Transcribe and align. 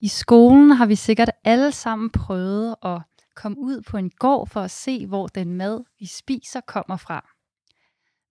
I 0.00 0.08
skolen 0.08 0.70
har 0.70 0.86
vi 0.86 0.94
sikkert 0.94 1.30
alle 1.44 1.72
sammen 1.72 2.10
prøvet 2.10 2.76
at 2.82 3.02
komme 3.34 3.58
ud 3.58 3.82
på 3.82 3.96
en 3.96 4.10
gård 4.10 4.48
for 4.48 4.60
at 4.60 4.70
se, 4.70 5.06
hvor 5.06 5.26
den 5.26 5.54
mad, 5.54 5.84
vi 5.98 6.06
spiser, 6.06 6.60
kommer 6.60 6.96
fra. 6.96 7.28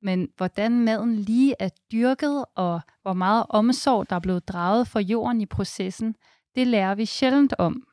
Men 0.02 0.28
hvordan 0.38 0.80
maden 0.80 1.16
lige 1.16 1.56
er 1.60 1.70
dyrket, 1.92 2.46
og 2.56 2.82
hvor 3.02 3.14
meget 3.14 3.46
omsorg, 3.50 4.10
der 4.10 4.16
er 4.16 4.20
blevet 4.20 4.48
draget 4.48 4.88
for 4.88 5.00
jorden 5.00 5.42
i 5.42 5.46
processen, 5.46 6.16
det 6.56 6.68
lærer 6.68 6.96
vi 6.96 7.06
sjældent 7.06 7.54
om. 7.58 7.88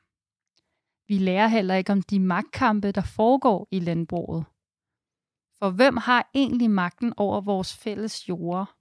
Vi 1.08 1.18
lærer 1.18 1.48
heller 1.48 1.74
ikke 1.74 1.92
om 1.92 2.02
de 2.02 2.20
magtkampe, 2.20 2.92
der 2.92 3.02
foregår 3.16 3.68
i 3.70 3.78
landbruget. 3.78 4.44
For 5.58 5.70
hvem 5.70 5.96
har 5.96 6.30
egentlig 6.34 6.70
magten 6.70 7.14
over 7.16 7.40
vores 7.40 7.76
fælles 7.76 8.28
jorder? 8.28 8.74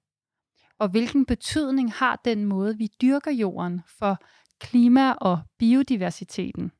Og 0.79 0.89
hvilken 0.89 1.25
betydning 1.25 1.93
har 1.93 2.21
den 2.25 2.45
måde, 2.45 2.77
vi 2.77 2.87
dyrker 3.01 3.31
jorden 3.31 3.81
for 3.99 4.17
klima 4.61 5.11
og 5.11 5.39
biodiversiteten? 5.59 6.71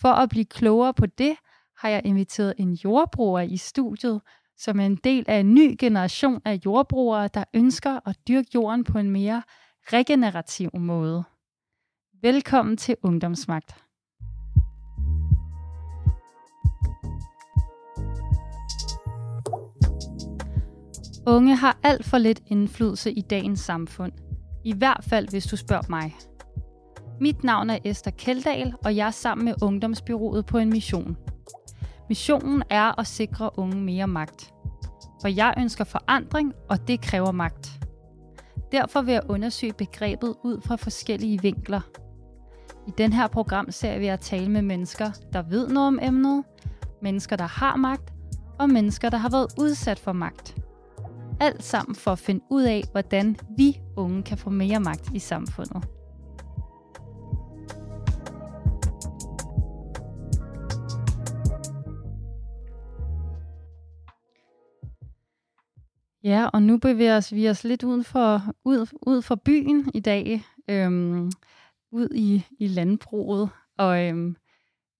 For 0.00 0.08
at 0.08 0.28
blive 0.28 0.44
klogere 0.44 0.94
på 0.94 1.06
det, 1.06 1.36
har 1.76 1.88
jeg 1.88 2.02
inviteret 2.04 2.54
en 2.58 2.72
jordbruger 2.72 3.40
i 3.40 3.56
studiet, 3.56 4.20
som 4.56 4.80
er 4.80 4.86
en 4.86 4.96
del 4.96 5.24
af 5.28 5.40
en 5.40 5.54
ny 5.54 5.76
generation 5.78 6.42
af 6.44 6.60
jordbrugere, 6.64 7.28
der 7.28 7.44
ønsker 7.54 8.00
at 8.08 8.16
dyrke 8.28 8.48
jorden 8.54 8.84
på 8.84 8.98
en 8.98 9.10
mere 9.10 9.42
regenerativ 9.92 10.70
måde. 10.74 11.24
Velkommen 12.22 12.76
til 12.76 12.96
Ungdomsmagt. 13.02 13.76
Unge 21.26 21.56
har 21.56 21.78
alt 21.82 22.04
for 22.04 22.18
lidt 22.18 22.42
indflydelse 22.46 23.12
i 23.12 23.20
dagens 23.20 23.60
samfund. 23.60 24.12
I 24.64 24.72
hvert 24.72 25.04
fald, 25.04 25.28
hvis 25.30 25.46
du 25.46 25.56
spørger 25.56 25.88
mig. 25.88 26.14
Mit 27.20 27.44
navn 27.44 27.70
er 27.70 27.78
Esther 27.84 28.10
Keldal, 28.10 28.74
og 28.84 28.96
jeg 28.96 29.06
er 29.06 29.10
sammen 29.10 29.44
med 29.44 29.54
Ungdomsbyrået 29.62 30.46
på 30.46 30.58
en 30.58 30.70
mission. 30.70 31.16
Missionen 32.08 32.62
er 32.70 33.00
at 33.00 33.06
sikre 33.06 33.50
unge 33.58 33.76
mere 33.76 34.06
magt. 34.06 34.54
For 35.20 35.28
jeg 35.28 35.54
ønsker 35.58 35.84
forandring, 35.84 36.52
og 36.68 36.88
det 36.88 37.00
kræver 37.00 37.32
magt. 37.32 37.80
Derfor 38.72 39.02
vil 39.02 39.12
jeg 39.12 39.22
undersøge 39.28 39.72
begrebet 39.72 40.34
ud 40.44 40.60
fra 40.60 40.76
forskellige 40.76 41.42
vinkler. 41.42 41.80
I 42.86 42.90
den 42.98 43.12
her 43.12 43.26
program 43.26 43.70
ser 43.70 43.98
vi 43.98 44.06
at 44.06 44.20
tale 44.20 44.50
med 44.50 44.62
mennesker, 44.62 45.10
der 45.32 45.42
ved 45.42 45.68
noget 45.68 45.88
om 45.88 45.98
emnet, 46.02 46.44
mennesker, 47.02 47.36
der 47.36 47.46
har 47.46 47.76
magt, 47.76 48.12
og 48.58 48.70
mennesker, 48.70 49.10
der 49.10 49.18
har 49.18 49.30
været 49.30 49.46
udsat 49.60 49.98
for 49.98 50.12
magt. 50.12 50.56
Alt 51.40 51.64
sammen 51.64 51.94
for 51.94 52.10
at 52.10 52.18
finde 52.18 52.44
ud 52.50 52.62
af, 52.62 52.84
hvordan 52.92 53.36
vi 53.56 53.80
unge 53.96 54.22
kan 54.22 54.38
få 54.38 54.50
mere 54.50 54.80
magt 54.80 55.10
i 55.14 55.18
samfundet. 55.18 55.97
Ja, 66.22 66.46
og 66.52 66.62
nu 66.62 66.78
bevæger 66.78 67.34
vi 67.34 67.48
os 67.48 67.64
lidt 67.64 67.82
uden 67.82 68.04
for, 68.04 68.54
ud, 68.64 68.86
ud 69.06 69.22
for 69.22 69.34
byen 69.34 69.90
i 69.94 70.00
dag, 70.00 70.44
øhm, 70.68 71.30
ud 71.90 72.08
i, 72.14 72.46
i 72.58 72.66
landbruget. 72.66 73.50
Og 73.78 74.04
øhm, 74.04 74.36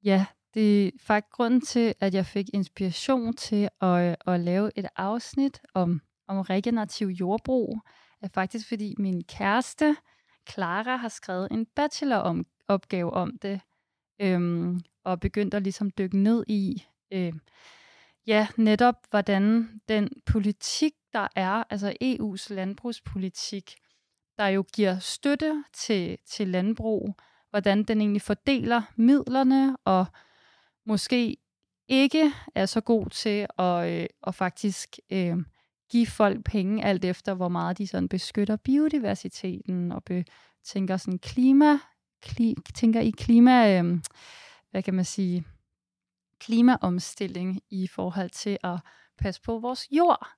ja, 0.05 0.27
det 0.55 0.87
er 0.87 0.91
faktisk 1.01 1.33
grunden 1.33 1.61
til, 1.61 1.95
at 2.01 2.15
jeg 2.15 2.27
fik 2.27 2.47
inspiration 2.55 3.37
til 3.37 3.69
at, 3.81 4.11
øh, 4.11 4.35
at 4.35 4.41
lave 4.41 4.71
et 4.77 4.87
afsnit 4.97 5.61
om, 5.75 6.01
om 6.29 6.41
regenerativ 6.41 7.07
jordbrug, 7.07 7.81
er 8.23 8.29
faktisk 8.29 8.69
fordi 8.69 8.95
min 8.99 9.25
kæreste, 9.25 9.97
Clara, 10.51 10.97
har 10.97 11.09
skrevet 11.09 11.49
en 11.51 11.67
bacheloropgave 11.67 13.11
om 13.13 13.39
det, 13.43 13.61
øhm, 14.21 14.81
og 15.05 15.21
begyndt 15.21 15.55
at 15.55 15.63
ligesom 15.63 15.91
dykke 15.91 16.19
ned 16.19 16.45
i, 16.49 16.85
øh, 17.13 17.33
ja, 18.29 18.47
netop 18.57 18.95
hvordan 19.11 19.69
den 19.89 20.09
politik, 20.27 20.93
der 21.13 21.29
er, 21.37 21.65
altså 21.71 21.95
EU's 22.05 22.55
landbrugspolitik, 22.55 23.75
der 24.39 24.47
jo 24.47 24.65
giver 24.75 24.99
støtte 24.99 25.65
til, 25.75 26.19
til 26.27 26.49
landbrug, 26.49 27.15
hvordan 27.51 27.83
den 27.83 28.01
egentlig 28.01 28.23
fordeler 28.23 28.83
midlerne, 28.97 29.77
og 29.85 30.07
måske 30.87 31.37
ikke 31.89 32.33
er 32.55 32.67
så 32.67 32.81
god 32.81 33.07
til 33.11 33.47
at, 33.59 33.91
øh, 33.91 34.07
at 34.27 34.35
faktisk 34.35 34.97
øh, 35.11 35.37
give 35.91 36.07
folk 36.07 36.45
penge 36.45 36.85
alt 36.85 37.05
efter, 37.05 37.35
hvor 37.35 37.49
meget 37.49 37.79
de 37.79 37.87
sådan 37.87 38.09
beskytter 38.09 38.57
biodiversiteten 38.57 39.93
og 39.93 40.05
be, 40.05 40.25
tænker 40.65 40.97
sådan 40.97 41.19
klima, 41.19 41.79
kli, 42.23 42.55
tænker 42.75 43.01
i 43.01 43.11
klima, 43.11 43.83
øh, 43.83 43.99
hvad 44.71 44.83
kan 44.83 44.95
man 44.95 45.05
sige, 45.05 45.45
klimaomstilling 46.41 47.61
i 47.71 47.87
forhold 47.87 48.31
til 48.31 48.59
at 48.65 48.79
passe 49.19 49.43
på 49.43 49.59
vores 49.59 49.89
jord. 49.91 50.29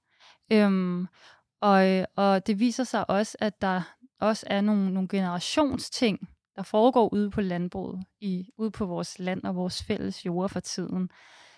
Øhm, 0.52 1.06
og, 1.60 2.06
og 2.16 2.46
det 2.46 2.60
viser 2.60 2.84
sig 2.84 3.10
også, 3.10 3.36
at 3.40 3.60
der 3.60 3.82
også 4.20 4.46
er 4.50 4.60
nogle, 4.60 4.94
nogle 4.94 5.08
generationsting, 5.08 6.28
der 6.56 6.62
foregår 6.62 7.12
ude 7.12 7.30
på 7.30 7.40
landbruget, 7.40 8.04
i, 8.20 8.50
ude 8.58 8.70
på 8.70 8.86
vores 8.86 9.18
land 9.18 9.44
og 9.44 9.56
vores 9.56 9.82
fælles 9.82 10.26
jord 10.26 10.48
for 10.48 10.60
tiden. 10.60 11.10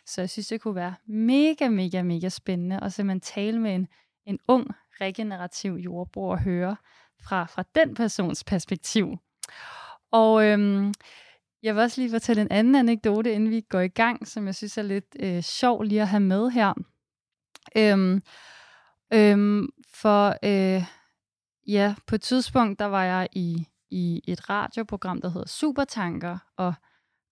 Så 0.06 0.20
jeg 0.20 0.30
synes, 0.30 0.46
det 0.46 0.60
kunne 0.60 0.74
være 0.74 0.94
mega, 1.06 1.68
mega, 1.68 2.02
mega 2.02 2.28
spændende 2.28 2.80
at 2.82 2.92
simpelthen 2.92 3.20
tale 3.20 3.60
med 3.60 3.74
en, 3.74 3.88
en 4.26 4.38
ung, 4.48 4.66
regenerativ 5.00 5.72
jordbruger 5.72 6.32
og 6.32 6.42
høre 6.42 6.76
fra, 7.22 7.44
fra 7.44 7.64
den 7.74 7.94
persons 7.94 8.44
perspektiv. 8.44 9.18
Og 10.10 10.44
øhm, 10.44 10.94
jeg 11.62 11.74
vil 11.74 11.82
også 11.82 12.00
lige 12.00 12.10
fortælle 12.10 12.42
en 12.42 12.50
anden 12.50 12.74
anekdote, 12.74 13.32
inden 13.32 13.50
vi 13.50 13.60
går 13.60 13.80
i 13.80 13.88
gang, 13.88 14.28
som 14.28 14.46
jeg 14.46 14.54
synes 14.54 14.78
er 14.78 14.82
lidt 14.82 15.16
øh, 15.20 15.42
sjov 15.42 15.82
lige 15.82 16.02
at 16.02 16.08
have 16.08 16.20
med 16.20 16.50
her. 16.50 16.72
Øhm, 17.76 18.22
øhm, 19.12 19.68
for 19.94 20.36
øh, 20.42 20.84
ja, 21.66 21.94
på 22.06 22.14
et 22.14 22.22
tidspunkt, 22.22 22.78
der 22.78 22.84
var 22.84 23.04
jeg 23.04 23.28
i, 23.32 23.66
i 23.90 24.20
et 24.28 24.50
radioprogram, 24.50 25.20
der 25.20 25.28
hedder 25.28 25.48
Supertanker, 25.48 26.38
og 26.56 26.74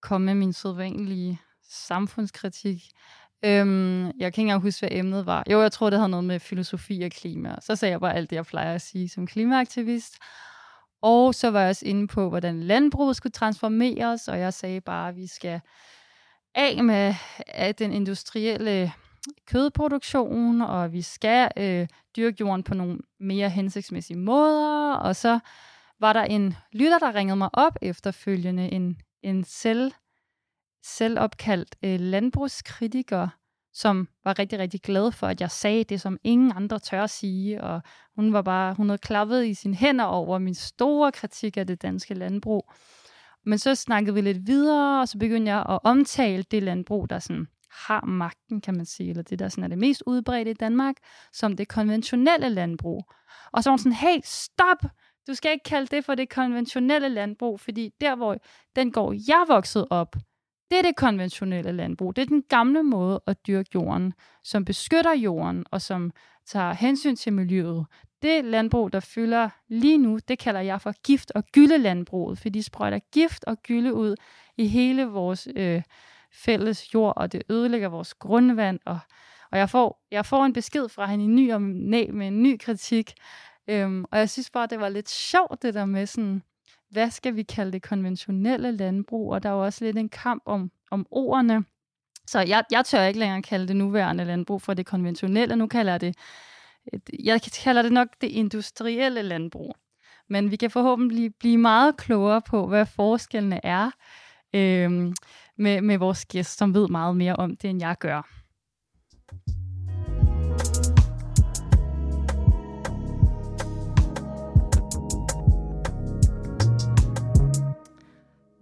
kom 0.02 0.20
med 0.20 0.34
min 0.34 0.52
sædvanlige 0.52 1.40
samfundskritik. 1.70 2.82
Øhm, 3.44 4.06
jeg 4.06 4.12
kan 4.12 4.26
ikke 4.26 4.40
engang 4.40 4.62
huske, 4.62 4.80
hvad 4.80 4.98
emnet 4.98 5.26
var. 5.26 5.44
Jo, 5.50 5.62
jeg 5.62 5.72
tror, 5.72 5.90
det 5.90 5.98
havde 5.98 6.10
noget 6.10 6.24
med 6.24 6.40
filosofi 6.40 7.02
og 7.02 7.10
klima. 7.10 7.56
Så 7.60 7.76
sagde 7.76 7.92
jeg 7.92 8.00
bare 8.00 8.14
alt 8.14 8.30
det, 8.30 8.36
jeg 8.36 8.46
plejer 8.46 8.74
at 8.74 8.82
sige 8.82 9.08
som 9.08 9.26
klimaaktivist. 9.26 10.18
Og 11.02 11.34
så 11.34 11.50
var 11.50 11.60
jeg 11.60 11.68
også 11.68 11.86
inde 11.86 12.06
på, 12.06 12.28
hvordan 12.28 12.62
landbruget 12.62 13.16
skulle 13.16 13.32
transformeres, 13.32 14.28
og 14.28 14.38
jeg 14.38 14.54
sagde 14.54 14.80
bare, 14.80 15.08
at 15.08 15.16
vi 15.16 15.26
skal 15.26 15.60
af 16.54 16.84
med 16.84 17.14
at 17.46 17.78
den 17.78 17.92
industrielle 17.92 18.92
kødproduktion, 19.46 20.62
og 20.62 20.92
vi 20.92 21.02
skal 21.02 21.50
øh, 21.56 21.88
dyrke 22.16 22.36
jorden 22.40 22.62
på 22.62 22.74
nogle 22.74 22.98
mere 23.20 23.50
hensigtsmæssige 23.50 24.18
måder. 24.18 24.94
Og 24.94 25.16
så 25.16 25.38
var 26.00 26.12
der 26.12 26.22
en 26.22 26.54
lytter, 26.72 26.98
der 26.98 27.14
ringede 27.14 27.36
mig 27.36 27.50
op 27.52 27.76
efterfølgende, 27.82 28.68
en, 28.68 29.00
en 29.22 29.44
selv, 29.44 29.92
selvopkaldt 30.82 31.76
øh, 31.82 32.00
landbrugskritiker, 32.00 33.28
som 33.72 34.08
var 34.24 34.38
rigtig, 34.38 34.58
rigtig 34.58 34.80
glad 34.80 35.12
for, 35.12 35.26
at 35.26 35.40
jeg 35.40 35.50
sagde 35.50 35.84
det, 35.84 36.00
som 36.00 36.18
ingen 36.24 36.52
andre 36.56 36.78
tør 36.78 37.02
at 37.02 37.10
sige, 37.10 37.64
og 37.64 37.82
hun 38.16 38.32
var 38.32 38.42
bare, 38.42 38.74
hun 38.74 38.88
havde 38.88 38.98
klappet 38.98 39.46
i 39.46 39.54
sine 39.54 39.74
hænder 39.74 40.04
over 40.04 40.38
min 40.38 40.54
store 40.54 41.12
kritik 41.12 41.56
af 41.56 41.66
det 41.66 41.82
danske 41.82 42.14
landbrug. 42.14 42.72
Men 43.46 43.58
så 43.58 43.74
snakkede 43.74 44.14
vi 44.14 44.20
lidt 44.20 44.46
videre, 44.46 45.00
og 45.00 45.08
så 45.08 45.18
begyndte 45.18 45.52
jeg 45.52 45.64
at 45.68 45.78
omtale 45.84 46.42
det 46.42 46.62
landbrug, 46.62 47.10
der 47.10 47.18
sådan 47.18 47.46
har 47.70 48.04
magten, 48.04 48.60
kan 48.60 48.76
man 48.76 48.86
sige, 48.86 49.10
eller 49.10 49.22
det, 49.22 49.38
der 49.38 49.48
sådan 49.48 49.64
er 49.64 49.68
det 49.68 49.78
mest 49.78 50.02
udbredte 50.06 50.50
i 50.50 50.54
Danmark, 50.54 50.94
som 51.32 51.56
det 51.56 51.68
konventionelle 51.68 52.48
landbrug. 52.48 53.04
Og 53.52 53.62
så 53.62 53.70
var 53.70 53.72
hun 53.72 53.78
sådan, 53.78 53.92
hey, 53.92 54.20
stop! 54.24 54.82
Du 55.26 55.34
skal 55.34 55.52
ikke 55.52 55.64
kalde 55.64 55.96
det 55.96 56.04
for 56.04 56.14
det 56.14 56.28
konventionelle 56.28 57.08
landbrug, 57.08 57.60
fordi 57.60 57.90
der, 58.00 58.16
hvor 58.16 58.36
den 58.76 58.92
går 58.92 59.12
jeg 59.12 59.44
voksede 59.48 59.86
op, 59.90 60.16
det 60.70 60.78
er 60.78 60.82
det 60.82 60.96
konventionelle 60.96 61.72
landbrug. 61.72 62.16
Det 62.16 62.22
er 62.22 62.26
den 62.26 62.42
gamle 62.48 62.82
måde 62.82 63.20
at 63.26 63.46
dyrke 63.46 63.70
jorden, 63.74 64.14
som 64.44 64.64
beskytter 64.64 65.14
jorden 65.14 65.64
og 65.70 65.82
som 65.82 66.12
tager 66.46 66.72
hensyn 66.72 67.16
til 67.16 67.32
miljøet. 67.32 67.86
Det 68.22 68.44
landbrug, 68.44 68.92
der 68.92 69.00
fylder 69.00 69.48
lige 69.68 69.98
nu, 69.98 70.18
det 70.28 70.38
kalder 70.38 70.60
jeg 70.60 70.80
for 70.80 70.94
gift- 71.02 71.32
og 71.34 71.44
gyldelandbruget, 71.52 72.38
for 72.38 72.48
de 72.48 72.62
sprøjter 72.62 72.98
gift 73.12 73.44
og 73.44 73.62
gylde 73.62 73.94
ud 73.94 74.14
i 74.56 74.66
hele 74.66 75.04
vores 75.04 75.48
øh, 75.56 75.82
fælles 76.32 76.94
jord, 76.94 77.12
og 77.16 77.32
det 77.32 77.42
ødelægger 77.48 77.88
vores 77.88 78.14
grundvand. 78.14 78.78
Og, 78.84 78.98
og 79.50 79.58
jeg, 79.58 79.70
får, 79.70 80.06
jeg 80.10 80.26
får 80.26 80.44
en 80.44 80.52
besked 80.52 80.88
fra 80.88 81.06
hende 81.06 81.24
i 81.24 81.28
ny 81.28 81.52
om 81.52 81.62
næ 81.62 82.06
med 82.12 82.26
en 82.26 82.42
ny 82.42 82.58
kritik, 82.58 83.12
øhm, 83.68 84.04
og 84.10 84.18
jeg 84.18 84.30
synes 84.30 84.50
bare, 84.50 84.66
det 84.66 84.80
var 84.80 84.88
lidt 84.88 85.10
sjovt, 85.10 85.62
det 85.62 85.74
der 85.74 85.84
med 85.84 86.06
sådan, 86.06 86.42
hvad 86.90 87.10
skal 87.10 87.36
vi 87.36 87.42
kalde 87.42 87.72
det 87.72 87.82
konventionelle 87.82 88.72
landbrug, 88.72 89.32
og 89.32 89.42
der 89.42 89.48
er 89.48 89.52
jo 89.52 89.64
også 89.64 89.84
lidt 89.84 89.98
en 89.98 90.08
kamp 90.08 90.42
om, 90.46 90.70
om 90.90 91.06
ordene. 91.10 91.64
Så 92.26 92.40
jeg, 92.40 92.64
jeg 92.70 92.84
tør 92.84 93.04
ikke 93.04 93.20
længere 93.20 93.42
kalde 93.42 93.68
det 93.68 93.76
nuværende 93.76 94.24
landbrug 94.24 94.62
for 94.62 94.74
det 94.74 94.86
konventionelle, 94.86 95.56
nu 95.56 95.66
kalder 95.66 95.92
jeg 95.92 96.00
det, 96.00 96.16
jeg 97.24 97.40
kalder 97.62 97.82
det 97.82 97.92
nok 97.92 98.08
det 98.20 98.26
industrielle 98.26 99.22
landbrug. 99.22 99.76
Men 100.28 100.50
vi 100.50 100.56
kan 100.56 100.70
forhåbentlig 100.70 101.34
blive 101.34 101.58
meget 101.58 101.96
klogere 101.96 102.42
på, 102.42 102.66
hvad 102.66 102.86
forskellene 102.86 103.60
er 103.62 103.90
øh, 104.54 105.12
med, 105.56 105.80
med 105.80 105.98
vores 105.98 106.26
gæst, 106.26 106.58
som 106.58 106.74
ved 106.74 106.88
meget 106.88 107.16
mere 107.16 107.36
om 107.36 107.56
det, 107.56 107.70
end 107.70 107.80
jeg 107.80 107.96
gør. 108.00 108.39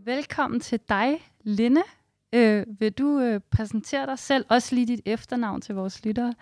Velkommen 0.08 0.60
til 0.60 0.80
dig, 0.88 1.30
Linde. 1.42 1.82
Øh, 2.32 2.66
vil 2.80 2.92
du 2.92 3.20
øh, 3.20 3.40
præsentere 3.50 4.06
dig 4.06 4.18
selv, 4.18 4.46
også 4.48 4.74
lige 4.74 4.86
dit 4.86 5.00
efternavn 5.04 5.60
til 5.60 5.74
vores 5.74 6.04
lyttere? 6.04 6.34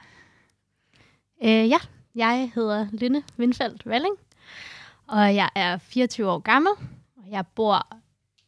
Øh, 1.43 1.69
ja, 1.69 1.79
jeg 2.15 2.53
hedder 2.55 2.87
Linde 2.93 3.23
Windfeldt 3.39 3.87
Valling, 3.87 4.17
og 5.07 5.35
jeg 5.35 5.51
er 5.55 5.79
24 5.79 6.31
år 6.31 6.39
gammel. 6.39 6.73
Og 7.17 7.31
jeg 7.31 7.45
bor 7.47 7.87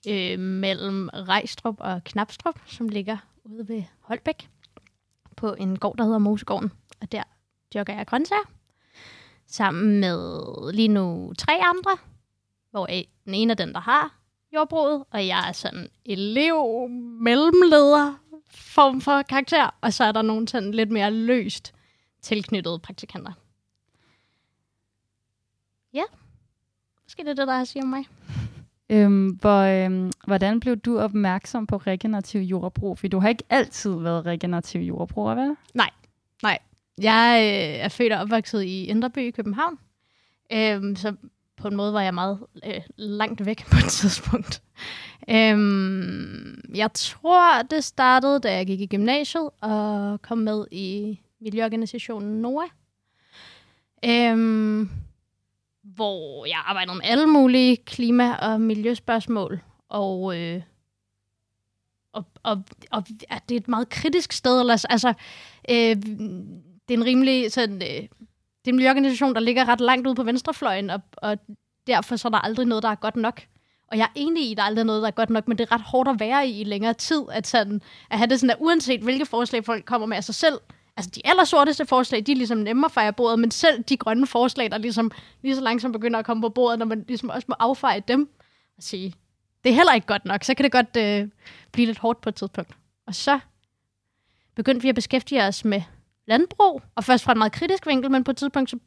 øh, 0.08 0.38
mellem 0.38 1.08
Rejstrup 1.12 1.76
og 1.78 2.04
Knapstrup, 2.04 2.60
som 2.66 2.88
ligger 2.88 3.16
ude 3.44 3.68
ved 3.68 3.82
Holbæk, 4.00 4.48
på 5.36 5.54
en 5.54 5.78
gård, 5.78 5.96
der 5.96 6.04
hedder 6.04 6.18
Mosegården. 6.18 6.72
Og 7.00 7.12
der 7.12 7.22
dyrker 7.74 7.94
jeg 7.94 8.06
grøntsager, 8.06 8.50
sammen 9.46 10.00
med 10.00 10.72
lige 10.72 10.88
nu 10.88 11.32
tre 11.38 11.52
andre, 11.52 11.96
hvor 12.70 12.86
den 13.24 13.34
ene 13.34 13.50
af 13.52 13.56
den, 13.56 13.72
der 13.72 13.80
har 13.80 14.17
jordbruget, 14.58 15.04
og 15.10 15.26
jeg 15.26 15.48
er 15.48 15.52
sådan 15.52 15.88
elev, 16.04 16.88
mellemleder 17.20 18.14
form 18.50 19.00
for 19.00 19.22
karakter, 19.22 19.74
og 19.80 19.92
så 19.92 20.04
er 20.04 20.12
der 20.12 20.22
nogle 20.22 20.48
sådan 20.48 20.70
lidt 20.70 20.90
mere 20.90 21.10
løst 21.10 21.74
tilknyttede 22.22 22.78
praktikanter. 22.78 23.32
Ja, 25.94 26.02
måske 27.04 27.22
det 27.22 27.30
er 27.30 27.34
det, 27.34 27.46
der 27.46 27.54
er 27.54 27.60
at 27.60 27.68
sige 27.68 27.82
om 27.82 27.88
mig. 27.88 28.04
Øhm, 28.90 29.28
hvor, 29.28 29.60
øhm, 29.60 30.12
hvordan 30.26 30.60
blev 30.60 30.76
du 30.76 30.98
opmærksom 30.98 31.66
på 31.66 31.76
regenerativ 31.76 32.40
jordbrug? 32.40 32.98
For 32.98 33.08
du 33.08 33.18
har 33.18 33.28
ikke 33.28 33.44
altid 33.50 34.00
været 34.00 34.26
regenerativ 34.26 34.80
jordbrug, 34.80 35.36
vel? 35.36 35.56
Nej, 35.74 35.90
nej. 36.42 36.58
Jeg 37.02 37.40
øh, 37.42 37.84
er 37.84 37.88
født 37.88 38.12
og 38.12 38.20
opvokset 38.20 38.62
i 38.62 38.84
Indreby 38.84 39.18
i 39.18 39.30
København. 39.30 39.78
Øhm, 40.52 40.96
så 40.96 41.14
på 41.60 41.68
en 41.68 41.76
måde 41.76 41.92
var 41.92 42.02
jeg 42.02 42.14
meget 42.14 42.38
øh, 42.66 42.80
langt 42.96 43.46
væk 43.46 43.66
på 43.70 43.76
et 43.76 43.92
tidspunkt. 44.00 44.62
Øhm, 45.30 46.60
jeg 46.74 46.92
tror, 46.92 47.62
det 47.62 47.84
startede, 47.84 48.40
da 48.40 48.56
jeg 48.56 48.66
gik 48.66 48.80
i 48.80 48.86
gymnasiet 48.86 49.50
og 49.60 50.22
kom 50.22 50.38
med 50.38 50.66
i 50.70 51.20
miljøorganisationen 51.40 52.42
NOA. 52.42 52.64
Øhm, 54.04 54.90
hvor 55.82 56.46
jeg 56.46 56.62
arbejdede 56.66 56.96
med 56.96 57.04
alle 57.04 57.26
mulige 57.26 57.76
klima- 57.76 58.34
og 58.34 58.60
miljøspørgsmål. 58.60 59.60
Og, 59.88 60.38
øh, 60.38 60.62
og, 62.12 62.24
og, 62.42 62.62
og 62.90 63.04
ja, 63.30 63.38
det 63.48 63.54
er 63.54 63.60
et 63.60 63.68
meget 63.68 63.88
kritisk 63.88 64.32
sted. 64.32 64.60
Eller, 64.60 64.86
altså, 64.90 65.08
øh, 65.70 65.96
det 66.88 66.94
er 66.94 66.98
en 66.98 67.04
rimelig 67.04 67.52
sådan, 67.52 67.82
øh, 67.82 68.08
det 68.68 68.72
er 68.72 68.74
en 68.74 68.76
miljøorganisation, 68.76 69.34
der 69.34 69.40
ligger 69.40 69.68
ret 69.68 69.80
langt 69.80 70.06
ude 70.06 70.14
på 70.14 70.22
venstrefløjen, 70.22 70.90
og, 70.90 71.00
og 71.16 71.38
derfor 71.86 72.16
så 72.16 72.28
er 72.28 72.30
der 72.30 72.38
aldrig 72.38 72.66
noget, 72.66 72.82
der 72.82 72.88
er 72.88 72.94
godt 72.94 73.16
nok. 73.16 73.42
Og 73.90 73.98
jeg 73.98 74.04
er 74.04 74.12
enig 74.14 74.48
i, 74.48 74.50
at 74.50 74.56
der 74.56 74.62
aldrig 74.62 74.82
er 74.82 74.86
noget, 74.86 75.02
der 75.02 75.06
er 75.08 75.12
godt 75.12 75.30
nok, 75.30 75.48
men 75.48 75.58
det 75.58 75.68
er 75.70 75.74
ret 75.74 75.80
hårdt 75.80 76.08
at 76.08 76.20
være 76.20 76.48
i 76.48 76.60
i 76.60 76.64
længere 76.64 76.94
tid, 76.94 77.22
at, 77.32 77.46
sådan, 77.46 77.82
at 78.10 78.18
have 78.18 78.30
det 78.30 78.40
sådan, 78.40 78.50
at 78.50 78.56
uanset 78.60 79.00
hvilke 79.00 79.26
forslag 79.26 79.64
folk 79.64 79.84
kommer 79.84 80.06
med 80.06 80.16
af 80.16 80.24
sig 80.24 80.34
selv, 80.34 80.58
altså 80.96 81.10
de 81.14 81.20
allersorteste 81.24 81.86
forslag, 81.86 82.26
de 82.26 82.32
er 82.32 82.36
ligesom 82.36 82.58
nemmere 82.58 82.86
at 82.86 82.92
fejre 82.92 83.12
bordet, 83.12 83.38
men 83.38 83.50
selv 83.50 83.82
de 83.82 83.96
grønne 83.96 84.26
forslag, 84.26 84.70
der 84.70 84.78
ligesom 84.78 85.10
lige 85.42 85.54
så 85.54 85.60
langsomt 85.60 85.92
begynder 85.92 86.18
at 86.18 86.26
komme 86.26 86.40
på 86.40 86.48
bordet, 86.48 86.78
når 86.78 86.86
man 86.86 87.04
ligesom 87.08 87.28
også 87.28 87.46
må 87.48 87.54
affeje 87.58 88.02
dem, 88.08 88.28
og 88.76 88.82
sige, 88.82 89.14
det 89.64 89.70
er 89.70 89.74
heller 89.74 89.94
ikke 89.94 90.06
godt 90.06 90.24
nok, 90.24 90.44
så 90.44 90.54
kan 90.54 90.64
det 90.64 90.72
godt 90.72 90.96
øh, 90.96 91.28
blive 91.72 91.86
lidt 91.86 91.98
hårdt 91.98 92.20
på 92.20 92.28
et 92.28 92.34
tidspunkt. 92.34 92.70
Og 93.06 93.14
så 93.14 93.38
begyndte 94.56 94.82
vi 94.82 94.88
at 94.88 94.94
beskæftige 94.94 95.42
os 95.42 95.64
med 95.64 95.82
landbrug, 96.28 96.82
og 96.94 97.04
først 97.04 97.24
fra 97.24 97.32
en 97.32 97.38
meget 97.38 97.52
kritisk 97.52 97.86
vinkel, 97.86 98.10
men 98.10 98.24
på 98.24 98.30
et 98.30 98.36
tidspunkt 98.36 98.70
så 98.70 98.78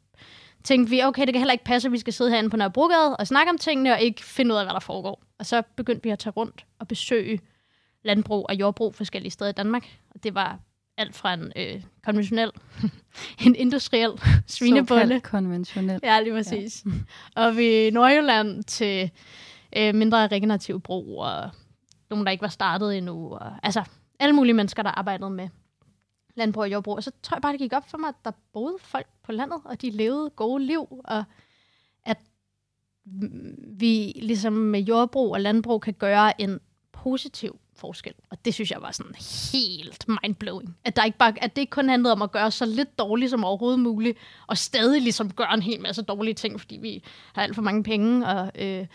tænkte 0.64 0.90
vi, 0.90 1.02
okay, 1.02 1.22
det 1.26 1.32
kan 1.32 1.40
heller 1.40 1.52
ikke 1.52 1.64
passe, 1.64 1.88
at 1.88 1.92
vi 1.92 1.98
skal 1.98 2.12
sidde 2.12 2.30
herinde 2.30 2.50
på 2.50 2.56
Nørrebrogade 2.56 3.16
og 3.16 3.26
snakke 3.26 3.50
om 3.50 3.58
tingene, 3.58 3.92
og 3.92 4.00
ikke 4.00 4.24
finde 4.24 4.54
ud 4.54 4.58
af, 4.58 4.64
hvad 4.64 4.74
der 4.74 4.80
foregår. 4.80 5.22
Og 5.38 5.46
så 5.46 5.62
begyndte 5.76 6.02
vi 6.02 6.10
at 6.10 6.18
tage 6.18 6.32
rundt 6.32 6.66
og 6.78 6.88
besøge 6.88 7.40
landbrug 8.04 8.46
og 8.48 8.54
jordbrug 8.54 8.94
forskellige 8.94 9.30
steder 9.30 9.50
i 9.50 9.54
Danmark. 9.54 9.84
Og 10.10 10.22
det 10.22 10.34
var 10.34 10.58
alt 10.96 11.14
fra 11.14 11.34
en 11.34 11.52
øh, 11.56 11.82
konventionel, 12.04 12.50
en 13.46 13.54
industriel 13.54 14.10
svinebulle. 14.46 15.20
konventionel. 15.20 16.00
Ja, 16.02 16.20
lige 16.20 16.32
præcis. 16.32 16.84
Ja. 17.36 17.42
og 17.42 17.56
vi 17.56 17.90
Nordjylland 17.90 18.64
til 18.64 19.10
øh, 19.76 19.94
mindre 19.94 20.26
regenerativ 20.26 20.80
brug, 20.80 21.22
og 21.22 21.50
nogen, 22.10 22.26
der 22.26 22.32
ikke 22.32 22.42
var 22.42 22.48
startet 22.48 22.98
endnu. 22.98 23.34
Og, 23.34 23.52
altså, 23.62 23.82
alle 24.20 24.32
mulige 24.32 24.54
mennesker, 24.54 24.82
der 24.82 24.90
arbejdede 24.90 25.30
med 25.30 25.48
landbrug 26.34 26.62
og 26.62 26.72
jordbrug. 26.72 26.96
Og 26.96 27.02
så 27.02 27.10
tror 27.22 27.36
jeg 27.36 27.42
bare, 27.42 27.52
det 27.52 27.60
gik 27.60 27.72
op 27.72 27.90
for 27.90 27.98
mig, 27.98 28.08
at 28.08 28.24
der 28.24 28.30
boede 28.52 28.76
folk 28.78 29.06
på 29.22 29.32
landet, 29.32 29.60
og 29.64 29.82
de 29.82 29.90
levede 29.90 30.30
gode 30.30 30.64
liv, 30.64 31.02
og 31.04 31.24
at 32.04 32.18
vi 33.78 34.12
ligesom 34.22 34.52
med 34.52 34.80
jordbrug 34.80 35.32
og 35.32 35.40
landbrug 35.40 35.80
kan 35.80 35.94
gøre 35.94 36.40
en 36.40 36.60
positiv 36.92 37.58
forskel. 37.76 38.14
Og 38.30 38.44
det 38.44 38.54
synes 38.54 38.70
jeg 38.70 38.82
var 38.82 38.90
sådan 38.90 39.14
helt 39.52 40.06
mindblowing. 40.08 40.76
At, 40.84 40.96
der 40.96 41.04
ikke 41.04 41.18
bare, 41.18 41.34
at 41.40 41.56
det 41.56 41.62
ikke 41.62 41.70
kun 41.70 41.88
handlede 41.88 42.12
om 42.12 42.22
at 42.22 42.32
gøre 42.32 42.50
så 42.50 42.66
lidt 42.66 42.98
dårligt 42.98 43.30
som 43.30 43.44
overhovedet 43.44 43.80
muligt, 43.80 44.18
og 44.46 44.58
stadig 44.58 45.02
ligesom 45.02 45.32
gøre 45.32 45.54
en 45.54 45.62
hel 45.62 45.80
masse 45.80 46.02
dårlige 46.02 46.34
ting, 46.34 46.60
fordi 46.60 46.76
vi 46.76 47.04
har 47.32 47.42
alt 47.42 47.54
for 47.54 47.62
mange 47.62 47.82
penge, 47.82 48.26
og 48.26 48.52
øh, 48.54 48.86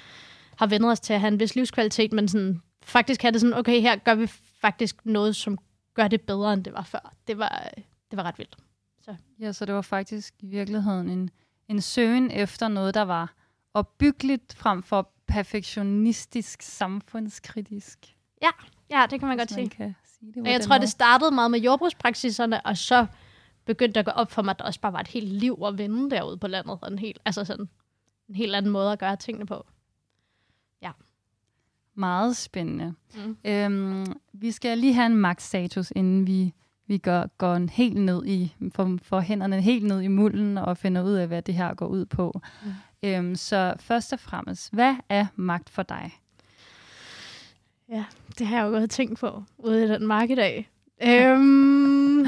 har 0.56 0.68
vendt 0.68 0.86
os 0.86 1.00
til 1.00 1.14
at 1.14 1.20
have 1.20 1.34
en 1.34 1.40
vis 1.40 1.56
livskvalitet, 1.56 2.14
men 2.14 2.28
sådan, 2.28 2.62
faktisk 2.84 3.22
have 3.22 3.32
det 3.32 3.42
sådan, 3.42 3.54
okay, 3.54 3.82
her 3.82 3.96
gør 3.96 4.16
vi 4.16 4.28
faktisk 4.62 5.06
noget, 5.06 5.36
som 5.36 5.58
gør 5.98 6.08
det 6.08 6.22
bedre, 6.22 6.54
end 6.54 6.64
det 6.64 6.74
var 6.74 6.84
før. 6.84 7.14
Det 7.28 7.38
var, 7.38 7.70
det 8.12 8.18
var 8.18 8.24
ret 8.24 8.38
vildt. 8.38 8.58
Så. 9.02 9.16
Ja, 9.40 9.52
så 9.52 9.66
det 9.66 9.76
var 9.76 9.82
faktisk 9.82 10.34
i 10.40 10.48
virkeligheden 10.48 11.10
en, 11.10 11.30
en 11.68 11.82
søgen 11.82 12.32
efter 12.32 12.68
noget, 12.68 12.94
der 12.94 13.02
var 13.02 13.34
opbyggeligt 13.74 14.54
frem 14.54 14.84
for 14.84 15.12
perfektionistisk, 15.28 16.62
samfundskritisk. 16.62 18.16
Ja, 18.42 18.50
ja 18.90 19.06
det 19.10 19.20
kan 19.20 19.28
man 19.28 19.38
godt 19.38 19.52
sige. 19.52 19.70
Kan 19.70 19.96
sige 20.20 20.34
det 20.34 20.42
og 20.42 20.52
jeg 20.52 20.62
tror, 20.62 20.76
måde. 20.76 20.82
det 20.82 20.90
startede 20.90 21.32
meget 21.32 21.52
med 21.52 21.60
jordbrugspraksiserne, 21.60 22.66
og 22.66 22.78
så 22.78 23.06
begyndte 23.66 23.94
det 23.94 24.00
at 24.00 24.06
gå 24.06 24.22
op 24.22 24.32
for 24.32 24.42
mig, 24.42 24.52
at 24.52 24.60
der 24.60 24.66
også 24.66 24.80
bare 24.80 24.94
var 24.94 25.00
et 25.00 25.08
helt 25.08 25.34
liv 25.34 25.64
at 25.66 25.78
vende 25.78 26.10
derude 26.10 26.38
på 26.38 26.48
landet, 26.48 26.80
og 26.82 26.92
en 26.92 27.00
helt, 27.00 27.20
altså 27.26 27.46
sådan, 27.46 27.70
en 28.30 28.36
helt 28.36 28.56
anden 28.56 28.72
måde 28.72 28.92
at 28.92 29.00
gøre 29.00 29.16
tingene 29.16 29.46
på. 29.46 29.66
Meget 31.98 32.38
spændende. 32.38 32.94
Mm. 33.16 33.38
Øhm, 33.46 34.06
vi 34.34 34.52
skal 34.52 34.78
lige 34.78 34.94
have 34.94 35.06
en 35.06 35.18
max-status, 35.18 35.92
inden 35.96 36.28
vi, 36.28 36.54
vi 36.88 36.98
går, 36.98 37.28
går 37.38 37.72
helt 37.72 37.98
ned 37.98 38.26
i, 38.26 38.56
for, 38.76 38.98
for 39.04 39.20
hænderne 39.20 39.62
helt 39.62 39.86
ned 39.86 40.02
i 40.02 40.08
mulden 40.08 40.58
og 40.58 40.78
finder 40.78 41.04
ud 41.04 41.14
af, 41.14 41.28
hvad 41.28 41.42
det 41.42 41.56
her 41.56 41.74
går 41.74 41.88
ud 41.88 42.06
på. 42.06 42.42
Mm. 42.64 42.72
Øhm, 43.04 43.36
så 43.36 43.74
først 43.80 44.14
og 44.14 44.20
fremmest, 44.20 44.74
hvad 44.74 44.96
er 45.10 45.26
magt 45.36 45.70
for 45.70 45.84
dig? 45.84 46.12
Ja, 47.90 48.06
det 48.38 48.48
har 48.48 48.58
jeg 48.58 48.66
jo 48.66 48.70
godt 48.70 48.92
tænkt 48.92 49.20
på 49.20 49.44
ude 49.58 49.86
i 49.86 49.88
den 49.88 50.08
mark 50.08 50.30
i 50.30 50.36
dag. 50.36 50.70
Øhm, 51.04 52.26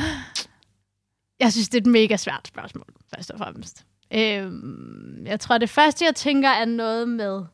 jeg 1.39 1.51
synes, 1.51 1.70
det 1.70 1.77
er 1.77 1.82
et 1.82 1.91
mega 1.91 2.17
svært 2.17 2.48
spørgsmål, 2.48 2.86
først 3.15 3.32
og 3.32 3.38
fremmest. 3.38 3.86
Øhm, 4.13 5.25
jeg 5.25 5.39
tror, 5.39 5.58
det 5.58 5.70
første, 5.70 6.05
jeg 6.05 6.15
tænker, 6.15 6.50
er 6.50 6.65
noget 6.65 7.10
med 7.10 7.46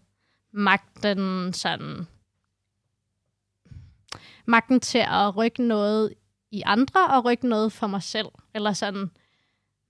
magten 0.53 1.53
sådan 1.53 2.07
magten 4.45 4.79
til 4.79 5.03
at 5.07 5.37
rykke 5.37 5.63
noget 5.63 6.13
i 6.51 6.61
andre 6.65 7.07
og 7.07 7.25
rykke 7.25 7.47
noget 7.47 7.71
for 7.71 7.87
mig 7.87 8.03
selv. 8.03 8.27
Eller 8.53 8.73
sådan 8.73 9.09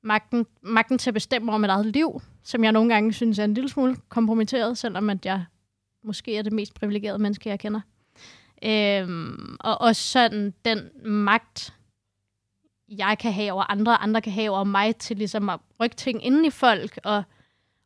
magten, 0.03 0.45
magten 0.61 0.97
til 0.97 1.09
at 1.09 1.13
bestemme 1.13 1.51
over 1.51 1.57
mit 1.57 1.69
eget 1.69 1.85
liv, 1.85 2.21
som 2.43 2.63
jeg 2.63 2.71
nogle 2.71 2.93
gange 2.93 3.13
synes 3.13 3.39
er 3.39 3.43
en 3.43 3.53
lille 3.53 3.69
smule 3.69 3.95
kompromitteret, 4.09 4.77
selvom 4.77 5.09
at 5.09 5.25
jeg 5.25 5.45
måske 6.03 6.37
er 6.37 6.41
det 6.41 6.53
mest 6.53 6.73
privilegerede 6.73 7.19
menneske, 7.19 7.49
jeg 7.49 7.59
kender. 7.59 7.81
Øhm, 8.63 9.57
og 9.59 9.81
også 9.81 10.01
sådan 10.01 10.53
den 10.65 10.89
magt, 11.05 11.73
jeg 12.89 13.17
kan 13.19 13.33
have 13.33 13.51
over 13.51 13.71
andre, 13.71 13.97
andre 13.97 14.21
kan 14.21 14.33
have 14.33 14.49
over 14.49 14.63
mig, 14.63 14.95
til 14.95 15.17
ligesom 15.17 15.49
at 15.49 15.59
rykke 15.81 15.95
ting 15.95 16.25
inden 16.25 16.45
i 16.45 16.49
folk, 16.49 16.99
og 17.03 17.23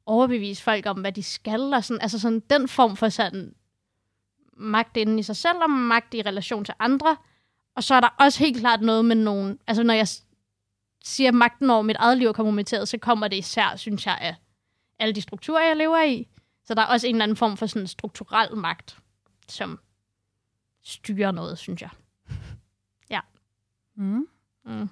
overbevise 0.05 0.63
folk 0.63 0.85
om, 0.85 0.99
hvad 0.99 1.11
de 1.11 1.23
skal, 1.23 1.73
og 1.73 1.83
sådan, 1.83 2.01
altså 2.01 2.19
sådan 2.19 2.39
den 2.49 2.67
form 2.67 2.95
for 2.95 3.09
sådan 3.09 3.53
magt 4.59 4.97
inden 4.97 5.19
i 5.19 5.23
sig 5.23 5.35
selv, 5.35 5.57
og 5.57 5.69
magt 5.69 6.13
i 6.13 6.21
relation 6.21 6.65
til 6.65 6.73
andre. 6.79 7.17
Og 7.75 7.83
så 7.83 7.95
er 7.95 7.99
der 7.99 8.15
også 8.19 8.39
helt 8.39 8.57
klart 8.57 8.81
noget 8.81 9.05
med 9.05 9.15
nogen, 9.15 9.59
altså 9.67 9.83
når 9.83 9.93
jeg 9.93 10.07
siger 11.03 11.31
magten 11.31 11.69
over 11.69 11.81
mit 11.81 11.95
eget 11.99 12.17
liv 12.17 12.27
er 12.27 12.33
kompromitteret, 12.33 12.87
så 12.87 12.97
kommer 12.97 13.27
det 13.27 13.37
især, 13.37 13.75
synes 13.75 14.05
jeg, 14.05 14.17
af 14.21 14.35
alle 14.99 15.15
de 15.15 15.21
strukturer, 15.21 15.67
jeg 15.67 15.77
lever 15.77 16.03
i. 16.03 16.27
Så 16.63 16.73
der 16.73 16.81
er 16.81 16.85
også 16.85 17.07
en 17.07 17.15
eller 17.15 17.23
anden 17.23 17.37
form 17.37 17.57
for 17.57 17.65
sådan 17.65 17.87
strukturel 17.87 18.57
magt, 18.57 18.99
som 19.47 19.79
styrer 20.83 21.31
noget, 21.31 21.57
synes 21.57 21.81
jeg. 21.81 21.89
Ja. 23.09 23.19
Mm. 23.95 24.27
Mm. 24.65 24.89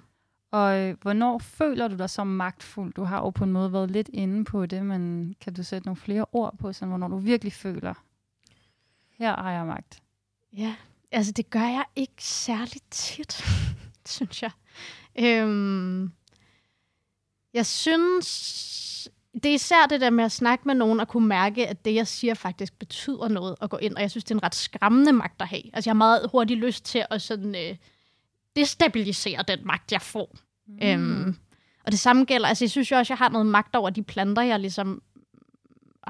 Og 0.50 0.78
øh, 0.78 0.96
hvornår 1.02 1.38
føler 1.38 1.88
du 1.88 1.96
dig 1.96 2.10
så 2.10 2.24
magtfuld? 2.24 2.92
Du 2.94 3.02
har 3.02 3.18
jo 3.18 3.30
på 3.30 3.44
en 3.44 3.52
måde 3.52 3.72
været 3.72 3.90
lidt 3.90 4.10
inde 4.12 4.44
på 4.44 4.66
det, 4.66 4.86
men 4.86 5.34
kan 5.40 5.54
du 5.54 5.62
sætte 5.62 5.86
nogle 5.86 5.96
flere 5.96 6.26
ord 6.32 6.58
på, 6.58 6.72
sådan, 6.72 6.88
hvornår 6.88 7.08
du 7.08 7.16
virkelig 7.16 7.52
føler, 7.52 7.94
her 9.18 9.36
har 9.36 9.52
jeg 9.52 9.66
magt? 9.66 10.02
Ja, 10.56 10.74
altså 11.12 11.32
det 11.32 11.50
gør 11.50 11.60
jeg 11.60 11.84
ikke 11.96 12.24
særlig 12.24 12.82
tit, 12.90 13.44
synes 14.16 14.42
jeg. 14.42 14.50
Øhm, 15.18 16.12
jeg 17.54 17.66
synes, 17.66 19.08
det 19.34 19.46
er 19.46 19.54
især 19.54 19.86
det 19.86 20.00
der 20.00 20.10
med 20.10 20.24
at 20.24 20.32
snakke 20.32 20.64
med 20.66 20.74
nogen 20.74 21.00
og 21.00 21.08
kunne 21.08 21.28
mærke, 21.28 21.66
at 21.66 21.84
det, 21.84 21.94
jeg 21.94 22.06
siger, 22.06 22.34
faktisk 22.34 22.78
betyder 22.78 23.28
noget 23.28 23.56
at 23.60 23.70
gå 23.70 23.76
ind. 23.76 23.94
Og 23.94 24.02
jeg 24.02 24.10
synes, 24.10 24.24
det 24.24 24.30
er 24.30 24.34
en 24.38 24.42
ret 24.42 24.54
skræmmende 24.54 25.12
magt 25.12 25.42
at 25.42 25.48
have. 25.48 25.62
Altså 25.72 25.90
jeg 25.90 25.92
har 25.92 25.98
meget 25.98 26.30
hurtigt 26.32 26.60
lyst 26.60 26.84
til 26.84 27.04
at 27.10 27.22
sådan, 27.22 27.54
øh, 27.54 27.76
destabilisere 28.56 29.44
den 29.48 29.58
magt, 29.66 29.92
jeg 29.92 30.02
får. 30.02 30.36
Mm. 30.66 30.78
Øhm, 30.82 31.36
og 31.84 31.92
det 31.92 32.00
samme 32.00 32.24
gælder, 32.24 32.48
altså 32.48 32.64
jeg 32.64 32.70
synes 32.70 32.90
jo 32.90 32.96
også, 32.96 33.12
jeg 33.12 33.18
har 33.18 33.28
noget 33.28 33.46
magt 33.46 33.76
over 33.76 33.90
de 33.90 34.02
planter, 34.02 34.42
jeg 34.42 34.60
ligesom 34.60 35.02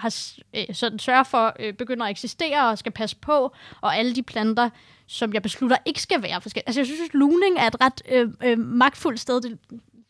har, 0.01 0.15
øh, 0.57 0.75
sådan 0.75 0.99
sørger 0.99 1.23
for 1.23 1.57
øh, 1.61 1.75
begynder 1.75 2.05
at 2.05 2.11
eksistere 2.11 2.71
og 2.71 2.79
skal 2.79 2.93
passe 2.93 3.17
på, 3.17 3.55
og 3.81 3.97
alle 3.97 4.15
de 4.15 4.23
planter, 4.23 4.71
som 5.07 5.33
jeg 5.33 5.43
beslutter 5.43 5.77
ikke 5.85 6.03
skal 6.03 6.23
være 6.23 6.41
forskellige. 6.41 6.69
Altså 6.69 6.81
jeg 6.81 6.87
synes, 6.87 7.15
luning 7.15 7.59
er 7.59 7.67
et 7.67 7.81
ret 7.81 8.03
øh, 8.09 8.29
øh, 8.45 8.59
magtfuldt 8.59 9.21
sted. 9.21 9.41
Det 9.41 9.59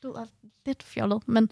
lyder 0.04 0.26
lidt 0.66 0.82
fjollet, 0.82 1.28
men 1.28 1.50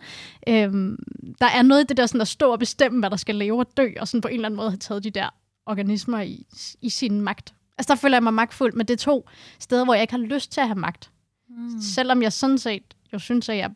øh, 0.48 0.96
der 1.40 1.46
er 1.46 1.62
noget 1.62 1.84
i 1.84 1.86
det 1.86 1.96
der 1.96 2.06
sådan 2.06 2.20
at 2.20 2.28
stå 2.28 2.52
og 2.52 2.58
bestemme, 2.58 2.98
hvad 2.98 3.10
der 3.10 3.16
skal 3.16 3.34
leve 3.34 3.58
og 3.58 3.76
dø, 3.76 3.88
og 4.00 4.08
sådan 4.08 4.20
på 4.20 4.28
en 4.28 4.34
eller 4.34 4.48
anden 4.48 4.56
måde 4.56 4.70
have 4.70 4.78
taget 4.78 5.04
de 5.04 5.10
der 5.10 5.28
organismer 5.66 6.20
i, 6.20 6.46
i 6.80 6.90
sin 6.90 7.20
magt. 7.20 7.54
Altså 7.78 7.94
der 7.94 8.00
føler 8.00 8.16
jeg 8.16 8.22
mig 8.22 8.34
magtfuld, 8.34 8.72
men 8.72 8.86
det 8.86 8.94
er 8.94 8.98
to 8.98 9.28
steder, 9.58 9.84
hvor 9.84 9.94
jeg 9.94 10.02
ikke 10.02 10.14
har 10.14 10.18
lyst 10.18 10.52
til 10.52 10.60
at 10.60 10.66
have 10.66 10.78
magt. 10.78 11.10
Mm. 11.48 11.80
Selvom 11.80 12.22
jeg 12.22 12.32
sådan 12.32 12.58
set 12.58 12.94
jo 13.12 13.18
synes, 13.18 13.48
at 13.48 13.56
jeg 13.56 13.70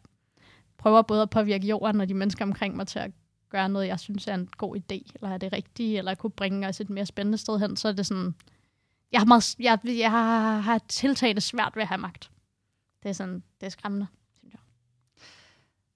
prøver 0.79 1.03
både 1.03 1.23
at 1.23 1.31
påvirke 1.31 1.67
jorden 1.67 2.01
og 2.01 2.09
de 2.09 2.15
mennesker 2.15 2.45
omkring 2.45 2.77
mig 2.77 2.87
til 2.87 2.99
at 2.99 3.11
gøre 3.51 3.69
noget, 3.69 3.87
jeg 3.87 4.01
synes 4.01 4.27
er 4.27 4.35
en 4.35 4.49
god 4.57 4.77
idé, 4.77 5.13
eller 5.15 5.29
er 5.35 5.39
det 5.39 5.53
rigtigt, 5.53 5.99
eller 5.99 6.15
kunne 6.15 6.31
bringe 6.31 6.69
os 6.69 6.81
et 6.81 6.91
mere 6.91 7.07
spændende 7.07 7.39
sted 7.39 7.59
hen, 7.59 7.77
så 7.77 7.89
er 7.89 7.93
det 7.93 8.07
sådan, 8.07 8.35
jeg 9.13 9.21
har, 9.21 9.27
meget, 9.27 9.57
jeg, 9.59 9.79
jeg 9.85 10.11
har, 10.11 10.59
har 10.61 10.79
tiltaget 10.89 11.43
svært 11.43 11.73
ved 11.77 11.83
at 11.83 11.89
have 11.89 11.99
magt. 11.99 12.31
Det 13.03 13.09
er 13.09 13.13
sådan, 13.13 13.43
det 13.61 13.67
er 13.67 13.71
skræmmende, 13.71 14.07
synes 14.39 14.53
jeg. 14.53 14.61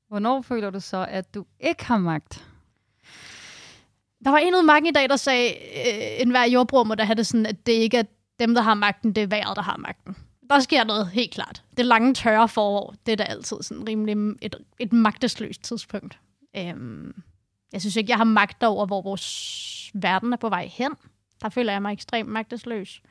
Hvornår 0.08 0.42
føler 0.42 0.70
du 0.70 0.80
så, 0.80 1.06
at 1.11 1.34
du 1.34 1.44
ikke 1.61 1.84
har 1.84 1.99
magt? 1.99 2.46
Der 4.25 4.30
var 4.30 4.38
en 4.38 4.54
ud 4.54 4.62
mange 4.62 4.88
i 4.88 4.92
dag, 4.92 5.08
der 5.08 5.16
sagde, 5.16 5.50
øh, 5.50 6.20
en 6.20 6.30
hver 6.30 6.44
jordbrug 6.44 6.87
må 6.87 6.94
da 6.94 7.04
have 7.04 7.14
det 7.14 7.26
sådan, 7.26 7.46
at 7.46 7.66
det 7.66 7.73
ikke 7.73 7.96
er 7.96 8.04
dem, 8.38 8.54
der 8.54 8.62
har 8.62 8.75
magten, 8.75 9.12
det 9.12 9.23
er 9.23 9.26
vejret, 9.26 9.56
der 9.56 9.62
har 9.62 9.76
magten. 9.76 10.16
Der 10.50 10.61
sker 10.61 10.84
noget, 10.84 11.08
helt 11.08 11.30
klart. 11.30 11.62
Det 11.76 11.87
lange 11.87 12.14
tørre 12.14 12.49
forår, 12.49 12.94
det 13.06 13.12
er 13.12 13.16
da 13.16 13.23
altid 13.23 13.56
sådan 13.62 13.88
rimelig 13.88 14.37
et, 14.42 14.56
et 14.78 14.92
magtesløst 14.92 15.62
tidspunkt. 15.62 16.18
Øhm, 16.56 17.23
jeg 17.73 17.80
synes 17.80 17.97
ikke, 17.97 18.11
jeg 18.11 18.16
har 18.16 18.25
magt 18.25 18.62
over, 18.62 18.87
hvor 18.87 19.02
vores 19.02 19.90
verden 19.94 20.33
er 20.33 20.37
på 20.37 20.49
vej 20.49 20.66
hen. 20.66 20.92
Der 21.42 21.49
føler 21.49 21.73
jeg 21.73 21.83
mig 21.83 21.92
ekstremt 21.92 22.28
magtesløs. 22.28 23.02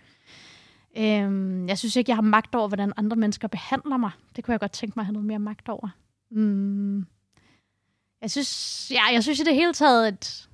Øhm, 0.98 1.68
jeg 1.68 1.78
synes 1.78 1.96
ikke, 1.96 2.10
jeg 2.10 2.18
har 2.18 2.22
magt 2.22 2.56
over, 2.56 2.68
hvordan 2.68 2.94
andre 2.98 3.16
mennesker 3.16 3.48
behandler 3.48 3.98
mig. 3.98 4.12
Det 4.36 4.44
kunne 4.44 4.52
jeg 4.52 4.60
godt 4.60 4.72
tænke 4.72 4.94
mig 4.96 5.02
at 5.02 5.06
have 5.06 5.14
noget 5.14 5.26
mere 5.26 5.40
magt 5.40 5.70
over. 5.70 5.90
Mm. 6.32 7.06
Jeg 8.22 8.32
synes, 8.32 8.92
ja, 8.92 9.04
jeg 9.14 9.24
synes 9.24 9.40
i 9.40 9.44
det 9.44 9.56
hele 9.56 9.74
taget, 9.74 10.08
at 10.08 10.50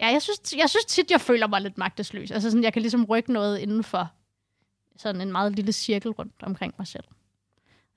Ja, 0.00 0.06
jeg 0.06 0.22
synes, 0.22 0.54
jeg 0.56 0.70
synes 0.70 0.84
tit, 0.84 1.10
jeg 1.10 1.20
føler 1.20 1.46
mig 1.46 1.60
lidt 1.60 1.78
magtesløs. 1.78 2.30
Altså 2.30 2.50
sådan, 2.50 2.64
jeg 2.64 2.72
kan 2.72 2.82
ligesom 2.82 3.04
rykke 3.04 3.32
noget 3.32 3.58
inden 3.58 3.84
for 3.84 4.12
sådan 4.96 5.20
en 5.20 5.32
meget 5.32 5.52
lille 5.52 5.72
cirkel 5.72 6.10
rundt 6.10 6.42
omkring 6.42 6.74
mig 6.78 6.86
selv. 6.86 7.04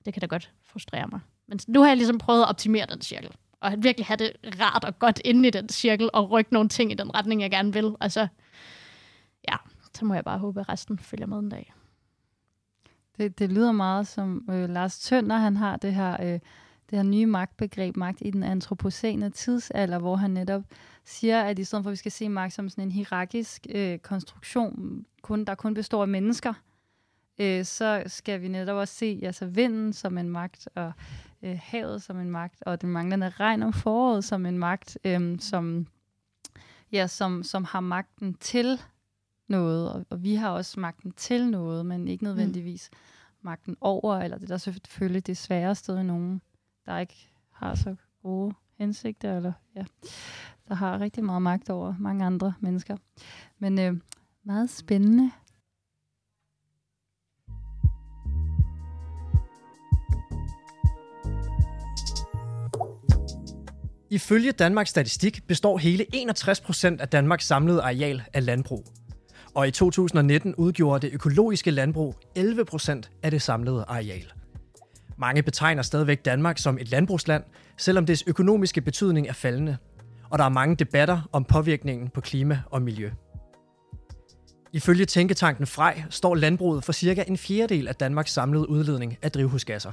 Det 0.04 0.14
kan 0.14 0.20
da 0.20 0.26
godt 0.26 0.52
frustrere 0.62 1.06
mig. 1.06 1.20
Men 1.48 1.60
nu 1.68 1.80
har 1.80 1.88
jeg 1.88 1.96
ligesom 1.96 2.18
prøvet 2.18 2.42
at 2.42 2.48
optimere 2.48 2.86
den 2.86 3.02
cirkel. 3.02 3.30
Og 3.62 3.72
virkelig 3.78 4.06
have 4.06 4.16
det 4.16 4.32
rart 4.60 4.84
og 4.84 4.98
godt 4.98 5.20
inde 5.24 5.48
i 5.48 5.50
den 5.50 5.68
cirkel, 5.68 6.10
og 6.12 6.30
rykke 6.30 6.52
nogle 6.52 6.68
ting 6.68 6.92
i 6.92 6.94
den 6.94 7.14
retning, 7.14 7.42
jeg 7.42 7.50
gerne 7.50 7.72
vil. 7.72 7.94
Altså, 8.00 8.28
ja, 9.48 9.56
så 9.94 10.04
må 10.04 10.14
jeg 10.14 10.24
bare 10.24 10.38
håbe, 10.38 10.60
at 10.60 10.68
resten 10.68 10.98
følger 10.98 11.26
med 11.26 11.38
en 11.38 11.48
dag. 11.48 11.74
Det, 13.16 13.38
det 13.38 13.52
lyder 13.52 13.72
meget 13.72 14.06
som 14.06 14.48
øh, 14.50 14.68
Lars 14.68 14.98
Tønder, 14.98 15.36
han 15.36 15.56
har 15.56 15.76
det 15.76 15.94
her, 15.94 16.16
øh, 16.20 16.40
det 16.90 16.98
her 16.98 17.02
nye 17.02 17.26
magtbegreb, 17.26 17.96
magt 17.96 18.18
i 18.20 18.30
den 18.30 18.42
antropocene 18.42 19.30
tidsalder, 19.30 19.98
hvor 19.98 20.16
han 20.16 20.30
netop 20.30 20.62
siger, 21.04 21.42
at 21.42 21.58
i 21.58 21.64
stedet 21.64 21.84
for, 21.84 21.90
at 21.90 21.92
vi 21.92 21.96
skal 21.96 22.12
se 22.12 22.28
magt 22.28 22.52
som 22.52 22.68
sådan 22.68 22.84
en 22.84 22.92
hierarkisk 22.92 23.66
øh, 23.70 23.98
konstruktion, 23.98 25.04
kun, 25.22 25.44
der 25.44 25.54
kun 25.54 25.74
består 25.74 26.02
af 26.02 26.08
mennesker, 26.08 26.52
øh, 27.38 27.64
så 27.64 28.02
skal 28.06 28.42
vi 28.42 28.48
netop 28.48 28.76
også 28.76 28.94
se 28.94 29.20
altså 29.22 29.46
vinden 29.46 29.92
som 29.92 30.18
en 30.18 30.28
magt, 30.28 30.68
og 30.74 30.92
øh, 31.42 31.58
havet 31.62 32.02
som 32.02 32.20
en 32.20 32.30
magt, 32.30 32.62
og 32.66 32.80
den 32.80 32.88
manglende 32.88 33.28
regn 33.28 33.62
om 33.62 33.72
foråret 33.72 34.24
som 34.24 34.46
en 34.46 34.58
magt, 34.58 34.98
øh, 35.04 35.40
som, 35.40 35.86
ja, 36.92 37.06
som, 37.06 37.42
som 37.42 37.64
har 37.64 37.80
magten 37.80 38.34
til 38.34 38.80
noget, 39.48 39.92
og, 39.92 40.06
og 40.10 40.22
vi 40.22 40.34
har 40.34 40.50
også 40.50 40.80
magten 40.80 41.12
til 41.12 41.50
noget, 41.50 41.86
men 41.86 42.08
ikke 42.08 42.24
nødvendigvis 42.24 42.90
mm. 42.92 42.98
magten 43.40 43.76
over, 43.80 44.18
eller 44.18 44.38
det 44.38 44.48
der 44.48 44.56
selvfølgelig 44.56 45.26
det 45.26 45.36
svære 45.36 45.74
sted 45.74 45.98
i 45.98 46.02
nogen, 46.02 46.42
der 46.86 46.98
ikke 46.98 47.32
har 47.50 47.74
så 47.74 47.96
gode 48.22 48.54
hensigter, 48.78 49.36
eller 49.36 49.52
ja, 49.76 49.84
der 50.68 50.74
har 50.74 51.00
rigtig 51.00 51.24
meget 51.24 51.42
magt 51.42 51.70
over 51.70 51.94
mange 51.98 52.24
andre 52.24 52.54
mennesker. 52.60 52.96
Men 53.58 53.78
øh, 53.78 53.96
meget 54.42 54.70
spændende. 54.70 55.30
Ifølge 64.12 64.52
Danmarks 64.52 64.90
Statistik 64.90 65.46
består 65.46 65.78
hele 65.78 66.06
61 66.12 66.60
procent 66.60 67.00
af 67.00 67.08
Danmarks 67.08 67.46
samlede 67.46 67.82
areal 67.82 68.22
af 68.32 68.46
landbrug. 68.46 68.84
Og 69.54 69.68
i 69.68 69.70
2019 69.70 70.54
udgjorde 70.54 71.06
det 71.06 71.14
økologiske 71.14 71.70
landbrug 71.70 72.14
11 72.34 72.64
procent 72.64 73.10
af 73.22 73.30
det 73.30 73.42
samlede 73.42 73.84
areal. 73.88 74.32
Mange 75.18 75.42
betegner 75.42 75.82
stadigvæk 75.82 76.24
Danmark 76.24 76.58
som 76.58 76.78
et 76.78 76.90
landbrugsland, 76.90 77.44
selvom 77.78 78.06
dets 78.06 78.24
økonomiske 78.26 78.80
betydning 78.80 79.28
er 79.28 79.32
faldende. 79.32 79.76
Og 80.30 80.38
der 80.38 80.44
er 80.44 80.48
mange 80.48 80.76
debatter 80.76 81.28
om 81.32 81.44
påvirkningen 81.44 82.08
på 82.08 82.20
klima 82.20 82.60
og 82.70 82.82
miljø. 82.82 83.10
Ifølge 84.72 85.04
tænketanken 85.04 85.66
Frej 85.66 86.02
står 86.10 86.34
landbruget 86.34 86.84
for 86.84 86.92
cirka 86.92 87.24
en 87.28 87.38
fjerdedel 87.38 87.88
af 87.88 87.94
Danmarks 87.94 88.32
samlede 88.32 88.68
udledning 88.68 89.18
af 89.22 89.32
drivhusgasser. 89.32 89.92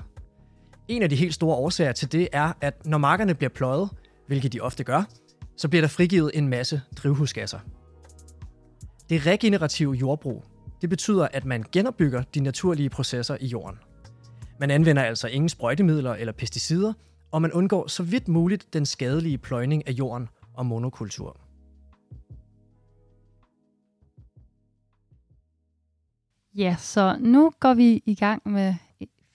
En 0.88 1.03
af 1.03 1.09
de 1.09 1.15
helt 1.15 1.33
store 1.33 1.55
årsager 1.55 1.91
til 1.91 2.11
det 2.11 2.27
er, 2.31 2.53
at 2.61 2.85
når 2.85 2.97
markerne 2.97 3.35
bliver 3.35 3.49
pløjet, 3.49 3.89
hvilket 4.29 4.53
de 4.53 4.62
ofte 4.62 4.83
gør, 4.83 5.03
så 5.57 5.69
bliver 5.69 5.81
der 5.81 5.88
frigivet 5.88 6.31
en 6.33 6.48
masse 6.48 6.81
drivhusgasser. 6.98 7.59
Det 9.09 9.25
regenerative 9.25 9.93
jordbrug, 9.93 10.43
det 10.81 10.89
betyder, 10.89 11.27
at 11.33 11.45
man 11.45 11.65
genopbygger 11.71 12.24
de 12.24 12.39
naturlige 12.39 12.89
processer 12.89 13.38
i 13.41 13.48
jorden. 13.48 13.79
Man 14.59 14.71
anvender 14.71 15.03
altså 15.03 15.27
ingen 15.27 15.50
sprøjtemidler 15.50 16.13
eller 16.13 16.33
pesticider, 16.33 16.93
og 17.31 17.41
man 17.41 17.51
undgår 17.51 17.88
så 17.88 18.03
vidt 18.03 18.27
muligt 18.27 18.74
den 18.74 18.86
skadelige 18.86 19.38
pløjning 19.38 19.88
af 19.88 19.91
jorden 19.91 20.29
og 20.53 20.65
monokultur. 20.65 21.38
Ja, 26.55 26.75
så 26.79 27.17
nu 27.19 27.51
går 27.59 27.74
vi 27.74 28.03
i 28.05 28.15
gang 28.15 28.41
med 28.45 28.75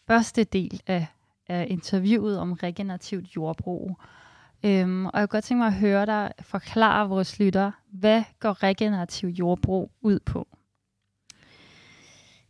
første 0.07 0.45
del 0.45 0.83
af, 0.87 1.07
af 1.49 1.67
interviewet 1.71 2.39
om 2.39 2.53
regenerativt 2.53 3.37
jordbrug. 3.37 3.97
Øhm, 4.65 5.07
og 5.07 5.21
jeg 5.21 5.29
kunne 5.29 5.37
godt 5.37 5.45
tænke 5.45 5.59
mig 5.59 5.67
at 5.67 5.75
høre 5.75 6.07
dig 6.07 6.33
forklare 6.41 7.09
vores 7.09 7.39
lytter, 7.39 7.71
hvad 7.93 8.23
går 8.41 8.63
regenerativ 8.63 9.29
jordbrug 9.29 9.91
ud 10.01 10.19
på? 10.21 10.49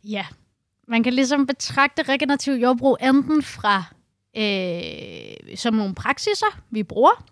Ja, 0.03 0.25
man 0.87 1.03
kan 1.03 1.13
ligesom 1.13 1.47
betragte 1.47 2.03
regenerativt 2.03 2.61
jordbrug 2.61 2.97
enten 3.01 3.43
fra 3.43 3.83
øh, 4.37 5.57
som 5.57 5.73
nogle 5.73 5.95
praksiser, 5.95 6.61
vi 6.69 6.83
bruger, 6.83 7.25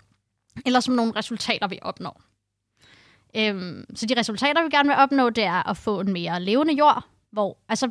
eller 0.65 0.79
som 0.79 0.93
nogle 0.93 1.13
resultater, 1.15 1.67
vi 1.67 1.79
opnår. 1.81 2.21
Øhm, 3.35 3.85
så 3.95 4.05
de 4.05 4.19
resultater, 4.19 4.63
vi 4.63 4.69
gerne 4.69 4.89
vil 4.89 4.97
opnå, 4.97 5.29
det 5.29 5.43
er 5.43 5.69
at 5.69 5.77
få 5.77 5.99
en 5.99 6.13
mere 6.13 6.41
levende 6.41 6.73
jord, 6.73 7.03
hvor, 7.31 7.57
altså, 7.69 7.89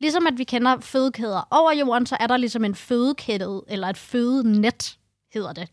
ligesom 0.00 0.26
at 0.26 0.38
vi 0.38 0.44
kender 0.44 0.80
fødekæder 0.80 1.48
over 1.50 1.72
jorden, 1.72 2.06
så 2.06 2.16
er 2.20 2.26
der 2.26 2.36
ligesom 2.36 2.64
en 2.64 2.74
fødekæde, 2.74 3.62
eller 3.68 3.88
et 3.88 3.96
fødenet, 3.96 4.98
hedder 5.34 5.52
det. 5.52 5.68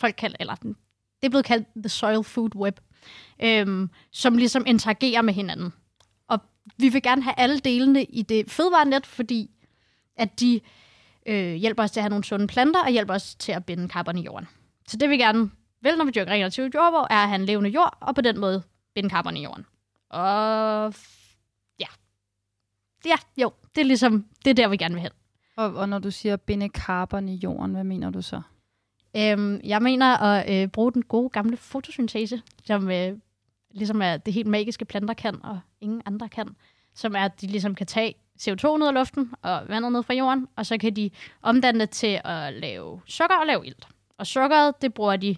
Folk 0.00 0.14
kalder, 0.18 0.36
eller 0.40 0.54
den, 0.54 0.76
det 1.20 1.26
er 1.26 1.30
blevet 1.30 1.44
kaldt 1.44 1.68
the 1.76 1.88
soil 1.88 2.24
food 2.24 2.56
web, 2.56 2.80
øhm, 3.42 3.90
som 4.12 4.36
ligesom 4.36 4.64
interagerer 4.66 5.22
med 5.22 5.34
hinanden. 5.34 5.72
Og 6.28 6.38
vi 6.76 6.88
vil 6.88 7.02
gerne 7.02 7.22
have 7.22 7.34
alle 7.36 7.58
delene 7.58 8.04
i 8.04 8.22
det 8.22 8.50
fødevarenet, 8.50 9.06
fordi 9.06 9.50
at 10.16 10.40
de 10.40 10.60
øh, 11.26 11.54
hjælper 11.54 11.82
os 11.82 11.90
til 11.90 12.00
at 12.00 12.04
have 12.04 12.10
nogle 12.10 12.24
sunde 12.24 12.46
planter, 12.46 12.82
og 12.82 12.90
hjælper 12.90 13.14
os 13.14 13.34
til 13.34 13.52
at 13.52 13.64
binde 13.64 13.88
karbon 13.88 14.18
i 14.18 14.22
jorden. 14.22 14.48
Så 14.88 14.96
det 14.96 15.10
vi 15.10 15.16
gerne 15.16 15.50
vil, 15.82 15.96
når 15.96 16.04
vi 16.04 16.10
dyrker 16.10 16.30
regenerativt 16.32 16.74
jordbrug, 16.74 17.06
er 17.10 17.22
at 17.22 17.28
have 17.28 17.40
en 17.40 17.46
levende 17.46 17.70
jord, 17.70 17.98
og 18.00 18.14
på 18.14 18.20
den 18.20 18.40
måde 18.40 18.62
binde 18.94 19.10
karbon 19.10 19.36
i 19.36 19.42
jorden. 19.42 19.66
Og 20.10 20.94
ja. 21.80 21.86
Ja, 23.06 23.16
jo, 23.36 23.52
det 23.74 23.80
er 23.80 23.84
ligesom, 23.84 24.26
det 24.44 24.50
er 24.50 24.54
der, 24.54 24.68
vi 24.68 24.76
gerne 24.76 24.94
vil 24.94 25.02
hen. 25.02 25.12
Og, 25.56 25.74
og 25.74 25.88
når 25.88 25.98
du 25.98 26.10
siger 26.10 26.36
binde 26.36 26.68
carbon 26.68 27.28
i 27.28 27.34
jorden, 27.34 27.72
hvad 27.72 27.84
mener 27.84 28.10
du 28.10 28.22
så? 28.22 28.42
Øhm, 29.16 29.60
jeg 29.64 29.82
mener 29.82 30.16
at 30.16 30.62
øh, 30.62 30.68
bruge 30.68 30.92
den 30.92 31.02
gode 31.02 31.28
gamle 31.30 31.56
fotosyntese, 31.56 32.42
som 32.64 32.90
øh, 32.90 33.12
ligesom 33.70 34.02
er 34.02 34.16
det 34.16 34.34
helt 34.34 34.46
magiske 34.46 34.84
planter 34.84 35.14
kan, 35.14 35.44
og 35.44 35.60
ingen 35.80 36.02
andre 36.06 36.28
kan. 36.28 36.48
Som 36.94 37.14
er, 37.14 37.24
at 37.24 37.40
de 37.40 37.46
ligesom 37.46 37.74
kan 37.74 37.86
tage 37.86 38.14
CO2 38.40 38.68
ud 38.68 38.86
af 38.86 38.94
luften 38.94 39.30
og 39.42 39.62
vandet 39.68 39.92
ned 39.92 40.02
fra 40.02 40.14
jorden, 40.14 40.48
og 40.56 40.66
så 40.66 40.78
kan 40.78 40.96
de 40.96 41.10
omdanne 41.42 41.80
det 41.80 41.90
til 41.90 42.20
at 42.24 42.52
lave 42.54 43.00
sukker 43.06 43.36
og 43.36 43.46
lave 43.46 43.66
ilt. 43.66 43.88
Og 44.18 44.26
sukkeret, 44.26 44.82
det 44.82 44.94
bruger 44.94 45.16
de 45.16 45.36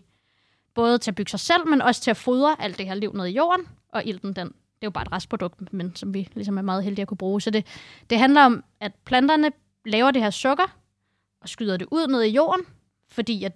både 0.74 0.98
til 0.98 1.10
at 1.10 1.14
bygge 1.14 1.30
sig 1.30 1.40
selv, 1.40 1.66
men 1.68 1.82
også 1.82 2.00
til 2.00 2.10
at 2.10 2.16
fodre 2.16 2.56
alt 2.62 2.78
det 2.78 2.86
her 2.86 2.94
liv 2.94 3.12
ned 3.12 3.26
i 3.26 3.30
jorden, 3.30 3.66
og 3.88 4.04
ilten, 4.04 4.32
den, 4.32 4.46
det 4.46 4.82
er 4.82 4.86
jo 4.86 4.90
bare 4.90 5.02
et 5.02 5.12
restprodukt, 5.12 5.72
men 5.72 5.96
som 5.96 6.14
vi 6.14 6.28
ligesom 6.34 6.58
er 6.58 6.62
meget 6.62 6.84
heldige 6.84 7.02
at 7.02 7.08
kunne 7.08 7.18
bruge. 7.18 7.40
Så 7.40 7.50
det, 7.50 7.66
det 8.10 8.18
handler 8.18 8.44
om, 8.44 8.64
at 8.80 8.92
planterne 9.04 9.52
laver 9.86 10.10
det 10.10 10.22
her 10.22 10.30
sukker, 10.30 10.76
og 11.40 11.48
skyder 11.48 11.76
det 11.76 11.88
ud 11.90 12.06
ned 12.06 12.22
i 12.22 12.28
jorden, 12.28 12.66
fordi 13.08 13.44
at 13.44 13.52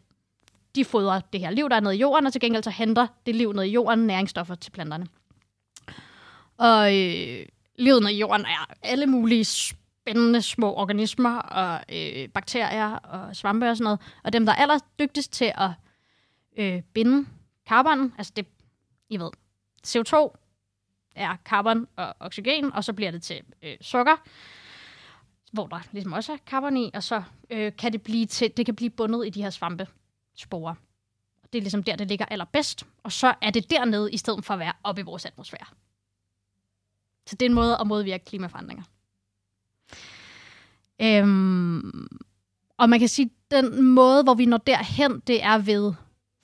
de 0.77 0.85
fodrer 0.85 1.21
det 1.21 1.41
her 1.41 1.51
liv, 1.51 1.69
der 1.69 1.77
er 1.77 1.81
nede 1.81 1.97
i 1.97 2.01
jorden, 2.01 2.27
og 2.27 2.33
til 2.33 2.41
gengæld 2.41 2.63
så 2.63 2.71
henter 2.71 3.07
det 3.27 3.35
liv 3.35 3.53
nede 3.53 3.69
i 3.69 3.73
jorden 3.73 4.07
næringsstoffer 4.07 4.55
til 4.55 4.71
planterne. 4.71 5.07
Og 6.57 6.97
øh, 6.97 7.47
livet 7.79 8.03
nede 8.03 8.15
i 8.15 8.19
jorden 8.19 8.47
er 8.47 8.75
alle 8.83 9.07
mulige 9.07 9.45
spændende 9.45 10.43
små 10.43 10.75
organismer 10.75 11.39
og 11.39 11.81
øh, 11.89 12.29
bakterier 12.29 12.97
og 12.97 13.37
svampe 13.37 13.71
og 13.71 13.77
sådan 13.77 13.85
noget. 13.85 14.01
Og 14.25 14.33
dem, 14.33 14.47
der 14.47 14.53
er 14.53 14.57
allerdygtigst 14.57 15.33
til 15.33 15.53
at 15.55 15.71
øh, 16.57 16.83
binde 16.83 17.29
carbon, 17.69 18.15
altså 18.19 18.33
det, 18.37 18.47
I 19.09 19.19
ved, 19.19 19.31
CO2 19.87 20.37
er 21.15 21.37
carbon 21.45 21.87
og 21.97 22.15
oxygen, 22.21 22.73
og 22.73 22.85
så 22.85 22.93
bliver 22.93 23.11
det 23.11 23.23
til 23.23 23.41
øh, 23.63 23.77
sukker, 23.81 24.17
hvor 25.53 25.67
der 25.67 25.81
ligesom 25.93 26.13
også 26.13 26.33
er 26.33 26.37
carbon 26.47 26.77
i, 26.77 26.91
og 26.95 27.03
så 27.03 27.23
øh, 27.51 27.73
kan 27.79 27.93
det 27.93 28.03
blive 28.03 28.27
til, 28.27 28.57
det 28.57 28.67
kan 28.67 28.77
blive 28.77 28.91
bundet 28.91 29.27
i 29.27 29.31
de 29.31 29.43
her 29.43 29.51
svampe 29.51 29.87
svampesporer. 30.37 30.75
Det 31.53 31.59
er 31.59 31.63
ligesom 31.63 31.83
der, 31.83 31.97
det 31.97 32.09
ligger 32.09 32.25
allerbedst, 32.25 32.87
og 33.03 33.13
så 33.13 33.35
er 33.43 33.51
det 33.51 33.71
dernede, 33.71 34.13
i 34.13 34.17
stedet 34.17 34.45
for 34.45 34.55
at 34.55 34.61
være 34.61 34.73
oppe 34.83 35.01
i 35.01 35.05
vores 35.05 35.25
atmosfære. 35.25 35.67
Så 37.27 37.37
det 37.37 37.47
er 37.47 37.51
en 37.51 37.55
måde 37.55 37.77
at 37.81 37.87
modvirke 37.87 38.25
klimaforandringer. 38.25 38.85
Øhm, 41.03 42.09
og 42.77 42.89
man 42.89 42.99
kan 42.99 43.09
sige, 43.09 43.31
at 43.31 43.51
den 43.51 43.83
måde, 43.83 44.23
hvor 44.23 44.35
vi 44.35 44.47
når 44.47 44.59
derhen, 44.59 45.21
det 45.27 45.45
er 45.45 45.59
ved 45.59 45.95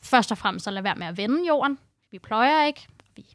først 0.03 0.33
og 0.33 0.39
fremmest 0.39 0.67
at 0.67 0.73
lade 0.73 0.85
være 0.85 0.95
med 0.95 1.07
at 1.07 1.17
vende 1.17 1.47
jorden. 1.47 1.79
Vi 2.11 2.19
pløjer 2.19 2.65
ikke. 2.65 2.87
Vi 3.17 3.27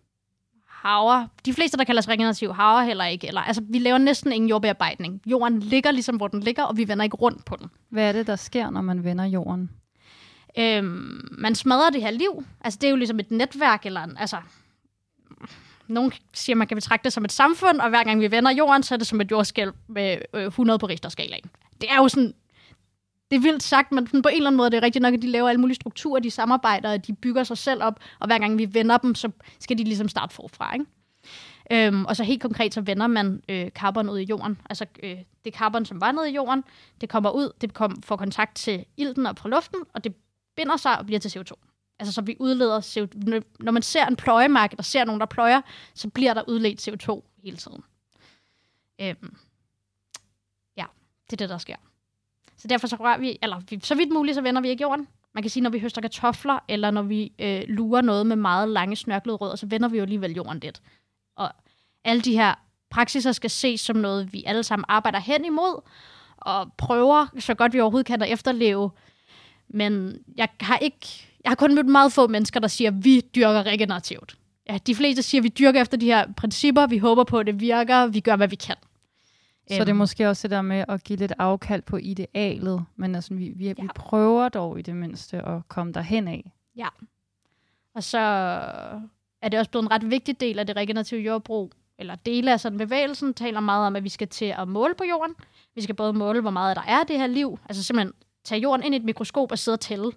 haver. 0.65 1.27
De 1.45 1.53
fleste, 1.53 1.77
der 1.77 1.83
kalder 1.83 2.01
sig 2.01 2.11
regenerativ, 2.11 2.53
haver 2.53 2.81
heller 2.81 3.05
ikke. 3.05 3.27
Eller, 3.27 3.41
altså, 3.41 3.61
vi 3.69 3.79
laver 3.79 3.97
næsten 3.97 4.31
ingen 4.31 4.49
jordbearbejdning. 4.49 5.21
Jorden 5.25 5.59
ligger 5.59 5.91
ligesom, 5.91 6.15
hvor 6.15 6.27
den 6.27 6.39
ligger, 6.39 6.63
og 6.63 6.77
vi 6.77 6.87
vender 6.87 7.03
ikke 7.03 7.17
rundt 7.17 7.45
på 7.45 7.55
den. 7.55 7.69
Hvad 7.89 8.09
er 8.09 8.11
det, 8.11 8.27
der 8.27 8.35
sker, 8.35 8.69
når 8.69 8.81
man 8.81 9.03
vender 9.03 9.25
jorden? 9.25 9.69
Øhm, 10.59 11.27
man 11.31 11.55
smadrer 11.55 11.89
det 11.89 12.01
her 12.01 12.11
liv. 12.11 12.45
Altså, 12.61 12.79
det 12.81 12.87
er 12.87 12.91
jo 12.91 12.95
ligesom 12.95 13.19
et 13.19 13.31
netværk, 13.31 13.85
eller 13.85 14.01
en, 14.01 14.17
altså, 14.17 14.37
nogen 15.87 16.11
siger, 16.33 16.55
man 16.55 16.67
kan 16.67 16.77
betragte 16.77 17.03
det 17.03 17.13
som 17.13 17.25
et 17.25 17.31
samfund, 17.31 17.79
og 17.79 17.89
hver 17.89 18.03
gang 18.03 18.21
vi 18.21 18.31
vender 18.31 18.51
jorden, 18.51 18.83
så 18.83 18.95
er 18.95 18.97
det 18.97 19.07
som 19.07 19.21
et 19.21 19.31
jordskælv 19.31 19.73
med 19.87 20.17
øh, 20.33 20.45
100 20.45 20.79
på 20.79 20.85
Richterskalaen. 20.85 21.45
Det 21.81 21.91
er 21.91 21.95
jo 21.95 22.07
sådan, 22.07 22.33
det 23.31 23.37
er 23.37 23.41
vildt 23.41 23.63
sagt, 23.63 23.91
men 23.91 24.07
på 24.07 24.29
en 24.29 24.35
eller 24.35 24.47
anden 24.47 24.57
måde 24.57 24.71
det 24.71 24.77
er 24.77 24.81
rigtigt 24.81 25.01
nok, 25.01 25.13
at 25.13 25.21
de 25.21 25.27
laver 25.27 25.49
alle 25.49 25.61
mulige 25.61 25.75
strukturer, 25.75 26.19
de 26.19 26.31
samarbejder, 26.31 26.91
og 26.91 27.07
de 27.07 27.13
bygger 27.13 27.43
sig 27.43 27.57
selv 27.57 27.83
op, 27.83 27.99
og 28.19 28.27
hver 28.27 28.39
gang 28.39 28.57
vi 28.57 28.73
vender 28.73 28.97
dem, 28.97 29.15
så 29.15 29.31
skal 29.59 29.77
de 29.77 29.83
ligesom 29.83 30.07
starte 30.09 30.35
forfra, 30.35 30.73
ikke? 30.73 30.85
Øhm, 31.71 32.05
og 32.05 32.15
så 32.15 32.23
helt 32.23 32.41
konkret, 32.41 32.73
så 32.73 32.81
vender 32.81 33.07
man 33.07 33.41
øh, 33.49 33.69
carbon 33.69 34.09
ud 34.09 34.19
i 34.19 34.23
jorden. 34.23 34.61
Altså 34.69 34.85
øh, 35.03 35.17
det 35.45 35.53
carbon, 35.53 35.85
som 35.85 36.01
var 36.01 36.11
nede 36.11 36.31
i 36.31 36.35
jorden, 36.35 36.63
det 37.01 37.09
kommer 37.09 37.29
ud, 37.29 37.51
det 37.61 37.73
kom, 37.73 38.03
får 38.03 38.15
kontakt 38.15 38.55
til 38.55 38.85
ilten 38.97 39.25
og 39.25 39.35
på 39.35 39.47
luften, 39.47 39.79
og 39.93 40.03
det 40.03 40.15
binder 40.57 40.77
sig 40.77 40.99
og 40.99 41.05
bliver 41.05 41.19
til 41.19 41.39
CO2. 41.39 41.51
Altså 41.99 42.13
så 42.13 42.21
vi 42.21 42.37
udleder 42.39 42.79
CO2. 42.79 43.41
Når 43.59 43.71
man 43.71 43.81
ser 43.81 44.05
en 44.05 44.15
pløjemark, 44.15 44.77
der 44.77 44.83
ser 44.83 45.05
nogen, 45.05 45.19
der 45.19 45.25
pløjer, 45.25 45.61
så 45.93 46.09
bliver 46.09 46.33
der 46.33 46.43
udledt 46.47 46.87
CO2 46.87 47.21
hele 47.43 47.57
tiden. 47.57 47.83
Øhm, 49.01 49.37
ja, 50.77 50.85
det 51.29 51.33
er 51.33 51.37
det, 51.37 51.49
der 51.49 51.57
sker. 51.57 51.75
Så 52.57 52.67
derfor 52.67 52.87
så 52.87 52.95
rører 52.95 53.17
vi, 53.17 53.37
eller 53.41 53.61
vi, 53.69 53.79
så 53.83 53.95
vidt 53.95 54.13
muligt, 54.13 54.35
så 54.35 54.41
vender 54.41 54.61
vi 54.61 54.69
ikke 54.69 54.81
jorden. 54.81 55.07
Man 55.33 55.43
kan 55.43 55.49
sige, 55.49 55.63
når 55.63 55.69
vi 55.69 55.79
høster 55.79 56.01
kartofler, 56.01 56.59
eller 56.67 56.91
når 56.91 57.01
vi 57.01 57.31
øh, 57.39 57.61
lurer 57.67 58.01
noget 58.01 58.25
med 58.25 58.35
meget 58.35 58.69
lange 58.69 58.95
snørklede 58.95 59.37
rødder, 59.37 59.55
så 59.55 59.65
vender 59.65 59.87
vi 59.89 59.97
jo 59.97 60.03
alligevel 60.03 60.31
jorden 60.31 60.59
lidt. 60.59 60.81
Og 61.35 61.51
alle 62.03 62.21
de 62.21 62.33
her 62.33 62.55
praksiser 62.89 63.31
skal 63.31 63.49
ses 63.49 63.81
som 63.81 63.95
noget, 63.95 64.33
vi 64.33 64.43
alle 64.43 64.63
sammen 64.63 64.85
arbejder 64.87 65.19
hen 65.19 65.45
imod, 65.45 65.81
og 66.37 66.73
prøver 66.77 67.27
så 67.39 67.53
godt 67.53 67.73
vi 67.73 67.79
overhovedet 67.79 68.07
kan 68.07 68.21
at 68.21 68.31
efterleve. 68.31 68.91
Men 69.69 70.19
jeg 70.35 70.49
har 70.59 70.77
ikke, 70.77 71.27
jeg 71.43 71.49
har 71.49 71.55
kun 71.55 71.75
mødt 71.75 71.87
meget 71.87 72.13
få 72.13 72.27
mennesker, 72.27 72.59
der 72.59 72.67
siger, 72.67 72.91
at 72.91 73.05
vi 73.05 73.21
dyrker 73.35 73.63
regenerativt. 73.63 74.37
Ja, 74.69 74.77
de 74.87 74.95
fleste 74.95 75.23
siger, 75.23 75.41
at 75.41 75.43
vi 75.43 75.49
dyrker 75.49 75.81
efter 75.81 75.97
de 75.97 76.05
her 76.05 76.33
principper, 76.37 76.87
vi 76.87 76.97
håber 76.97 77.23
på, 77.23 77.39
at 77.39 77.47
det 77.47 77.59
virker, 77.59 78.07
vi 78.07 78.19
gør, 78.19 78.35
hvad 78.35 78.47
vi 78.47 78.55
kan. 78.55 78.75
Så 79.69 79.73
det 79.73 79.81
er 79.81 79.89
øhm. 79.89 79.97
måske 79.97 80.29
også 80.29 80.47
det 80.47 80.51
der 80.51 80.61
med 80.61 80.85
at 80.87 81.03
give 81.03 81.19
lidt 81.19 81.33
afkald 81.39 81.81
på 81.81 81.97
idealet, 81.97 82.85
men 82.95 83.15
altså, 83.15 83.33
vi, 83.33 83.49
vi, 83.55 83.65
ja. 83.65 83.73
vi 83.81 83.87
prøver 83.95 84.49
dog 84.49 84.79
i 84.79 84.81
det 84.81 84.95
mindste 84.95 85.37
at 85.37 85.67
komme 85.67 85.93
derhen 85.93 86.27
af. 86.27 86.51
Ja. 86.75 86.87
Og 87.95 88.03
så 88.03 88.17
er 89.41 89.49
det 89.51 89.59
også 89.59 89.71
blevet 89.71 89.83
en 89.83 89.91
ret 89.91 90.11
vigtig 90.11 90.39
del 90.39 90.59
af 90.59 90.67
det 90.67 90.75
regenerative 90.75 91.21
jordbrug, 91.21 91.71
eller 91.99 92.15
dele 92.15 92.51
af 92.51 92.59
sådan 92.59 92.77
bevægelsen, 92.77 93.33
taler 93.33 93.59
meget 93.59 93.87
om, 93.87 93.95
at 93.95 94.03
vi 94.03 94.09
skal 94.09 94.27
til 94.27 94.53
at 94.57 94.67
måle 94.67 94.95
på 94.95 95.03
jorden. 95.03 95.35
Vi 95.75 95.81
skal 95.81 95.95
både 95.95 96.13
måle, 96.13 96.41
hvor 96.41 96.49
meget 96.49 96.75
der 96.75 96.83
er 96.87 97.03
det 97.03 97.17
her 97.17 97.27
liv, 97.27 97.59
altså 97.69 97.83
simpelthen 97.83 98.13
tage 98.47 98.61
jorden 98.61 98.85
ind 98.85 98.95
i 98.95 98.97
et 98.97 99.03
mikroskop 99.03 99.51
og 99.51 99.59
sidde 99.59 99.75
og 99.75 99.79
tælle, 99.79 100.11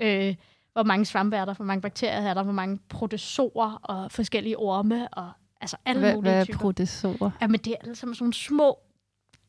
øh, 0.00 0.34
hvor 0.72 0.82
mange 0.82 1.04
svampe 1.04 1.36
er 1.36 1.44
der, 1.44 1.54
hvor 1.54 1.64
mange 1.64 1.82
bakterier 1.82 2.30
er 2.30 2.34
der, 2.34 2.42
hvor 2.42 2.52
mange 2.52 2.78
protozoer 2.88 3.80
og 3.82 4.12
forskellige 4.12 4.58
orme 4.58 5.08
og 5.08 5.30
Altså 5.64 5.76
alle 5.84 6.00
hvad, 6.00 6.14
mulige 6.14 6.32
hvad 6.32 6.44
typer. 6.44 6.58
Hvad 6.58 6.60
er 6.60 6.62
protesorer? 6.62 7.30
Jamen, 7.40 7.60
det 7.60 7.72
er 7.72 7.76
alle 7.80 7.94
sammen 7.94 8.14
sådan 8.14 8.24
nogle 8.24 8.34
små 8.34 8.78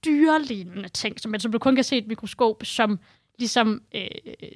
dyrelignende 0.05 0.89
ting, 0.89 1.19
som, 1.19 1.39
som 1.39 1.51
du 1.51 1.59
kun 1.59 1.75
kan 1.75 1.83
se 1.83 1.95
i 1.95 1.99
et 1.99 2.07
mikroskop, 2.07 2.65
som 2.65 2.99
ligesom 3.39 3.81
øh, 3.95 4.07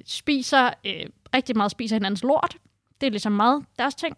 spiser, 0.06 0.70
øh, 0.86 1.06
rigtig 1.34 1.56
meget 1.56 1.70
spiser 1.70 1.96
hinandens 1.96 2.22
lort. 2.22 2.56
Det 3.00 3.06
er 3.06 3.10
ligesom 3.10 3.32
meget 3.32 3.64
deres 3.78 3.94
ting. 3.94 4.16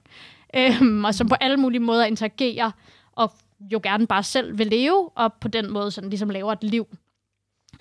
Øh, 0.57 1.05
og 1.05 1.15
som 1.15 1.29
på 1.29 1.35
alle 1.41 1.57
mulige 1.57 1.81
måder 1.81 2.05
interagerer, 2.05 2.71
og 3.13 3.33
jo 3.61 3.81
gerne 3.83 4.07
bare 4.07 4.23
selv 4.23 4.59
vil 4.59 4.67
leve, 4.67 5.09
og 5.09 5.33
på 5.33 5.49
den 5.49 5.71
måde 5.71 5.91
sådan 5.91 6.11
ligesom 6.11 6.31
laver 6.31 6.53
et 6.53 6.65
liv. 6.65 6.87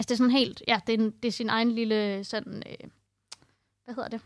Altså 0.02 0.10
det 0.10 0.16
er 0.16 0.18
sådan 0.18 0.32
helt, 0.32 0.64
ja, 0.68 0.80
det 0.88 1.00
er, 1.00 1.04
en, 1.04 1.12
det 1.12 1.28
er 1.28 1.32
sin 1.32 1.50
egen 1.50 1.72
lille 1.72 2.24
sådan, 2.24 2.64
øh, 2.66 2.90
hvad 3.86 3.96
hedder 3.96 4.10
det? 4.10 4.22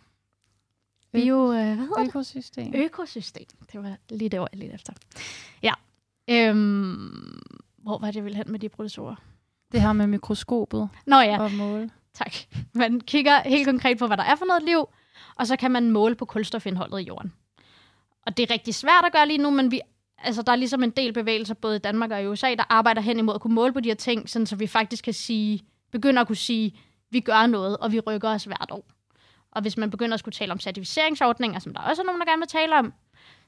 Bio, 1.11 1.51
øh, 1.51 1.51
hvad 1.51 1.75
hedder 1.75 2.03
Økosystem. 2.07 2.71
Det? 2.71 2.85
Økosystem. 2.85 3.45
Det 3.71 3.83
var 3.83 3.97
lige 4.09 4.29
det 4.29 4.39
ord, 4.39 4.49
jeg 4.53 4.59
lidt 4.59 4.73
efter. 4.73 4.93
Ja. 5.63 5.73
Øhm, 6.29 7.41
hvor 7.77 7.97
var 7.97 8.07
det, 8.07 8.15
jeg 8.15 8.23
ville 8.23 8.37
hen 8.37 8.51
med 8.51 8.59
de 8.59 8.69
protozoer? 8.69 9.15
Det 9.71 9.81
her 9.81 9.93
med 9.93 10.07
mikroskopet. 10.07 10.89
Nå 11.05 11.19
ja. 11.19 11.41
Og 11.41 11.51
måle. 11.51 11.91
Tak. 12.13 12.33
Man 12.73 13.01
kigger 13.01 13.39
helt 13.39 13.67
konkret 13.67 13.97
på, 13.97 14.07
hvad 14.07 14.17
der 14.17 14.23
er 14.23 14.35
for 14.35 14.45
noget 14.45 14.63
liv, 14.63 14.89
og 15.35 15.47
så 15.47 15.55
kan 15.55 15.71
man 15.71 15.91
måle 15.91 16.15
på 16.15 16.25
kulstofindholdet 16.25 16.99
i 16.99 17.03
jorden. 17.03 17.33
Og 18.25 18.37
det 18.37 18.49
er 18.49 18.53
rigtig 18.53 18.75
svært 18.75 19.05
at 19.05 19.11
gøre 19.11 19.27
lige 19.27 19.37
nu, 19.37 19.49
men 19.49 19.71
vi, 19.71 19.81
altså, 20.25 20.41
der 20.41 20.51
er 20.51 20.55
ligesom 20.55 20.83
en 20.83 20.89
del 20.89 21.13
bevægelser, 21.13 21.53
både 21.53 21.75
i 21.75 21.79
Danmark 21.79 22.11
og 22.11 22.23
i 22.23 22.27
USA, 22.27 22.55
der 22.55 22.63
arbejder 22.69 23.01
hen 23.01 23.19
imod 23.19 23.35
at 23.35 23.41
kunne 23.41 23.55
måle 23.55 23.73
på 23.73 23.79
de 23.79 23.89
her 23.89 23.95
ting, 23.95 24.29
sådan, 24.29 24.45
så 24.45 24.55
vi 24.55 24.67
faktisk 24.67 25.03
kan 25.03 25.13
sige, 25.13 25.61
begynder 25.91 26.21
at 26.21 26.27
kunne 26.27 26.35
sige, 26.35 26.79
vi 27.11 27.19
gør 27.19 27.47
noget, 27.47 27.77
og 27.77 27.91
vi 27.91 27.99
rykker 27.99 28.29
os 28.29 28.43
hvert 28.43 28.71
år. 28.71 28.85
Og 29.51 29.61
hvis 29.61 29.77
man 29.77 29.89
begynder 29.89 30.13
at 30.13 30.19
skulle 30.19 30.33
tale 30.33 30.51
om 30.51 30.59
certificeringsordninger, 30.59 31.59
som 31.59 31.73
der 31.73 31.81
også 31.81 32.01
er 32.01 32.05
nogen, 32.05 32.21
der 32.21 32.27
gerne 32.27 32.39
vil 32.39 32.47
tale 32.47 32.75
om, 32.75 32.93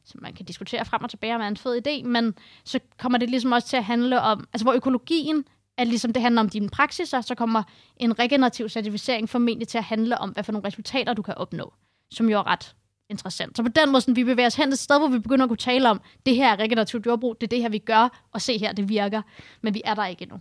som 0.06 0.22
man 0.24 0.34
kan 0.34 0.46
diskutere 0.46 0.86
frem 0.86 1.04
og 1.04 1.10
tilbage, 1.10 1.36
om 1.36 1.42
er 1.42 1.48
en 1.48 1.58
fed 1.58 1.88
idé, 1.88 2.08
men 2.08 2.34
så 2.63 2.80
kommer 3.00 3.18
det 3.18 3.30
ligesom 3.30 3.52
også 3.52 3.68
til 3.68 3.78
at 3.78 3.84
handle 3.84 4.22
om, 4.22 4.48
altså 4.54 4.66
hvor 4.66 4.74
økologien 4.74 5.46
at 5.78 5.88
ligesom 5.88 6.13
det 6.13 6.22
handler 6.22 6.42
om 6.42 6.50
dine 6.50 6.70
praksiser, 6.70 7.22
så 7.22 7.36
kommer 7.36 7.63
en 7.98 8.20
regenerativ 8.20 8.70
certificering 8.70 9.30
formentlig 9.30 9.68
til 9.68 9.78
at 9.78 9.84
handle 9.84 10.18
om, 10.18 10.30
hvad 10.30 10.44
for 10.44 10.52
nogle 10.52 10.68
resultater 10.68 11.13
du 11.13 11.22
kan 11.22 11.34
opnå, 11.38 11.74
som 12.12 12.30
jo 12.30 12.38
er 12.40 12.48
ret 12.48 12.76
interessant. 13.10 13.58
Så 13.58 13.63
på 13.63 13.70
den 13.70 13.91
måde, 13.91 14.02
sådan, 14.02 14.15
vi 14.15 14.24
bevæger 14.24 14.48
os 14.48 14.56
hen 14.56 14.70
et 14.70 14.80
sted, 14.80 15.00
hvor 15.00 15.08
vi 15.08 15.20
begynder 15.20 15.46
at 15.46 15.50
kunne 15.50 15.58
tale 15.58 15.89
om, 15.89 16.02
det 16.26 16.36
her 16.36 16.52
er 16.52 16.60
regenerativt 16.60 17.06
jordbrug, 17.06 17.41
det 17.41 17.48
er 17.48 17.50
det 17.50 17.62
her, 17.62 17.70
vi 17.70 17.78
gør, 17.78 18.28
og 18.32 18.41
se 18.41 18.58
her, 18.58 18.72
det 18.74 18.89
virker, 18.89 19.22
men 19.62 19.74
vi 19.74 19.82
er 19.86 19.93
der 19.93 20.06
ikke 20.06 20.22
endnu. 20.22 20.39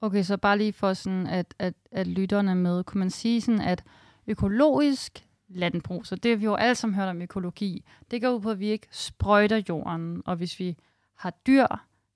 Okay, 0.00 0.22
så 0.22 0.36
bare 0.36 0.58
lige 0.58 0.72
for 0.72 0.92
sådan, 0.92 1.26
at, 1.26 1.54
at, 1.58 1.74
at 1.92 2.06
lytterne 2.06 2.54
med, 2.54 2.84
kunne 2.84 2.98
man 2.98 3.10
sige 3.10 3.40
sådan, 3.40 3.60
at 3.60 3.84
økologisk 4.26 5.24
landbrug, 5.48 6.06
så 6.06 6.16
det 6.16 6.30
har 6.30 6.36
vi 6.36 6.44
jo 6.44 6.54
alle 6.54 6.74
sammen 6.74 6.94
hørt 6.94 7.08
om 7.08 7.22
økologi, 7.22 7.84
det 8.10 8.22
går 8.22 8.30
ud 8.30 8.40
på, 8.40 8.50
at 8.50 8.60
vi 8.60 8.68
ikke 8.68 8.86
sprøjter 8.90 9.62
jorden, 9.68 10.22
og 10.26 10.36
hvis 10.36 10.58
vi 10.58 10.76
har 11.14 11.30
dyr, 11.30 11.66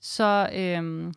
så, 0.00 0.48
øhm, 0.54 1.14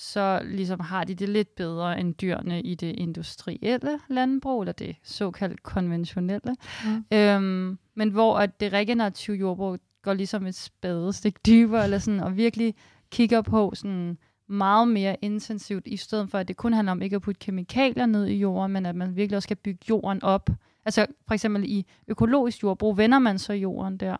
så 0.00 0.40
ligesom 0.44 0.80
har 0.80 1.04
de 1.04 1.14
det 1.14 1.28
lidt 1.28 1.54
bedre 1.54 2.00
end 2.00 2.14
dyrene 2.14 2.62
i 2.62 2.74
det 2.74 2.94
industrielle 2.98 4.00
landbrug, 4.08 4.60
eller 4.62 4.72
det 4.72 4.96
såkaldt 5.02 5.62
konventionelle. 5.62 6.56
Mm. 6.84 7.04
Øhm, 7.12 7.78
men 7.94 8.10
hvor 8.10 8.38
at 8.38 8.60
det 8.60 8.72
regenerative 8.72 9.36
jordbrug 9.36 9.78
går 10.02 10.14
ligesom 10.14 10.46
et 10.46 10.54
spadestik 10.54 11.46
dybere, 11.46 11.84
eller 11.84 11.98
sådan, 11.98 12.20
og 12.20 12.36
virkelig 12.36 12.74
kigger 13.10 13.42
på, 13.42 13.72
sådan, 13.74 14.18
meget 14.46 14.88
mere 14.88 15.16
intensivt, 15.22 15.86
i 15.86 15.96
stedet 15.96 16.30
for 16.30 16.38
at 16.38 16.48
det 16.48 16.56
kun 16.56 16.72
handler 16.72 16.92
om 16.92 17.02
ikke 17.02 17.16
at 17.16 17.22
putte 17.22 17.38
kemikalier 17.38 18.06
ned 18.06 18.26
i 18.26 18.34
jorden, 18.34 18.72
men 18.72 18.86
at 18.86 18.96
man 18.96 19.16
virkelig 19.16 19.36
også 19.36 19.46
skal 19.46 19.56
bygge 19.56 19.84
jorden 19.88 20.22
op. 20.22 20.50
Altså 20.84 21.06
for 21.26 21.34
eksempel 21.34 21.64
i 21.64 21.86
økologisk 22.08 22.62
jordbrug, 22.62 22.96
vender 22.96 23.18
man 23.18 23.38
så 23.38 23.52
jorden 23.52 23.96
der? 23.96 24.16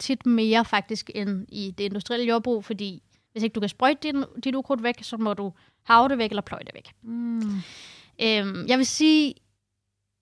Tit 0.00 0.26
mere 0.26 0.64
faktisk 0.64 1.10
end 1.14 1.46
i 1.48 1.74
det 1.78 1.84
industrielle 1.84 2.26
jordbrug, 2.26 2.64
fordi 2.64 3.02
hvis 3.32 3.42
ikke 3.42 3.54
du 3.54 3.60
kan 3.60 3.68
sprøjte 3.68 3.98
din, 4.02 4.24
dit 4.44 4.54
ukrudt 4.54 4.82
væk, 4.82 5.02
så 5.02 5.16
må 5.16 5.34
du 5.34 5.52
have 5.82 6.08
det 6.08 6.18
væk 6.18 6.30
eller 6.30 6.42
pløje 6.42 6.64
det 6.64 6.74
væk. 6.74 6.92
Mm. 7.02 7.62
Øhm, 8.22 8.66
jeg 8.68 8.78
vil 8.78 8.86
sige, 8.86 9.34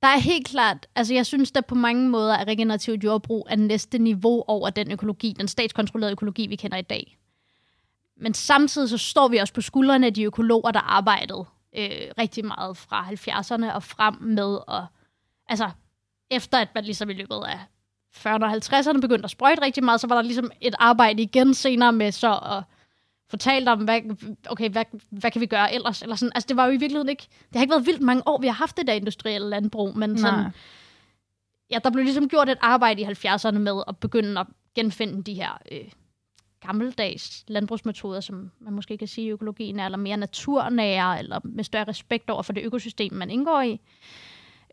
der 0.02 0.08
er 0.08 0.18
helt 0.18 0.46
klart, 0.46 0.86
altså 0.94 1.14
jeg 1.14 1.26
synes, 1.26 1.52
der 1.52 1.60
på 1.60 1.74
mange 1.74 2.08
måder 2.08 2.34
er 2.34 2.44
regenerativt 2.44 3.04
jordbrug 3.04 3.46
er 3.50 3.56
næste 3.56 3.98
niveau 3.98 4.44
over 4.46 4.70
den 4.70 4.90
økologi, 4.90 5.34
den 5.38 5.48
statskontrollerede 5.48 6.12
økologi, 6.12 6.46
vi 6.46 6.56
kender 6.56 6.76
i 6.76 6.82
dag. 6.82 7.18
Men 8.16 8.34
samtidig 8.34 8.88
så 8.88 8.98
står 8.98 9.28
vi 9.28 9.36
også 9.36 9.54
på 9.54 9.60
skuldrene 9.60 10.06
af 10.06 10.14
de 10.14 10.22
økologer, 10.22 10.70
der 10.70 10.80
arbejdede 10.80 11.44
øh, 11.76 12.10
rigtig 12.18 12.44
meget 12.44 12.76
fra 12.76 13.08
70'erne 13.10 13.74
og 13.74 13.82
frem 13.82 14.14
med, 14.14 14.58
og 14.68 14.86
altså 15.48 15.70
efter 16.30 16.58
at 16.58 16.68
man 16.74 16.84
ligesom 16.84 17.10
i 17.10 17.12
løbet 17.12 17.42
af 17.46 17.58
40'erne 18.26 18.44
og 18.44 18.52
50'erne 18.52 19.00
begyndte 19.00 19.24
at 19.24 19.30
sprøjte 19.30 19.62
rigtig 19.62 19.84
meget, 19.84 20.00
så 20.00 20.06
var 20.06 20.14
der 20.14 20.22
ligesom 20.22 20.50
et 20.60 20.74
arbejde 20.78 21.22
igen 21.22 21.54
senere 21.54 21.92
med 21.92 22.12
så 22.12 22.32
at 22.32 22.62
fortælle 23.30 23.70
dem, 23.70 23.84
hvad, 23.84 24.00
okay, 24.48 24.70
hvad, 24.70 24.84
hvad 25.10 25.30
kan 25.30 25.40
vi 25.40 25.46
gøre 25.46 25.74
ellers? 25.74 26.02
Eller 26.02 26.16
sådan. 26.16 26.32
Altså, 26.34 26.48
det 26.48 26.56
var 26.56 26.66
jo 26.66 26.70
i 26.70 26.76
virkeligheden 26.76 27.08
ikke... 27.08 27.26
Det 27.30 27.54
har 27.54 27.60
ikke 27.60 27.70
været 27.70 27.86
vildt 27.86 28.02
mange 28.02 28.22
år, 28.26 28.40
vi 28.40 28.46
har 28.46 28.54
haft 28.54 28.76
det 28.76 28.86
der 28.86 28.92
industrielle 28.92 29.48
landbrug, 29.48 29.98
men 29.98 30.18
sådan, 30.18 30.38
Nej. 30.38 30.50
ja, 31.70 31.78
der 31.84 31.90
blev 31.90 32.04
ligesom 32.04 32.28
gjort 32.28 32.48
et 32.48 32.58
arbejde 32.60 33.02
i 33.02 33.04
70'erne 33.04 33.58
med 33.58 33.82
at 33.88 33.96
begynde 33.96 34.40
at 34.40 34.46
genfinde 34.74 35.22
de 35.22 35.34
her 35.34 35.58
øh, 35.72 35.90
gammeldags 36.60 37.44
landbrugsmetoder, 37.48 38.20
som 38.20 38.50
man 38.60 38.72
måske 38.72 38.98
kan 38.98 39.08
sige 39.08 39.30
økologien 39.30 39.78
er, 39.80 39.84
eller 39.84 39.98
mere 39.98 40.16
naturnære, 40.16 41.18
eller 41.18 41.40
med 41.44 41.64
større 41.64 41.88
respekt 41.88 42.30
over 42.30 42.42
for 42.42 42.52
det 42.52 42.64
økosystem, 42.64 43.12
man 43.12 43.30
indgår 43.30 43.60
i. 43.60 43.80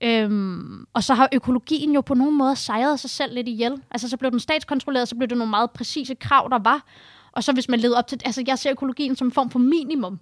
Øhm, 0.04 0.86
og 0.94 1.04
så 1.04 1.14
har 1.14 1.30
økologien 1.34 1.94
jo 1.94 2.02
på 2.02 2.14
nogen 2.14 2.38
måde 2.38 2.56
sejret 2.56 3.00
sig 3.00 3.10
selv 3.10 3.34
lidt 3.34 3.48
ihjel. 3.48 3.82
Altså 3.92 4.10
så 4.10 4.18
blev 4.18 4.32
den 4.32 4.40
statskontrolleret, 4.40 5.08
så 5.08 5.16
blev 5.16 5.28
det 5.28 5.38
nogle 5.38 5.50
meget 5.50 5.72
præcise 5.72 6.16
krav, 6.16 6.48
der 6.52 6.60
var. 6.60 6.86
Og 7.32 7.44
så 7.44 7.54
hvis 7.54 7.70
man 7.70 7.80
levede 7.80 7.98
op 7.98 8.08
til... 8.08 8.22
Altså 8.26 8.44
jeg 8.48 8.60
ser 8.60 8.72
økologien 8.72 9.16
som 9.16 9.28
en 9.28 9.32
form 9.32 9.50
for 9.50 9.60
minimum. 9.60 10.20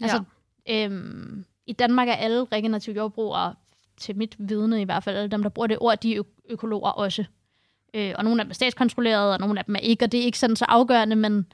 Altså, 0.00 0.22
øhm, 0.70 1.44
I 1.66 1.72
Danmark 1.72 2.08
er 2.08 2.12
alle 2.12 2.44
regenerative 2.44 2.96
jordbrugere, 2.96 3.54
til 3.96 4.16
mit 4.16 4.36
vidne 4.38 4.80
i 4.80 4.84
hvert 4.84 5.04
fald, 5.04 5.16
alle 5.16 5.30
dem, 5.30 5.42
der 5.42 5.50
bruger 5.50 5.66
det 5.66 5.78
ord, 5.80 6.00
de 6.00 6.14
er 6.14 6.20
ø- 6.20 6.52
økologer 6.52 6.90
også. 6.90 7.24
Øh, 7.94 8.14
og 8.18 8.24
nogle 8.24 8.40
af 8.40 8.44
dem 8.44 8.50
er 8.50 8.54
statskontrolleret, 8.54 9.32
og 9.32 9.38
nogle 9.40 9.58
af 9.58 9.64
dem 9.64 9.74
er 9.74 9.80
ikke, 9.80 10.04
og 10.04 10.12
det 10.12 10.20
er 10.20 10.24
ikke 10.24 10.38
sådan 10.38 10.56
så 10.56 10.64
afgørende, 10.68 11.16
men 11.16 11.46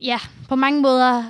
ja, 0.00 0.18
på 0.48 0.56
mange 0.56 0.80
måder 0.80 1.24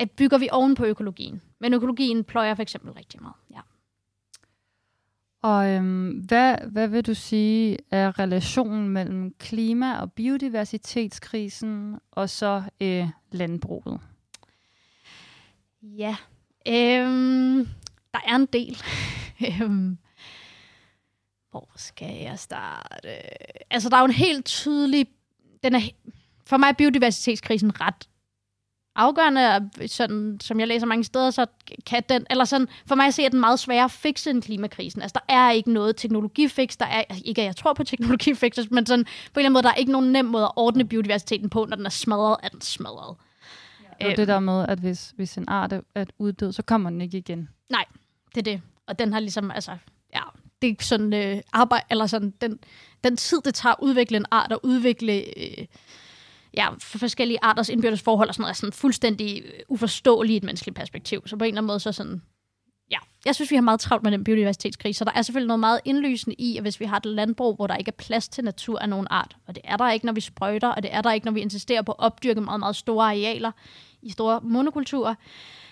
øh, 0.00 0.06
bygger 0.06 0.38
vi 0.38 0.48
oven 0.52 0.74
på 0.74 0.84
økologien. 0.84 1.42
Men 1.58 1.74
økologien 1.74 2.24
pløjer 2.24 2.54
for 2.54 2.62
eksempel 2.62 2.92
rigtig 2.92 3.22
meget. 3.22 3.34
Ja. 3.50 3.60
Og 5.42 5.68
øhm, 5.68 6.08
hvad, 6.10 6.56
hvad 6.70 6.88
vil 6.88 7.06
du 7.06 7.14
sige 7.14 7.78
er 7.90 8.18
relationen 8.18 8.88
mellem 8.88 9.34
klima- 9.38 9.98
og 9.98 10.12
biodiversitetskrisen 10.12 11.98
og 12.10 12.30
så 12.30 12.62
øh, 12.80 13.08
landbruget? 13.32 14.00
Ja, 15.82 16.16
øhm, 16.68 17.68
der 18.14 18.20
er 18.26 18.36
en 18.36 18.46
del. 18.46 18.82
Øhm, 19.62 19.98
Hvor 21.50 21.70
skal 21.76 22.16
jeg 22.22 22.38
starte? 22.38 23.08
Altså, 23.72 23.88
der 23.88 23.96
er 23.96 24.00
jo 24.00 24.04
en 24.06 24.12
helt 24.12 24.44
tydelig... 24.44 25.06
Den 25.62 25.74
er, 25.74 25.80
for 26.46 26.56
mig 26.56 26.68
er 26.68 26.72
biodiversitetskrisen 26.72 27.80
ret 27.80 28.08
afgørende, 28.96 29.54
og 29.54 29.62
sådan, 29.86 30.38
som 30.40 30.60
jeg 30.60 30.68
læser 30.68 30.86
mange 30.86 31.04
steder, 31.04 31.30
så 31.30 31.46
kan 31.86 32.02
den, 32.08 32.26
eller 32.30 32.44
sådan, 32.44 32.68
for 32.86 32.94
mig 32.94 33.06
at 33.06 33.14
se, 33.14 33.22
at 33.22 33.32
den 33.32 33.40
meget 33.40 33.58
sværere 33.58 33.84
at 33.84 33.90
fikse 33.90 34.30
end 34.30 34.42
klimakrisen. 34.42 35.02
Altså, 35.02 35.20
der 35.28 35.34
er 35.34 35.50
ikke 35.50 35.72
noget 35.72 35.96
teknologifix, 35.96 36.76
der 36.76 36.86
er, 36.86 37.02
ikke 37.24 37.42
at 37.42 37.46
jeg 37.46 37.56
tror 37.56 37.72
på 37.72 37.84
teknologifixes, 37.84 38.70
men 38.70 38.86
sådan, 38.86 39.04
på 39.04 39.10
en 39.10 39.12
eller 39.36 39.38
anden 39.46 39.52
måde, 39.52 39.62
der 39.62 39.70
er 39.70 39.74
ikke 39.74 39.92
nogen 39.92 40.12
nem 40.12 40.24
måde 40.24 40.44
at 40.44 40.52
ordne 40.56 40.84
biodiversiteten 40.84 41.50
på, 41.50 41.64
når 41.68 41.76
den 41.76 41.86
er 41.86 41.90
smadret, 41.90 42.36
er 42.42 42.48
den 42.48 42.60
smadret. 42.60 43.16
Det 44.00 44.10
er 44.10 44.16
det 44.16 44.28
der 44.28 44.40
med, 44.40 44.66
at 44.68 44.78
hvis, 44.78 45.12
hvis 45.16 45.36
en 45.36 45.44
art 45.48 45.72
er- 45.72 46.04
uddød, 46.18 46.52
så 46.52 46.62
kommer 46.62 46.90
den 46.90 47.00
ikke 47.00 47.18
igen. 47.18 47.48
Det 48.34 48.38
er 48.38 48.42
det. 48.42 48.60
Og 48.86 48.98
den 48.98 49.12
har 49.12 49.20
ligesom, 49.20 49.50
altså, 49.50 49.70
ja, 50.14 50.20
det 50.62 50.70
er 50.70 50.74
sådan 50.84 51.12
øh, 51.12 51.40
arbejde, 51.52 51.84
eller 51.90 52.06
sådan, 52.06 52.34
den, 52.40 52.58
den 53.04 53.16
tid, 53.16 53.38
det 53.44 53.54
tager 53.54 53.72
at 53.72 53.78
udvikle 53.82 54.16
en 54.16 54.26
art 54.30 54.52
og 54.52 54.60
udvikle 54.64 55.12
øh, 55.38 55.66
ja, 56.56 56.68
for 56.78 56.98
forskellige 56.98 57.38
arters 57.42 57.68
indbyrdes 57.68 58.02
forhold 58.02 58.28
og 58.28 58.34
sådan 58.34 58.42
noget, 58.42 58.50
er 58.50 58.56
sådan 58.56 58.72
fuldstændig 58.72 59.42
øh, 59.44 59.52
uforståeligt 59.68 60.34
i 60.34 60.36
et 60.36 60.44
menneskeligt 60.44 60.76
perspektiv. 60.76 61.22
Så 61.26 61.36
på 61.36 61.44
en 61.44 61.48
eller 61.48 61.60
anden 61.60 61.66
måde, 61.66 61.80
så 61.80 61.92
sådan, 61.92 62.22
ja, 62.90 62.98
jeg 63.24 63.34
synes, 63.34 63.50
vi 63.50 63.56
har 63.56 63.62
meget 63.62 63.80
travlt 63.80 64.02
med 64.02 64.12
den 64.12 64.24
biodiversitetskrise, 64.24 64.98
så 64.98 65.04
der 65.04 65.10
er 65.14 65.22
selvfølgelig 65.22 65.48
noget 65.48 65.60
meget 65.60 65.80
indlysende 65.84 66.36
i, 66.38 66.56
at 66.56 66.62
hvis 66.62 66.80
vi 66.80 66.84
har 66.84 66.96
et 66.96 67.06
landbrug, 67.06 67.56
hvor 67.56 67.66
der 67.66 67.76
ikke 67.76 67.88
er 67.88 67.96
plads 67.98 68.28
til 68.28 68.44
natur 68.44 68.78
af 68.78 68.88
nogen 68.88 69.06
art, 69.10 69.36
og 69.46 69.54
det 69.54 69.62
er 69.64 69.76
der 69.76 69.90
ikke, 69.90 70.06
når 70.06 70.12
vi 70.12 70.20
sprøjter, 70.20 70.68
og 70.68 70.82
det 70.82 70.94
er 70.94 71.02
der 71.02 71.12
ikke, 71.12 71.24
når 71.24 71.32
vi 71.32 71.40
insisterer 71.40 71.82
på 71.82 71.92
at 71.92 71.98
opdyrke 71.98 72.40
meget, 72.40 72.60
meget 72.60 72.76
store 72.76 73.06
arealer 73.06 73.52
i 74.02 74.10
store 74.10 74.40
monokulturer, 74.42 75.14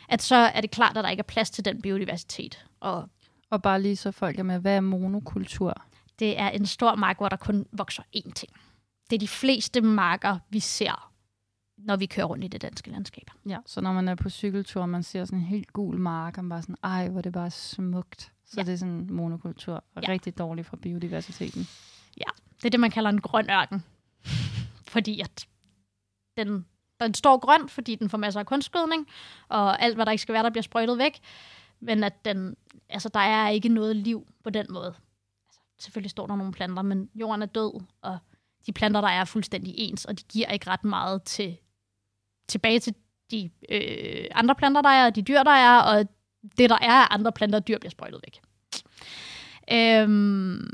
at 0.08 0.22
så 0.22 0.36
er 0.36 0.60
det 0.60 0.70
klart, 0.70 0.96
at 0.96 1.04
der 1.04 1.10
ikke 1.10 1.20
er 1.20 1.24
plads 1.24 1.50
til 1.50 1.64
den 1.64 1.82
biodiversitet. 1.82 2.64
Og 2.80 3.08
Og 3.50 3.62
bare 3.62 3.82
lige 3.82 3.96
så 3.96 4.10
folk 4.10 4.38
er 4.38 4.42
med, 4.42 4.58
hvad 4.58 4.76
er 4.76 4.80
monokultur? 4.80 5.82
det 6.18 6.38
er 6.38 6.48
en 6.48 6.66
stor 6.66 6.94
mark, 6.94 7.16
hvor 7.16 7.28
der 7.28 7.36
kun 7.36 7.66
vokser 7.72 8.02
én 8.16 8.32
ting. 8.32 8.52
Det 9.10 9.16
er 9.16 9.20
de 9.20 9.28
fleste 9.28 9.80
marker, 9.80 10.38
vi 10.50 10.60
ser, 10.60 11.12
når 11.78 11.96
vi 11.96 12.06
kører 12.06 12.26
rundt 12.26 12.44
i 12.44 12.48
det 12.48 12.62
danske 12.62 12.90
landskab. 12.90 13.30
Ja. 13.48 13.58
Så 13.66 13.80
når 13.80 13.92
man 13.92 14.08
er 14.08 14.14
på 14.14 14.30
cykeltur, 14.30 14.80
og 14.82 14.88
man 14.88 15.02
ser 15.02 15.24
sådan 15.24 15.38
en 15.38 15.44
helt 15.44 15.72
gul 15.72 15.98
mark, 15.98 16.38
og 16.38 16.44
man 16.44 16.48
bare 16.48 16.62
sådan, 16.62 16.76
ej, 16.82 17.08
hvor 17.08 17.20
det 17.20 17.32
bare 17.32 17.50
smukt. 17.50 18.32
Så 18.46 18.54
Ja. 18.60 18.62
det 18.64 18.72
er 18.72 18.76
sådan 18.76 19.06
monokultur, 19.10 19.84
og 19.94 20.02
Ja. 20.02 20.08
rigtig 20.08 20.38
dårligt 20.38 20.66
for 20.66 20.76
biodiversiteten. 20.76 21.66
Det 22.56 22.68
er 22.68 22.70
det, 22.70 22.80
man 22.80 22.90
kalder 22.90 23.10
en 23.10 23.20
grøn 23.20 23.50
ørken. 23.50 23.84
fordi 24.94 25.20
at 25.20 25.48
den, 26.36 26.66
den 27.00 27.14
står 27.14 27.38
grøn, 27.38 27.68
fordi 27.68 27.94
den 27.94 28.08
får 28.10 28.18
masser 28.18 28.40
af 28.40 28.46
kunstgødning, 28.46 29.06
og 29.48 29.82
alt, 29.82 29.94
hvad 29.94 30.06
der 30.06 30.12
ikke 30.12 30.22
skal 30.22 30.32
være, 30.32 30.42
der 30.42 30.50
bliver 30.50 30.62
sprøjtet 30.62 30.98
væk. 30.98 31.20
Men 31.80 32.04
at 32.04 32.24
den, 32.24 32.56
altså, 32.88 33.08
der 33.08 33.20
er 33.20 33.48
ikke 33.48 33.68
noget 33.68 33.96
liv 33.96 34.26
på 34.44 34.50
den 34.50 34.66
måde. 34.70 34.86
Altså, 35.48 35.60
selvfølgelig 35.78 36.10
står 36.10 36.26
der 36.26 36.36
nogle 36.36 36.52
planter, 36.52 36.82
men 36.82 37.10
jorden 37.14 37.42
er 37.42 37.46
død, 37.46 37.80
og 38.02 38.18
de 38.66 38.72
planter, 38.72 39.00
der 39.00 39.08
er, 39.08 39.24
fuldstændig 39.24 39.74
ens, 39.76 40.04
og 40.04 40.18
de 40.18 40.24
giver 40.32 40.48
ikke 40.48 40.70
ret 40.70 40.84
meget 40.84 41.22
til, 41.22 41.56
tilbage 42.48 42.80
til 42.80 42.94
de 43.30 43.50
øh, 43.68 44.26
andre 44.34 44.54
planter, 44.54 44.82
der 44.82 44.88
er, 44.88 45.06
og 45.06 45.16
de 45.16 45.22
dyr, 45.22 45.42
der 45.42 45.50
er, 45.50 45.78
og 45.80 46.06
det, 46.58 46.70
der 46.70 46.78
er 46.80 46.92
af 46.92 47.06
andre 47.10 47.32
planter 47.32 47.58
og 47.58 47.68
dyr, 47.68 47.78
bliver 47.78 47.90
sprøjtet 47.90 48.20
væk. 48.26 48.40
Øhm, 49.72 50.68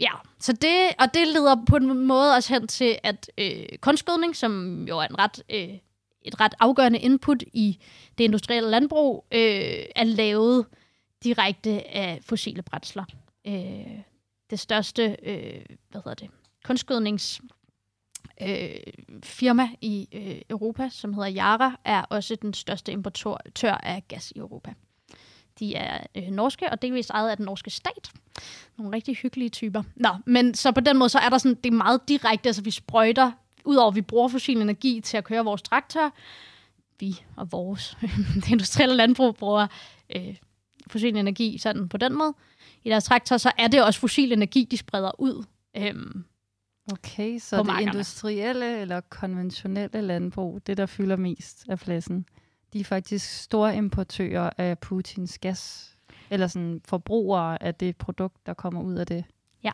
ja, 0.00 0.10
så 0.40 0.52
det, 0.52 0.94
og 0.98 1.14
det 1.14 1.28
leder 1.28 1.64
på 1.68 1.76
en 1.76 2.06
måde 2.06 2.34
også 2.34 2.54
hen 2.54 2.68
til, 2.68 2.98
at 3.02 3.30
øh, 3.38 3.78
kunstgødning, 3.80 4.36
som 4.36 4.84
jo 4.88 4.98
er 4.98 5.04
en 5.04 5.18
ret, 5.18 5.42
øh, 5.50 5.78
et 6.22 6.40
ret 6.40 6.54
afgørende 6.60 6.98
input 6.98 7.42
i 7.42 7.78
det 8.18 8.24
industrielle 8.24 8.70
landbrug, 8.70 9.26
øh, 9.32 9.84
er 9.96 10.04
lavet 10.04 10.66
direkte 11.24 11.70
af 11.96 12.18
fossile 12.22 12.62
brændsler. 12.62 13.04
Øh, 13.46 13.98
det 14.50 14.60
største, 14.60 15.16
øh, 15.22 15.66
hvad 15.90 16.00
hedder 16.04 16.14
det, 16.14 16.30
kunstgødnings 16.64 17.40
øh, 18.42 18.70
firma 19.22 19.68
i 19.80 20.08
øh, 20.12 20.40
Europa, 20.50 20.88
som 20.88 21.14
hedder 21.14 21.36
Yara, 21.36 21.80
er 21.84 22.02
også 22.02 22.36
den 22.36 22.54
største 22.54 22.92
importør 22.92 23.74
af 23.74 24.04
gas 24.08 24.30
i 24.30 24.38
Europa. 24.38 24.74
De 25.58 25.74
er 25.74 26.06
øh, 26.14 26.28
norske, 26.28 26.70
og 26.70 26.82
delvis 26.82 27.10
ejet 27.10 27.30
af 27.30 27.36
den 27.36 27.46
norske 27.46 27.70
stat. 27.70 28.12
Nogle 28.78 28.96
rigtig 28.96 29.16
hyggelige 29.16 29.48
typer. 29.48 29.82
Nå, 29.96 30.08
men 30.26 30.54
så 30.54 30.72
på 30.72 30.80
den 30.80 30.98
måde, 30.98 31.08
så 31.08 31.18
er 31.18 31.28
der 31.28 31.38
sådan, 31.38 31.58
det 31.64 31.66
er 31.72 31.76
meget 31.76 32.08
direkte, 32.08 32.48
altså 32.48 32.62
vi 32.62 32.70
sprøjter, 32.70 33.32
udover 33.64 33.88
at 33.90 33.94
vi 33.94 34.02
bruger 34.02 34.28
fossil 34.28 34.60
energi 34.60 35.00
til 35.00 35.16
at 35.16 35.24
køre 35.24 35.44
vores 35.44 35.62
traktor, 35.62 36.14
vi 37.00 37.22
og 37.36 37.52
vores 37.52 37.96
det 38.34 38.50
industrielle 38.50 38.96
landbrug 38.96 39.36
bruger 39.36 39.66
øh, 40.16 40.36
fossil 40.90 41.16
energi 41.16 41.58
sådan 41.58 41.88
på 41.88 41.96
den 41.96 42.14
måde 42.18 42.34
i 42.84 42.90
deres 42.90 43.04
traktor, 43.04 43.36
så 43.36 43.52
er 43.58 43.68
det 43.68 43.84
også 43.84 44.00
fossil 44.00 44.32
energi, 44.32 44.68
de 44.70 44.76
spreder 44.76 45.20
ud. 45.20 45.44
Øhm, 45.76 46.24
Okay, 46.92 47.38
så 47.38 47.56
det 47.56 47.66
markerne. 47.66 47.90
industrielle 47.90 48.80
eller 48.80 49.00
konventionelle 49.00 50.00
landbrug, 50.00 50.60
det 50.66 50.76
der 50.76 50.86
fylder 50.86 51.16
mest 51.16 51.64
af 51.68 51.78
pladsen, 51.78 52.26
de 52.72 52.80
er 52.80 52.84
faktisk 52.84 53.42
store 53.42 53.76
importører 53.76 54.50
af 54.58 54.78
Putins 54.78 55.38
gas, 55.38 55.90
eller 56.30 56.46
sådan 56.46 56.80
forbrugere 56.84 57.62
af 57.62 57.74
det 57.74 57.96
produkt, 57.96 58.46
der 58.46 58.54
kommer 58.54 58.82
ud 58.82 58.94
af 58.94 59.06
det. 59.06 59.24
Ja. 59.64 59.70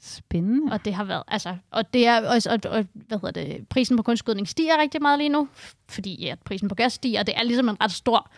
Spændende. 0.00 0.72
Og 0.72 0.84
det 0.84 0.94
har 0.94 1.04
været, 1.04 1.22
altså, 1.28 1.56
og 1.70 1.92
det 1.92 2.06
er 2.06 2.28
også, 2.28 2.50
og, 2.50 2.70
og, 2.70 2.86
hvad 2.94 3.18
hedder 3.18 3.30
det, 3.30 3.68
prisen 3.68 3.96
på 3.96 4.02
kunstgødning 4.02 4.48
stiger 4.48 4.80
rigtig 4.80 5.02
meget 5.02 5.18
lige 5.18 5.28
nu, 5.28 5.48
fordi 5.88 6.24
ja, 6.24 6.34
prisen 6.44 6.68
på 6.68 6.74
gas 6.74 6.92
stiger, 6.92 7.20
og 7.20 7.26
det 7.26 7.36
er 7.36 7.42
ligesom 7.42 7.68
en 7.68 7.80
ret 7.80 7.92
stor 7.92 8.30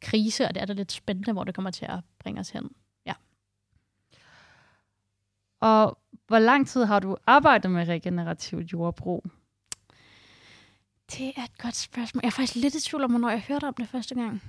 krise, 0.00 0.48
og 0.48 0.54
det 0.54 0.62
er 0.62 0.66
da 0.66 0.72
lidt 0.72 0.92
spændende, 0.92 1.32
hvor 1.32 1.44
det 1.44 1.54
kommer 1.54 1.70
til 1.70 1.84
at 1.84 1.98
bringe 2.18 2.40
os 2.40 2.50
hen. 2.50 2.70
Og 5.60 5.98
hvor 6.26 6.38
lang 6.38 6.68
tid 6.68 6.84
har 6.84 6.98
du 7.00 7.16
arbejdet 7.26 7.70
med 7.70 7.88
regenerativt 7.88 8.72
jordbrug? 8.72 9.24
Det 11.12 11.32
er 11.36 11.44
et 11.44 11.58
godt 11.58 11.76
spørgsmål. 11.76 12.20
Jeg 12.22 12.28
er 12.28 12.32
faktisk 12.32 12.54
lidt 12.54 12.74
i 12.74 12.80
tvivl 12.80 13.04
om, 13.04 13.10
hvornår 13.10 13.30
jeg 13.30 13.44
hørte 13.48 13.64
om 13.64 13.74
det 13.74 13.88
første 13.88 14.14
gang. 14.14 14.42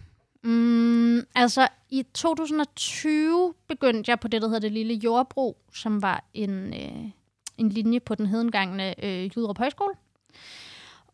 Mm, 0.44 1.20
altså, 1.36 1.68
i 1.90 2.06
2020 2.14 3.54
begyndte 3.68 4.10
jeg 4.10 4.20
på 4.20 4.28
det, 4.28 4.42
der 4.42 4.48
hedder 4.48 4.60
det 4.60 4.72
lille 4.72 4.94
jordbrug, 4.94 5.58
som 5.74 6.02
var 6.02 6.24
en, 6.34 6.74
øh, 6.74 7.12
en 7.58 7.70
linje 7.70 8.00
på 8.00 8.16
den 8.16 8.26
hedengangne 8.26 9.06
øh, 9.06 9.24
Jyderup 9.24 9.58
Højskole. 9.58 9.94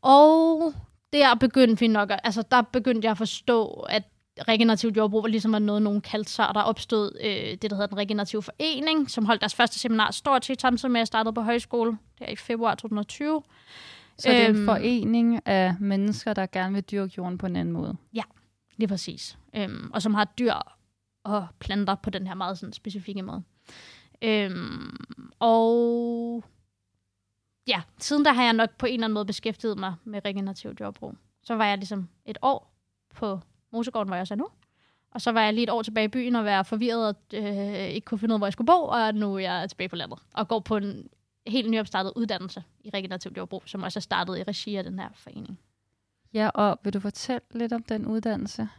Og 0.02 0.74
der 1.14 1.36
begyndte 1.36 1.80
vi 1.80 1.88
nok, 1.88 2.12
altså 2.24 2.42
der 2.52 2.62
begyndte 2.62 3.06
jeg 3.06 3.12
at 3.12 3.18
forstå, 3.18 3.68
at 3.90 4.04
regenerativt 4.48 4.98
jordbrug 4.98 5.24
var 5.24 5.30
ligesom 5.30 5.52
var 5.52 5.60
noget, 5.60 5.82
nogen 5.82 6.02
kaldte 6.02 6.32
sig, 6.32 6.48
og 6.48 6.56
der 6.56 6.62
opstod 6.62 7.12
øh, 7.24 7.32
det, 7.32 7.62
der 7.62 7.76
hedder 7.76 7.88
den 7.88 7.98
regenerative 7.98 8.42
forening, 8.44 9.10
som 9.12 9.26
holdt 9.26 9.42
deres 9.42 9.56
første 9.56 9.80
seminar 9.80 10.12
stort 10.12 10.46
set 10.46 10.62
samtidig 10.62 10.92
med, 10.92 11.00
at 11.00 11.02
jeg 11.02 11.08
startede 11.08 11.34
på 11.34 11.42
højskole, 11.42 11.98
der 12.20 12.26
i 12.30 12.36
februar 12.36 12.76
2020. 12.76 13.44
Så 14.18 14.30
det 14.30 14.38
er 14.42 14.48
en 14.50 14.56
Øhm. 14.56 14.66
forening 14.66 15.48
af 15.48 15.76
mennesker, 15.80 16.34
der 16.34 16.46
gerne 16.46 16.74
vil 16.74 16.84
dyrke 16.84 17.14
jorden 17.18 17.38
på 17.38 17.46
en 17.46 17.56
anden 17.56 17.74
måde. 17.74 17.98
Lige 18.78 18.88
præcis. 18.88 19.38
Øhm, 19.56 19.92
og 19.94 20.02
som 20.02 20.14
har 20.14 20.26
dyr 20.26 20.54
og 21.24 21.48
planter 21.60 21.96
på 21.96 22.10
den 22.10 22.28
her 22.28 22.36
meget 22.36 22.58
sådan, 22.58 22.74
specifikke 22.74 23.22
måde. 23.22 23.44
Øhm, 24.22 24.98
og 25.40 26.44
ja, 27.68 27.82
siden 28.00 28.26
der 28.26 28.34
har 28.34 28.44
jeg 28.44 28.54
nok 28.54 28.70
på 28.78 28.86
en 28.86 28.94
eller 28.94 29.06
anden 29.06 29.14
måde 29.14 29.26
beskæftiget 29.26 29.78
mig 29.80 29.94
med 30.04 30.22
regenerativt 30.26 30.80
jordbrug. 30.80 31.14
Så 31.44 31.56
var 31.56 31.66
jeg 31.66 31.78
ligesom 31.78 32.10
et 32.26 32.38
år 32.42 32.74
på 33.16 33.40
Mosegården, 33.72 34.08
hvor 34.08 34.16
jeg 34.16 34.22
også 34.22 34.34
er 34.34 34.38
nu. 34.38 34.48
Og 35.12 35.22
så 35.22 35.32
var 35.32 35.42
jeg 35.42 35.54
lige 35.54 35.64
et 35.64 35.70
år 35.70 35.82
tilbage 35.82 36.06
i 36.06 36.08
byen 36.08 36.36
og 36.36 36.46
var 36.46 36.64
forvirret 36.64 37.08
og 37.08 37.16
øh, 37.34 37.88
ikke 37.88 38.06
kunne 38.06 38.20
finde 38.20 38.34
ud 38.34 38.36
af, 38.36 38.40
hvor 38.40 38.48
jeg 38.48 38.54
skulle 38.54 38.66
bo. 38.66 38.84
Og 38.84 39.16
nu 39.16 39.36
er 39.36 39.40
jeg 39.40 39.70
tilbage 39.70 39.90
på 39.90 39.96
landet 39.96 40.20
og 40.34 40.48
går 40.48 40.60
på 40.60 40.78
en 40.78 41.10
helt 41.48 41.70
nyopstartet 41.70 42.14
uddannelse 42.16 42.64
i 42.84 42.90
regenerativt 42.94 43.38
jordbrug, 43.38 43.64
som 43.66 43.84
også 43.84 44.00
er 44.00 44.02
startet 44.02 44.38
i 44.38 44.44
regi 44.44 44.76
af 44.76 44.84
den 44.84 45.00
her 45.00 45.10
forening. 45.14 45.60
Ja, 46.34 46.50
og 46.50 46.80
vil 46.84 46.94
du 46.94 47.00
fortælle 47.00 47.42
lidt 47.52 47.74
om 47.74 47.84
den 47.84 48.06
uddannelse? 48.06 48.70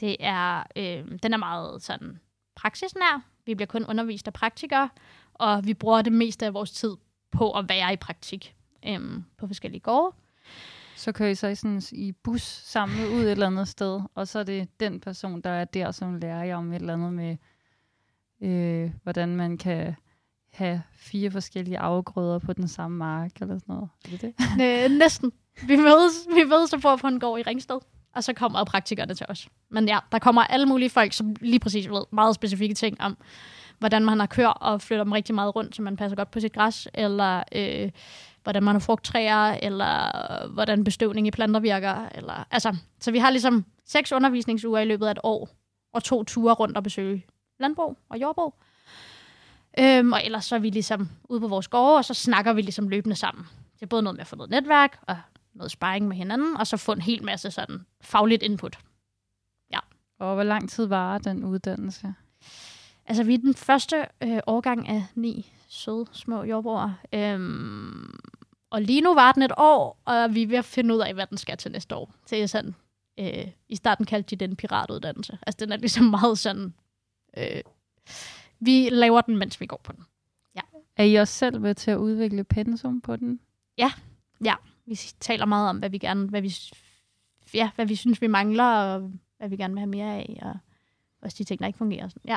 Det 0.00 0.16
er, 0.20 0.62
øh, 0.76 1.18
den 1.22 1.32
er 1.32 1.36
meget 1.36 1.82
sådan 1.82 2.20
praksisnær. 2.54 3.22
Vi 3.46 3.54
bliver 3.54 3.66
kun 3.66 3.84
undervist 3.86 4.26
af 4.26 4.32
praktikere, 4.32 4.88
og 5.34 5.66
vi 5.66 5.74
bruger 5.74 6.02
det 6.02 6.12
meste 6.12 6.46
af 6.46 6.54
vores 6.54 6.70
tid 6.70 6.96
på 7.30 7.52
at 7.52 7.68
være 7.68 7.92
i 7.92 7.96
praktik 7.96 8.56
øh, 8.86 9.22
på 9.36 9.46
forskellige 9.46 9.80
gårde. 9.80 10.16
Så 11.00 11.12
kører 11.12 11.30
I 11.30 11.34
så 11.34 11.46
i, 11.46 11.54
sådan, 11.54 11.82
i 11.92 12.12
bus 12.12 12.42
sammen 12.42 13.06
ud 13.06 13.20
et 13.20 13.30
eller 13.30 13.46
andet 13.46 13.68
sted, 13.68 14.00
og 14.14 14.28
så 14.28 14.38
er 14.38 14.42
det 14.42 14.80
den 14.80 15.00
person, 15.00 15.40
der 15.40 15.50
er 15.50 15.64
der, 15.64 15.90
som 15.90 16.14
lærer 16.14 16.44
jer 16.44 16.56
om 16.56 16.72
et 16.72 16.80
eller 16.80 16.92
andet 16.92 17.12
med, 17.12 17.36
øh, 18.42 18.90
hvordan 19.02 19.36
man 19.36 19.58
kan 19.58 19.94
have 20.52 20.82
fire 20.92 21.30
forskellige 21.30 21.78
afgrøder 21.78 22.38
på 22.38 22.52
den 22.52 22.68
samme 22.68 22.96
mark, 22.96 23.32
eller 23.40 23.58
sådan 23.58 23.74
noget. 23.74 23.88
Er 24.04 24.10
det 24.10 24.20
det? 24.20 24.34
Næ, 24.58 24.88
næsten. 24.88 25.32
Vi 25.66 25.76
mødes, 25.76 26.26
vi 26.34 26.44
mødes 26.44 26.72
og 26.72 26.98
på 27.00 27.06
en 27.06 27.20
gård 27.20 27.40
i 27.40 27.42
Ringsted, 27.42 27.78
og 28.14 28.24
så 28.24 28.32
kommer 28.32 28.64
praktikerne 28.64 29.14
til 29.14 29.26
os. 29.28 29.48
Men 29.68 29.88
ja, 29.88 29.98
der 30.12 30.18
kommer 30.18 30.42
alle 30.42 30.66
mulige 30.66 30.90
folk, 30.90 31.12
som 31.12 31.36
lige 31.40 31.60
præcis 31.60 31.90
ved 31.90 32.04
meget 32.12 32.34
specifikke 32.34 32.74
ting 32.74 33.00
om, 33.00 33.16
hvordan 33.80 34.04
man 34.04 34.20
har 34.20 34.26
kørt 34.26 34.56
og 34.60 34.80
flytter 34.80 35.04
dem 35.04 35.12
rigtig 35.12 35.34
meget 35.34 35.56
rundt, 35.56 35.76
så 35.76 35.82
man 35.82 35.96
passer 35.96 36.16
godt 36.16 36.30
på 36.30 36.40
sit 36.40 36.52
græs, 36.52 36.88
eller 36.94 37.42
øh, 37.52 37.90
hvordan 38.42 38.62
man 38.62 38.74
har 38.74 38.80
frugttræer, 38.80 39.58
eller 39.62 40.46
hvordan 40.48 40.84
bestøvning 40.84 41.26
i 41.26 41.30
planter 41.30 41.60
virker. 41.60 42.08
Eller, 42.14 42.46
altså, 42.50 42.76
så 43.00 43.10
vi 43.10 43.18
har 43.18 43.30
ligesom 43.30 43.64
seks 43.86 44.12
undervisningsuger 44.12 44.80
i 44.80 44.84
løbet 44.84 45.06
af 45.06 45.10
et 45.10 45.18
år, 45.22 45.48
og 45.92 46.04
to 46.04 46.24
ture 46.24 46.54
rundt 46.54 46.76
og 46.76 46.82
besøge 46.82 47.26
landbrug 47.60 47.96
og 48.08 48.20
jordbrug. 48.20 48.54
Øhm, 49.78 50.12
og 50.12 50.24
ellers 50.24 50.44
så 50.44 50.54
er 50.54 50.58
vi 50.58 50.70
ligesom 50.70 51.08
ude 51.28 51.40
på 51.40 51.48
vores 51.48 51.68
gårde, 51.68 51.96
og 51.96 52.04
så 52.04 52.14
snakker 52.14 52.52
vi 52.52 52.62
ligesom 52.62 52.88
løbende 52.88 53.16
sammen. 53.16 53.44
Det 53.74 53.82
er 53.82 53.86
både 53.86 54.02
noget 54.02 54.16
med 54.16 54.20
at 54.20 54.26
få 54.26 54.36
noget 54.36 54.50
netværk, 54.50 54.98
og 55.06 55.16
noget 55.54 55.70
sparring 55.70 56.08
med 56.08 56.16
hinanden, 56.16 56.56
og 56.56 56.66
så 56.66 56.76
få 56.76 56.92
en 56.92 57.00
hel 57.00 57.24
masse 57.24 57.50
sådan 57.50 57.86
fagligt 58.00 58.42
input. 58.42 58.78
Ja. 59.72 59.78
Og 60.18 60.34
hvor 60.34 60.42
lang 60.42 60.70
tid 60.70 60.86
varer 60.86 61.18
den 61.18 61.44
uddannelse? 61.44 62.14
Altså, 63.10 63.24
vi 63.24 63.34
er 63.34 63.38
den 63.38 63.54
første 63.54 64.06
øh, 64.22 64.40
årgang 64.46 64.88
af 64.88 65.04
ni 65.14 65.52
søde 65.68 66.06
små 66.12 66.42
jordbrugere. 66.42 66.96
Øhm, 67.12 68.18
og 68.70 68.82
lige 68.82 69.00
nu 69.00 69.14
var 69.14 69.32
den 69.32 69.42
et 69.42 69.52
år, 69.56 70.02
og 70.04 70.34
vi 70.34 70.42
er 70.42 70.46
ved 70.46 70.58
at 70.58 70.64
finde 70.64 70.94
ud 70.94 71.00
af, 71.00 71.14
hvad 71.14 71.26
den 71.26 71.38
skal 71.38 71.56
til 71.56 71.72
næste 71.72 71.96
år. 71.96 72.14
Det 72.30 72.42
er 72.42 72.46
sådan, 72.46 72.74
øh, 73.18 73.48
i 73.68 73.76
starten 73.76 74.06
kaldte 74.06 74.36
de 74.36 74.46
den 74.46 74.56
piratuddannelse. 74.56 75.38
Altså, 75.46 75.64
den 75.64 75.72
er 75.72 75.76
ligesom 75.76 76.04
meget 76.20 76.38
sådan... 76.38 76.74
Øh, 77.36 77.60
vi 78.60 78.88
laver 78.90 79.20
den, 79.20 79.36
mens 79.36 79.60
vi 79.60 79.66
går 79.66 79.80
på 79.84 79.92
den. 79.92 80.04
Er 80.96 81.04
I 81.04 81.14
også 81.14 81.34
selv 81.34 81.60
med 81.60 81.74
til 81.74 81.90
at 81.90 81.96
udvikle 81.96 82.44
pensum 82.44 83.00
på 83.00 83.16
den? 83.16 83.40
Vi 84.86 84.94
taler 85.20 85.46
meget 85.46 85.68
om, 85.68 85.78
hvad 85.78 85.90
vi 85.90 85.98
gerne, 85.98 86.28
hvad 86.28 86.42
vi, 86.42 86.54
ja, 87.54 87.70
hvad 87.74 87.86
vi 87.86 87.94
synes, 87.94 88.20
vi 88.20 88.26
mangler, 88.26 88.64
og 88.64 89.12
hvad 89.38 89.48
vi 89.48 89.56
gerne 89.56 89.74
vil 89.74 89.80
have 89.80 89.90
mere 89.90 90.14
af, 90.14 90.38
og 90.42 90.54
også 91.22 91.36
de 91.38 91.44
ting, 91.44 91.60
der 91.60 91.66
ikke 91.66 91.78
fungerer. 91.78 92.08
Sådan. 92.08 92.22
Ja. 92.30 92.36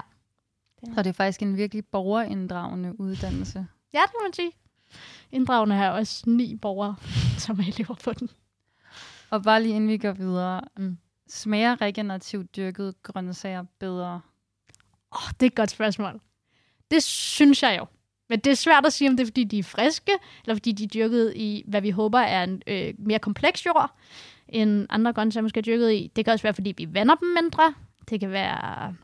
Så 0.95 1.03
det 1.03 1.09
er 1.09 1.13
faktisk 1.13 1.41
en 1.41 1.57
virkelig 1.57 1.85
borgerinddragende 1.85 2.99
uddannelse. 2.99 3.67
ja, 3.93 3.99
det 3.99 4.11
må 4.19 4.23
man 4.23 4.33
sige. 4.33 4.51
Inddragende 5.31 5.75
har 5.75 5.89
også 5.89 6.23
ni 6.29 6.55
borgere, 6.55 6.95
som 7.45 7.59
er 7.59 7.63
elever 7.63 7.95
på 8.03 8.13
den. 8.13 8.29
Og 9.29 9.43
bare 9.43 9.63
lige 9.63 9.75
inden 9.75 9.89
vi 9.89 9.97
går 9.97 10.11
videre. 10.11 10.61
Mm. 10.77 10.97
Smager 11.29 11.81
regenerativt 11.81 12.55
dyrket 12.55 13.03
grøntsager 13.03 13.63
bedre? 13.79 14.21
Oh, 15.11 15.29
det 15.39 15.41
er 15.41 15.47
et 15.47 15.55
godt 15.55 15.71
spørgsmål. 15.71 16.21
Det 16.91 17.03
synes 17.03 17.63
jeg 17.63 17.77
jo. 17.79 17.85
Men 18.29 18.39
det 18.39 18.51
er 18.51 18.55
svært 18.55 18.85
at 18.85 18.93
sige, 18.93 19.09
om 19.09 19.17
det 19.17 19.23
er, 19.23 19.27
fordi 19.27 19.43
de 19.43 19.59
er 19.59 19.63
friske, 19.63 20.11
eller 20.43 20.55
fordi 20.55 20.71
de 20.71 20.83
er 20.83 20.87
dyrket 20.87 21.33
i, 21.35 21.63
hvad 21.67 21.81
vi 21.81 21.89
håber 21.89 22.19
er 22.19 22.43
en 22.43 22.61
øh, 22.67 22.93
mere 22.97 23.19
kompleks 23.19 23.65
jord, 23.65 23.97
end 24.47 24.87
andre 24.89 25.13
grøntsager 25.13 25.41
måske 25.41 25.57
er 25.57 25.61
dyrket 25.61 25.91
i. 25.91 26.11
Det 26.15 26.25
kan 26.25 26.31
også 26.31 26.43
være, 26.43 26.53
fordi 26.53 26.73
vi 26.77 26.93
vander 26.93 27.15
dem 27.15 27.27
mindre. 27.41 27.73
Det 28.09 28.19
kan 28.19 28.31
være, 28.31 28.95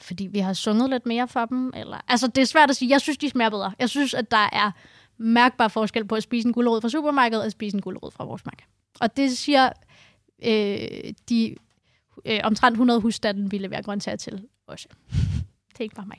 fordi 0.00 0.26
vi 0.26 0.38
har 0.38 0.52
sunget 0.52 0.90
lidt 0.90 1.06
mere 1.06 1.28
for 1.28 1.44
dem. 1.44 1.72
Eller... 1.76 2.04
Altså, 2.08 2.26
det 2.26 2.42
er 2.42 2.46
svært 2.46 2.70
at 2.70 2.76
sige. 2.76 2.90
Jeg 2.90 3.00
synes, 3.00 3.18
de 3.18 3.30
smager 3.30 3.50
bedre. 3.50 3.72
Jeg 3.78 3.88
synes, 3.88 4.14
at 4.14 4.30
der 4.30 4.48
er 4.52 4.70
mærkbar 5.18 5.68
forskel 5.68 6.04
på 6.04 6.14
at 6.14 6.22
spise 6.22 6.48
en 6.48 6.54
gulerod 6.54 6.80
fra 6.80 6.88
supermarkedet 6.88 7.40
og 7.40 7.46
at 7.46 7.52
spise 7.52 7.76
en 7.76 7.80
gulerod 7.80 8.10
fra 8.10 8.24
vores 8.24 8.46
mark. 8.46 8.64
Og 9.00 9.16
det 9.16 9.38
siger 9.38 9.70
øh, 10.44 11.12
de 11.28 11.56
øh, 12.24 12.40
omtrent 12.44 12.72
100 12.72 13.00
husstanden, 13.00 13.52
vi 13.52 13.58
leverer 13.58 13.82
grøntsager 13.82 14.16
til 14.16 14.48
også. 14.66 14.88
Det 15.68 15.78
er 15.78 15.82
ikke 15.82 15.96
bare 15.96 16.06
mig. 16.06 16.18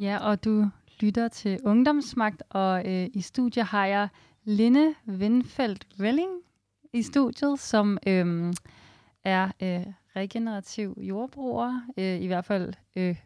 Ja, 0.00 0.18
og 0.18 0.44
du 0.44 0.70
lytter 1.02 1.28
til 1.28 1.58
Ungdomsmagt, 1.64 2.42
og 2.50 2.82
øh, 2.86 3.08
i 3.14 3.20
studiet 3.20 3.66
har 3.66 3.86
jeg 3.86 4.08
Linde 4.44 4.94
Vindfeldt 5.04 5.86
Welling 6.00 6.30
i 6.92 7.02
studiet, 7.02 7.60
som 7.60 7.98
øh, 8.06 8.52
er 9.24 9.44
øh, 9.62 9.86
regenerativ 10.16 10.98
jordbruger, 11.00 11.80
øh, 11.96 12.20
i 12.20 12.26
hvert 12.26 12.44
fald 12.44 12.74
øh, 12.96 13.16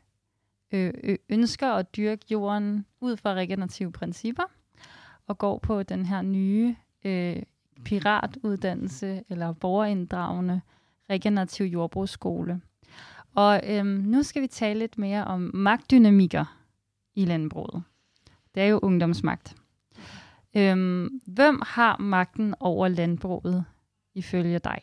øh, 0.72 0.94
øh, 1.04 1.16
ønsker 1.28 1.68
at 1.68 1.96
dyrke 1.96 2.24
jorden 2.30 2.86
ud 3.00 3.16
fra 3.16 3.34
regenerative 3.34 3.92
principper, 3.92 4.44
og 5.26 5.38
går 5.38 5.58
på 5.58 5.82
den 5.82 6.06
her 6.06 6.22
nye 6.22 6.76
øh, 7.04 7.42
piratuddannelse, 7.84 9.22
eller 9.28 9.52
borgerinddragende 9.52 10.60
regenerativ 11.10 11.66
jordbrugsskole. 11.66 12.60
Og 13.34 13.60
øhm, 13.68 13.86
nu 13.88 14.22
skal 14.22 14.42
vi 14.42 14.46
tale 14.46 14.78
lidt 14.78 14.98
mere 14.98 15.24
om 15.24 15.50
magtdynamikker 15.54 16.56
i 17.16 17.24
landbruget. 17.24 17.82
Det 18.54 18.62
er 18.62 18.66
jo 18.66 18.78
ungdomsmagt. 18.82 19.54
Øhm, 20.56 21.20
hvem 21.26 21.62
har 21.66 21.96
magten 21.98 22.54
over 22.60 22.88
landbruget 22.88 23.64
ifølge 24.14 24.58
dig? 24.58 24.80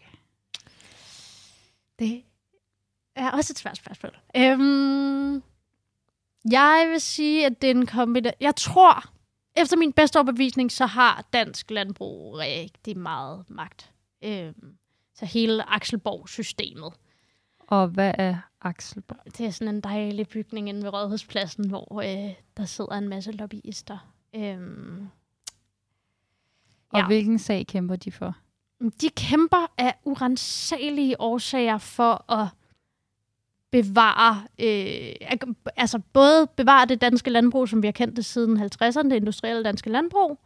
Det 2.00 2.24
er 3.16 3.32
også 3.32 3.54
et 3.54 3.58
svært 3.58 3.78
spørgsmål. 3.78 4.18
Øhm, 4.38 5.44
jeg 6.52 6.88
vil 6.92 7.02
sige, 7.02 7.46
at 7.46 7.62
det 7.62 7.72
er 7.72 7.76
en 7.76 7.86
kombination. 7.86 8.38
Jeg 8.40 8.56
tror, 8.56 9.04
efter 9.58 9.78
min 9.78 9.94
bedste 9.94 10.18
overbevisning, 10.18 10.72
så 10.72 10.86
har 10.86 11.28
dansk 11.34 11.72
landbrug 11.72 12.38
rigtig 12.38 12.98
meget 12.98 13.46
magt. 13.48 13.92
Øhm, 14.24 14.78
så 15.16 15.26
hele 15.26 15.70
Axelborg-systemet. 15.70 16.94
Og 17.68 17.88
hvad 17.88 18.12
er 18.18 18.36
Axelborg? 18.62 19.38
Det 19.38 19.46
er 19.46 19.50
sådan 19.52 19.76
en 19.76 19.82
dejlig 19.82 20.28
bygning 20.28 20.70
inde 20.70 20.84
ved 20.84 20.94
Rådhuspladsen, 20.94 21.70
hvor 21.70 22.02
øh, 22.02 22.34
der 22.58 22.66
sidder 22.66 22.92
en 22.92 23.10
masse 23.10 23.32
lobbyister. 23.32 23.98
Øhm, 24.36 25.08
Og 26.90 27.00
Ja. 27.00 27.06
hvilken 27.06 27.40
sag 27.40 27.68
kæmper 27.68 27.96
de 27.96 28.12
for? 28.12 28.36
de 29.02 29.10
kæmper 29.10 29.72
af 29.78 29.96
urensagelige 30.06 31.22
årsager 31.22 31.78
for 31.78 32.32
at 32.32 32.48
bevare, 33.72 34.44
øh, 34.60 35.14
altså 35.76 36.00
både 36.14 36.48
bevare 36.58 36.86
det 36.86 37.02
danske 37.02 37.30
landbrug, 37.30 37.70
som 37.70 37.82
vi 37.82 37.88
har 37.88 37.92
kendt 37.92 38.16
det 38.16 38.26
siden 38.26 38.58
50'erne, 38.58 39.04
det 39.10 39.16
industrielle 39.16 39.64
danske 39.64 39.90
landbrug, 39.90 40.40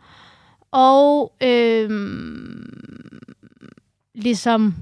og 0.71 1.35
øh, 1.43 1.89
ligesom 4.15 4.75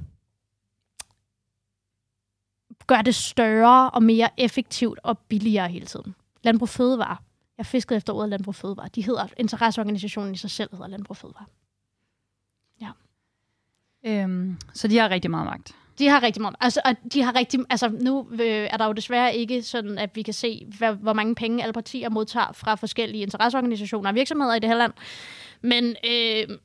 gør 2.88 3.02
det 3.02 3.16
større 3.16 3.90
og 3.90 4.04
mere 4.04 4.30
effektivt 4.38 5.00
og 5.04 5.18
billigere 5.18 5.68
hele 5.68 5.86
tiden. 5.86 6.16
Landbrug 6.44 6.70
Fødevare. 6.70 7.18
Jeg 7.58 7.66
fiskede 7.66 7.98
efter 7.98 8.14
ordet 8.14 8.30
Landbrug 8.30 8.56
Fødevare. 8.56 8.90
De 8.96 9.04
hedder, 9.04 9.28
interesseorganisationen 9.38 10.34
i 10.34 10.38
sig 10.38 10.52
selv 10.52 10.70
hedder 10.72 10.88
Landbrug 10.88 11.18
Fødevare. 11.18 11.46
Øhm, 14.06 14.58
så 14.74 14.88
de 14.88 14.98
har 14.98 15.10
rigtig 15.10 15.32
meget 15.32 15.46
magt. 15.46 15.76
De 16.00 16.08
har 16.08 16.24
rigtig 16.24 16.42
meget. 16.42 16.56
Altså, 16.60 16.82
og 16.86 16.96
de 17.14 17.22
har 17.22 17.36
rigtig, 17.36 17.60
altså, 17.70 17.90
nu 17.90 18.28
øh, 18.32 18.40
er 18.72 18.78
der 18.78 18.86
jo 18.86 18.92
desværre 18.92 19.36
ikke 19.36 19.64
sådan, 19.64 19.98
at 19.98 20.16
vi 20.16 20.22
kan 20.22 20.34
se, 20.34 20.68
hvad, 20.78 20.94
hvor 20.94 21.14
mange 21.14 21.36
penge 21.36 21.64
alle 21.64 21.74
partier 21.74 22.10
modtager 22.10 22.52
fra 22.52 22.76
forskellige 22.76 23.22
interesseorganisationer 23.22 24.10
og 24.10 24.16
virksomheder 24.16 24.56
i 24.56 24.60
det 24.60 24.70
her 24.70 24.78
land. 24.78 24.94
Men 25.62 25.96
øh, 26.10 26.58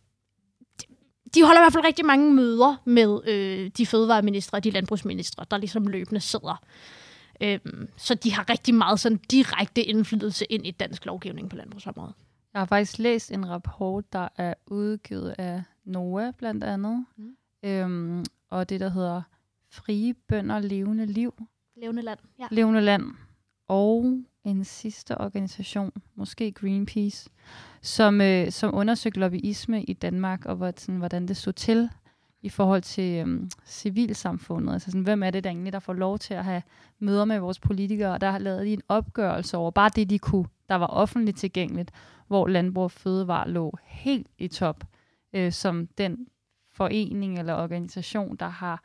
de 1.35 1.45
holder 1.45 1.61
i 1.61 1.63
hvert 1.63 1.73
fald 1.73 1.85
rigtig 1.85 2.05
mange 2.05 2.35
møder 2.35 2.77
med 2.85 3.21
øh, 3.29 3.71
de 3.77 3.87
fødevareministre 3.87 4.59
og 4.59 4.65
de 4.65 4.71
landbrugsministre, 4.71 5.45
der 5.51 5.57
ligesom 5.57 5.87
løbende 5.87 6.21
sidder. 6.21 6.63
Øh, 7.41 7.59
så 7.97 8.15
de 8.15 8.33
har 8.33 8.51
rigtig 8.51 8.75
meget 8.75 9.01
sådan 9.01 9.19
direkte 9.31 9.83
indflydelse 9.83 10.45
ind 10.45 10.67
i 10.67 10.71
dansk 10.71 11.07
lovgivning 11.07 11.51
på 11.51 11.57
landbrugsområdet. 11.57 12.15
Jeg 12.53 12.61
har 12.61 12.67
faktisk 12.67 12.99
læst 12.99 13.33
en 13.33 13.49
rapport, 13.49 14.13
der 14.13 14.29
er 14.37 14.55
udgivet 14.67 15.35
af 15.39 15.63
NOA 15.85 16.31
blandt 16.31 16.65
andet, 16.65 17.07
mm. 17.17 17.37
øhm, 17.63 18.25
og 18.51 18.69
det, 18.69 18.81
der 18.81 18.89
hedder 18.89 19.23
Frie 19.71 20.15
Bønder 20.15 20.59
Levende 20.59 21.07
Liv. 21.07 21.35
Levende 21.77 22.03
Land, 22.03 22.19
ja. 22.39 22.47
Levende 22.51 22.81
Land. 22.81 23.05
Og 23.69 24.23
en 24.45 24.65
sidste 24.65 25.19
organisation, 25.19 25.93
måske 26.15 26.53
Greenpeace, 26.53 27.31
som, 27.83 28.21
øh, 28.21 28.51
som 28.51 28.75
undersøgte 28.75 29.21
lobbyisme 29.21 29.83
i 29.83 29.93
Danmark, 29.93 30.45
og 30.47 30.57
hvor, 30.57 30.73
sådan, 30.77 30.99
hvordan 30.99 31.29
det 31.29 31.37
så 31.37 31.53
til 31.53 31.89
i 32.43 32.49
forhold 32.49 32.83
til 32.83 33.21
øhm, 33.21 33.51
civilsamfundet. 33.67 34.73
Altså 34.73 34.91
sådan, 34.91 35.03
hvem 35.03 35.23
er 35.23 35.31
det 35.31 35.45
der 35.45 35.51
egentlig, 35.51 35.73
der 35.73 35.79
får 35.79 35.93
lov 35.93 36.19
til 36.19 36.35
at 36.35 36.45
have 36.45 36.63
møder 36.99 37.25
med 37.25 37.39
vores 37.39 37.59
politikere? 37.59 38.13
Og 38.13 38.21
Der 38.21 38.31
har 38.31 38.39
lavet 38.39 38.67
de 38.67 38.73
en 38.73 38.83
opgørelse 38.89 39.57
over 39.57 39.71
bare 39.71 39.91
det, 39.97 40.11
de 40.11 40.19
kunne, 40.19 40.47
der 40.69 40.75
var 40.75 40.87
offentligt 40.87 41.39
tilgængeligt, 41.39 41.91
hvor 42.27 42.47
Landbrug 42.47 42.85
og 42.85 42.91
Fødevare 42.91 43.51
lå 43.51 43.79
helt 43.85 44.27
i 44.39 44.49
top, 44.49 44.85
øh, 45.33 45.53
som 45.53 45.87
den 45.87 46.27
forening 46.73 47.39
eller 47.39 47.55
organisation, 47.55 48.37
der 48.37 48.49
har 48.49 48.85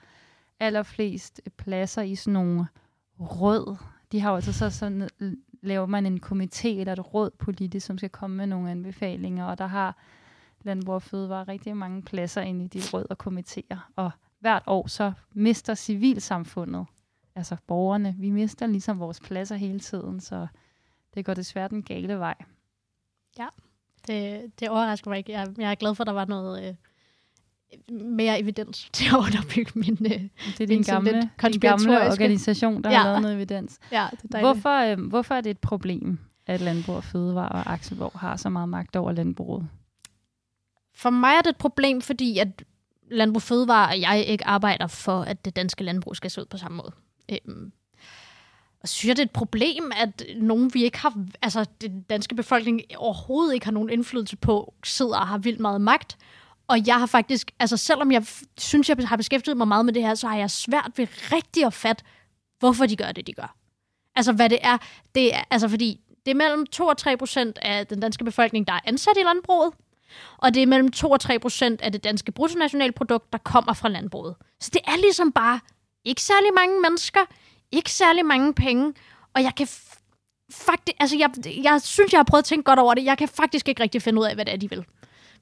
allerflest 0.60 1.42
pladser 1.58 2.02
i 2.02 2.16
sådan 2.16 2.34
nogle 2.34 2.68
rød. 3.20 3.76
De 4.12 4.20
har 4.20 4.30
jo 4.30 4.36
altså 4.36 4.54
så 4.54 4.70
sådan, 4.70 5.10
laver 5.66 5.86
man 5.86 6.06
en 6.06 6.20
komité 6.26 6.68
eller 6.68 6.94
et 6.94 7.14
råd 7.14 7.30
politisk, 7.30 7.86
som 7.86 7.98
skal 7.98 8.10
komme 8.10 8.38
med 8.38 8.48
nogle 8.48 8.72
anbefalinger, 8.72 9.46
og 9.46 9.58
der 9.58 9.68
har 9.68 9.98
Landbrug 10.64 10.96
og 10.96 11.04
Fødevare 11.04 11.44
rigtig 11.44 11.78
mange 11.78 12.02
pladser 12.02 12.42
ind 12.42 12.62
i 12.62 12.68
de 12.68 12.82
råd 12.94 13.06
og 13.10 13.18
komitéer, 13.28 13.78
og 13.96 14.12
hvert 14.40 14.64
år 14.68 14.88
så 14.88 15.12
mister 15.34 15.76
civilsamfundet, 15.76 16.86
altså 17.36 17.56
borgerne, 17.68 18.16
vi 18.18 18.30
mister 18.30 18.68
ligesom 18.68 19.00
vores 19.00 19.20
pladser 19.20 19.56
hele 19.56 19.80
tiden, 19.80 20.20
så 20.20 20.48
det 21.14 21.26
går 21.26 21.34
desværre 21.34 21.68
den 21.68 21.84
gale 21.84 22.20
vej. 22.20 22.36
Ja, 23.40 23.48
det, 24.08 24.52
det 24.60 24.70
overrasker 24.70 25.10
mig 25.10 25.18
ikke. 25.18 25.32
Jeg, 25.32 25.48
jeg 25.58 25.72
er 25.72 25.76
glad 25.76 25.96
for, 25.96 26.04
at 26.04 26.08
der 26.08 26.14
var 26.14 26.26
noget 26.26 26.68
øh, 26.68 26.76
mere 27.90 28.40
evidens 28.40 28.90
til 28.94 29.06
at 29.06 29.18
underbygge 29.18 29.72
min 29.76 29.98
øh, 30.02 30.12
Det 30.58 30.62
er 30.62 30.68
din 30.68 30.82
gamle, 30.82 31.30
din 31.44 31.60
gamle 31.60 32.02
organisation, 32.02 32.84
der 32.84 32.92
ja. 32.92 32.98
har 32.98 33.06
lavet 33.06 33.22
noget 33.22 33.36
evidens. 33.36 33.80
Ja, 33.92 34.08
det 34.12 34.36
er 34.36 34.40
hvorfor, 34.40 34.92
øh, 34.92 35.08
hvorfor 35.08 35.36
er 35.36 35.42
det 35.42 35.50
et 35.50 35.60
problem, 35.60 36.20
at 36.48 36.62
Landbrug 36.62 36.96
og 36.96 37.04
Fødevare 37.04 37.50
og 37.50 37.74
Akselborg 37.74 38.20
har 38.20 38.36
så 38.36 38.50
meget 38.50 38.70
magt 38.70 38.96
over 38.96 39.12
landbruget? 39.12 39.68
For 40.96 41.10
mig 41.10 41.34
er 41.38 41.42
det 41.42 41.50
et 41.50 41.58
problem, 41.58 42.02
fordi 42.02 42.40
at 42.40 42.64
Landbrug 43.12 43.42
Fødevare 43.42 43.90
og 43.90 44.02
jeg 44.02 44.26
ikke 44.28 44.48
arbejder 44.48 44.88
for, 44.88 45.22
at 45.22 45.46
det 45.46 45.56
danske 45.56 45.84
landbrug 45.84 46.16
skal 46.16 46.32
se 46.32 46.42
ud 46.42 46.46
på 46.46 46.58
samme 46.58 46.78
måde. 46.78 46.92
Øhm, 47.32 47.72
og 48.86 48.90
synes 48.90 49.08
jeg, 49.10 49.18
det 49.18 49.22
er 49.22 49.26
et 49.26 49.32
problem, 49.32 49.92
at 49.96 50.24
nogen 50.38 50.74
vi 50.74 50.84
ikke 50.84 50.98
har, 50.98 51.26
altså 51.42 51.66
den 51.82 52.02
danske 52.02 52.36
befolkning 52.36 52.82
overhovedet 52.98 53.54
ikke 53.54 53.66
har 53.66 53.72
nogen 53.72 53.90
indflydelse 53.90 54.38
på, 54.38 54.74
sidder 54.84 55.18
og 55.18 55.28
har 55.28 55.38
vildt 55.38 55.60
meget 55.60 55.82
magt. 55.82 56.18
Og 56.68 56.88
jeg 56.88 57.00
har 57.00 57.06
faktisk, 57.06 57.52
altså 57.60 57.78
selvom 57.78 58.12
jeg 58.12 58.26
synes, 58.58 58.90
jeg 58.90 58.98
har 59.06 59.18
beskæftiget 59.18 59.58
mig 59.58 59.68
meget 59.68 59.86
med 59.86 59.94
det 59.94 60.02
her, 60.02 60.16
så 60.16 60.28
har 60.28 60.38
jeg 60.38 60.52
svært 60.52 60.92
ved 60.96 61.08
rigtig 61.32 61.66
at 61.66 61.74
fatte, 61.74 62.04
hvorfor 62.60 62.86
de 62.86 62.96
gør 62.96 63.12
det, 63.12 63.28
de 63.28 63.34
gør. 63.34 63.56
Altså 64.16 64.34
hvad 64.34 64.50
det 64.50 64.60
er, 64.62 64.78
det 65.16 65.36
er, 65.36 65.44
altså 65.52 65.68
fordi 65.70 66.00
det 66.26 66.32
er 66.32 66.36
mellem 66.36 66.66
2 66.66 66.86
og 66.86 66.98
3 66.98 67.18
procent 67.18 67.58
af 67.62 67.88
den 67.88 68.00
danske 68.00 68.24
befolkning, 68.24 68.68
der 68.68 68.74
er 68.74 68.80
ansat 68.86 69.18
i 69.18 69.24
landbruget, 69.24 69.74
og 70.38 70.54
det 70.54 70.64
er 70.64 70.68
mellem 70.68 70.92
2 70.92 71.12
og 71.12 71.20
3 71.20 71.40
procent 71.40 71.82
af 71.82 71.92
det 71.92 72.04
danske 72.04 72.32
bruttonationalprodukt, 72.32 73.34
der 73.34 73.38
kommer 73.38 73.74
fra 73.74 73.90
landbruget. 73.90 74.36
Så 74.60 74.70
det 74.74 74.82
er 74.88 74.98
ligesom 74.98 75.32
bare 75.32 75.60
ikke 76.06 76.22
særlig 76.22 76.50
mange 76.56 76.82
mennesker, 76.82 77.20
ikke 77.72 77.92
særlig 77.92 78.26
mange 78.26 78.54
penge, 78.54 78.94
og 79.34 79.44
jeg 79.44 79.56
kan 79.56 79.68
faktisk, 80.52 80.96
altså 81.00 81.18
jeg, 81.18 81.30
jeg 81.64 81.82
synes, 81.82 82.12
jeg 82.12 82.20
har 82.20 82.24
prøvet 82.24 82.42
at 82.42 82.46
tænke 82.46 82.64
godt 82.64 82.80
over 82.80 82.94
det. 82.94 83.06
Jeg 83.06 83.18
kan 83.18 83.28
faktisk 83.28 83.68
ikke 83.68 83.84
rigtig 83.84 84.02
finde 84.02 84.22
ud 84.22 84.26
af, 84.26 84.36
hvad 84.36 84.46
det 84.46 84.54
er, 84.54 84.58
de 84.58 84.70
vil. 84.70 84.86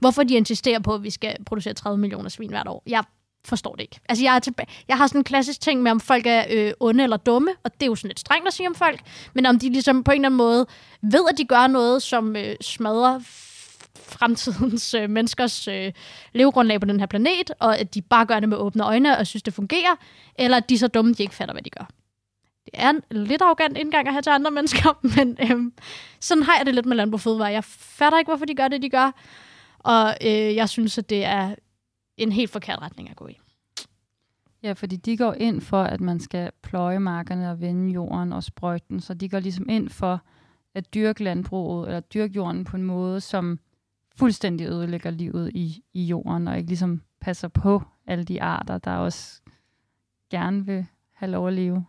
Hvorfor 0.03 0.23
de 0.23 0.33
insisterer 0.33 0.79
på, 0.79 0.93
at 0.93 1.03
vi 1.03 1.09
skal 1.09 1.35
producere 1.45 1.73
30 1.73 1.97
millioner 1.97 2.29
svin 2.29 2.49
hvert 2.49 2.67
år. 2.67 2.83
Jeg 2.87 3.03
forstår 3.45 3.75
det 3.75 3.81
ikke. 3.81 3.99
Altså, 4.09 4.23
jeg, 4.23 4.35
er 4.35 4.39
tilbage. 4.39 4.67
jeg 4.87 4.97
har 4.97 5.07
sådan 5.07 5.19
en 5.19 5.23
klassisk 5.23 5.61
ting 5.61 5.81
med, 5.81 5.91
om 5.91 5.99
folk 5.99 6.25
er 6.25 6.43
øh, 6.49 6.71
onde 6.79 7.03
eller 7.03 7.17
dumme, 7.17 7.51
og 7.63 7.73
det 7.73 7.83
er 7.83 7.85
jo 7.85 7.95
sådan 7.95 8.09
lidt 8.09 8.19
strengt 8.19 8.47
at 8.47 8.53
sige 8.53 8.67
om 8.67 8.75
folk, 8.75 9.01
men 9.33 9.45
om 9.45 9.59
de 9.59 9.69
ligesom 9.69 10.03
på 10.03 10.11
en 10.11 10.15
eller 10.15 10.27
anden 10.27 10.37
måde 10.37 10.65
ved, 11.01 11.21
at 11.29 11.37
de 11.37 11.45
gør 11.45 11.67
noget, 11.67 12.03
som 12.03 12.35
øh, 12.35 12.55
smadrer 12.61 13.19
fremtidens 13.97 14.93
øh, 14.93 15.09
menneskers 15.09 15.67
øh, 15.67 15.91
levegrundlag 16.33 16.79
på 16.79 16.87
den 16.87 16.99
her 16.99 17.07
planet, 17.07 17.51
og 17.59 17.77
at 17.77 17.93
de 17.93 18.01
bare 18.01 18.25
gør 18.25 18.39
det 18.39 18.49
med 18.49 18.57
åbne 18.57 18.85
øjne 18.85 19.17
og 19.17 19.27
synes, 19.27 19.43
det 19.43 19.53
fungerer, 19.53 19.95
eller 20.39 20.57
at 20.57 20.69
de 20.69 20.73
er 20.73 20.79
så 20.79 20.87
dumme, 20.87 21.13
de 21.13 21.23
ikke 21.23 21.35
fatter, 21.35 21.53
hvad 21.53 21.63
de 21.63 21.69
gør. 21.69 21.89
Det 22.65 22.73
er 22.73 22.89
en 22.89 23.01
lidt 23.11 23.41
arrogant 23.41 23.77
indgang 23.77 24.07
at 24.07 24.13
have 24.13 24.21
til 24.21 24.29
andre 24.29 24.51
mennesker, 24.51 24.99
men 25.15 25.37
øh, 25.41 25.71
sådan 26.19 26.43
har 26.43 26.57
jeg 26.57 26.65
det 26.65 26.75
lidt 26.75 26.85
med 26.85 26.97
landbrug 26.97 27.21
fødevare. 27.21 27.51
Jeg 27.51 27.63
fatter 27.63 28.17
ikke, 28.17 28.29
hvorfor 28.29 28.45
de 28.45 28.55
gør 28.55 28.67
det, 28.67 28.81
de 28.81 28.89
gør, 28.89 29.11
og 29.83 30.17
øh, 30.21 30.55
jeg 30.55 30.69
synes, 30.69 30.97
at 30.97 31.09
det 31.09 31.25
er 31.25 31.55
en 32.17 32.31
helt 32.31 32.51
forkert 32.51 32.81
retning 32.81 33.09
at 33.09 33.15
gå 33.15 33.27
i. 33.27 33.39
Ja, 34.63 34.73
fordi 34.73 34.95
de 34.95 35.17
går 35.17 35.33
ind 35.33 35.61
for, 35.61 35.83
at 35.83 36.01
man 36.01 36.19
skal 36.19 36.51
pløje 36.61 36.99
markerne 36.99 37.51
og 37.51 37.61
vende 37.61 37.93
jorden 37.93 38.33
og 38.33 38.43
sprøjte 38.43 38.85
den, 38.89 38.99
så 38.99 39.13
de 39.13 39.29
går 39.29 39.39
ligesom 39.39 39.69
ind 39.69 39.89
for 39.89 40.21
at 40.75 40.93
dyrke 40.93 41.23
landbruget, 41.23 41.87
eller 41.87 41.99
dyrke 41.99 42.33
jorden 42.33 42.63
på 42.63 42.77
en 42.77 42.83
måde, 42.83 43.21
som 43.21 43.59
fuldstændig 44.15 44.67
ødelægger 44.67 45.11
livet 45.11 45.51
i, 45.55 45.83
i 45.93 46.03
jorden, 46.03 46.47
og 46.47 46.57
ikke 46.57 46.69
ligesom 46.69 47.01
passer 47.21 47.47
på 47.47 47.81
alle 48.07 48.23
de 48.23 48.41
arter, 48.41 48.77
der 48.77 48.91
også 48.91 49.41
gerne 50.29 50.65
vil 50.65 50.85
have 51.11 51.31
lov 51.31 51.47
at 51.47 51.53
leve. 51.53 51.85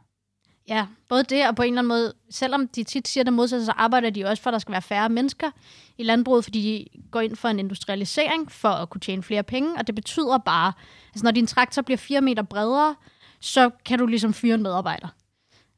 Ja, 0.69 0.87
både 1.09 1.23
det 1.23 1.49
og 1.49 1.57
på 1.57 1.63
en 1.63 1.69
eller 1.69 1.81
anden 1.81 1.89
måde, 1.89 2.13
selvom 2.31 2.69
de 2.69 2.85
tit 2.85 3.09
siger 3.09 3.25
det 3.25 3.33
modsatte, 3.33 3.67
så 3.67 3.73
arbejder 3.77 4.11
de 4.11 4.25
også 4.25 4.43
for, 4.43 4.51
at 4.51 4.53
der 4.53 4.59
skal 4.59 4.73
være 4.73 4.83
færre 4.83 5.09
mennesker 5.09 5.51
i 5.99 6.03
landbruget, 6.03 6.45
fordi 6.45 6.91
de 6.95 7.01
går 7.11 7.21
ind 7.21 7.37
for 7.37 7.49
en 7.49 7.59
industrialisering 7.59 8.53
for 8.53 8.69
at 8.69 8.91
kunne 8.91 9.01
tjene 9.01 9.23
flere 9.23 9.43
penge, 9.43 9.77
og 9.79 9.87
det 9.87 9.95
betyder 9.95 10.39
bare, 10.39 10.73
altså 11.09 11.25
når 11.25 11.31
din 11.31 11.47
traktor 11.47 11.83
bliver 11.83 11.99
4 11.99 12.21
meter 12.21 12.43
bredere, 12.43 12.95
så 13.41 13.71
kan 13.85 13.99
du 13.99 14.07
ligesom 14.07 14.35
fyre 14.35 14.55
en 14.55 14.63
medarbejder. 14.63 15.09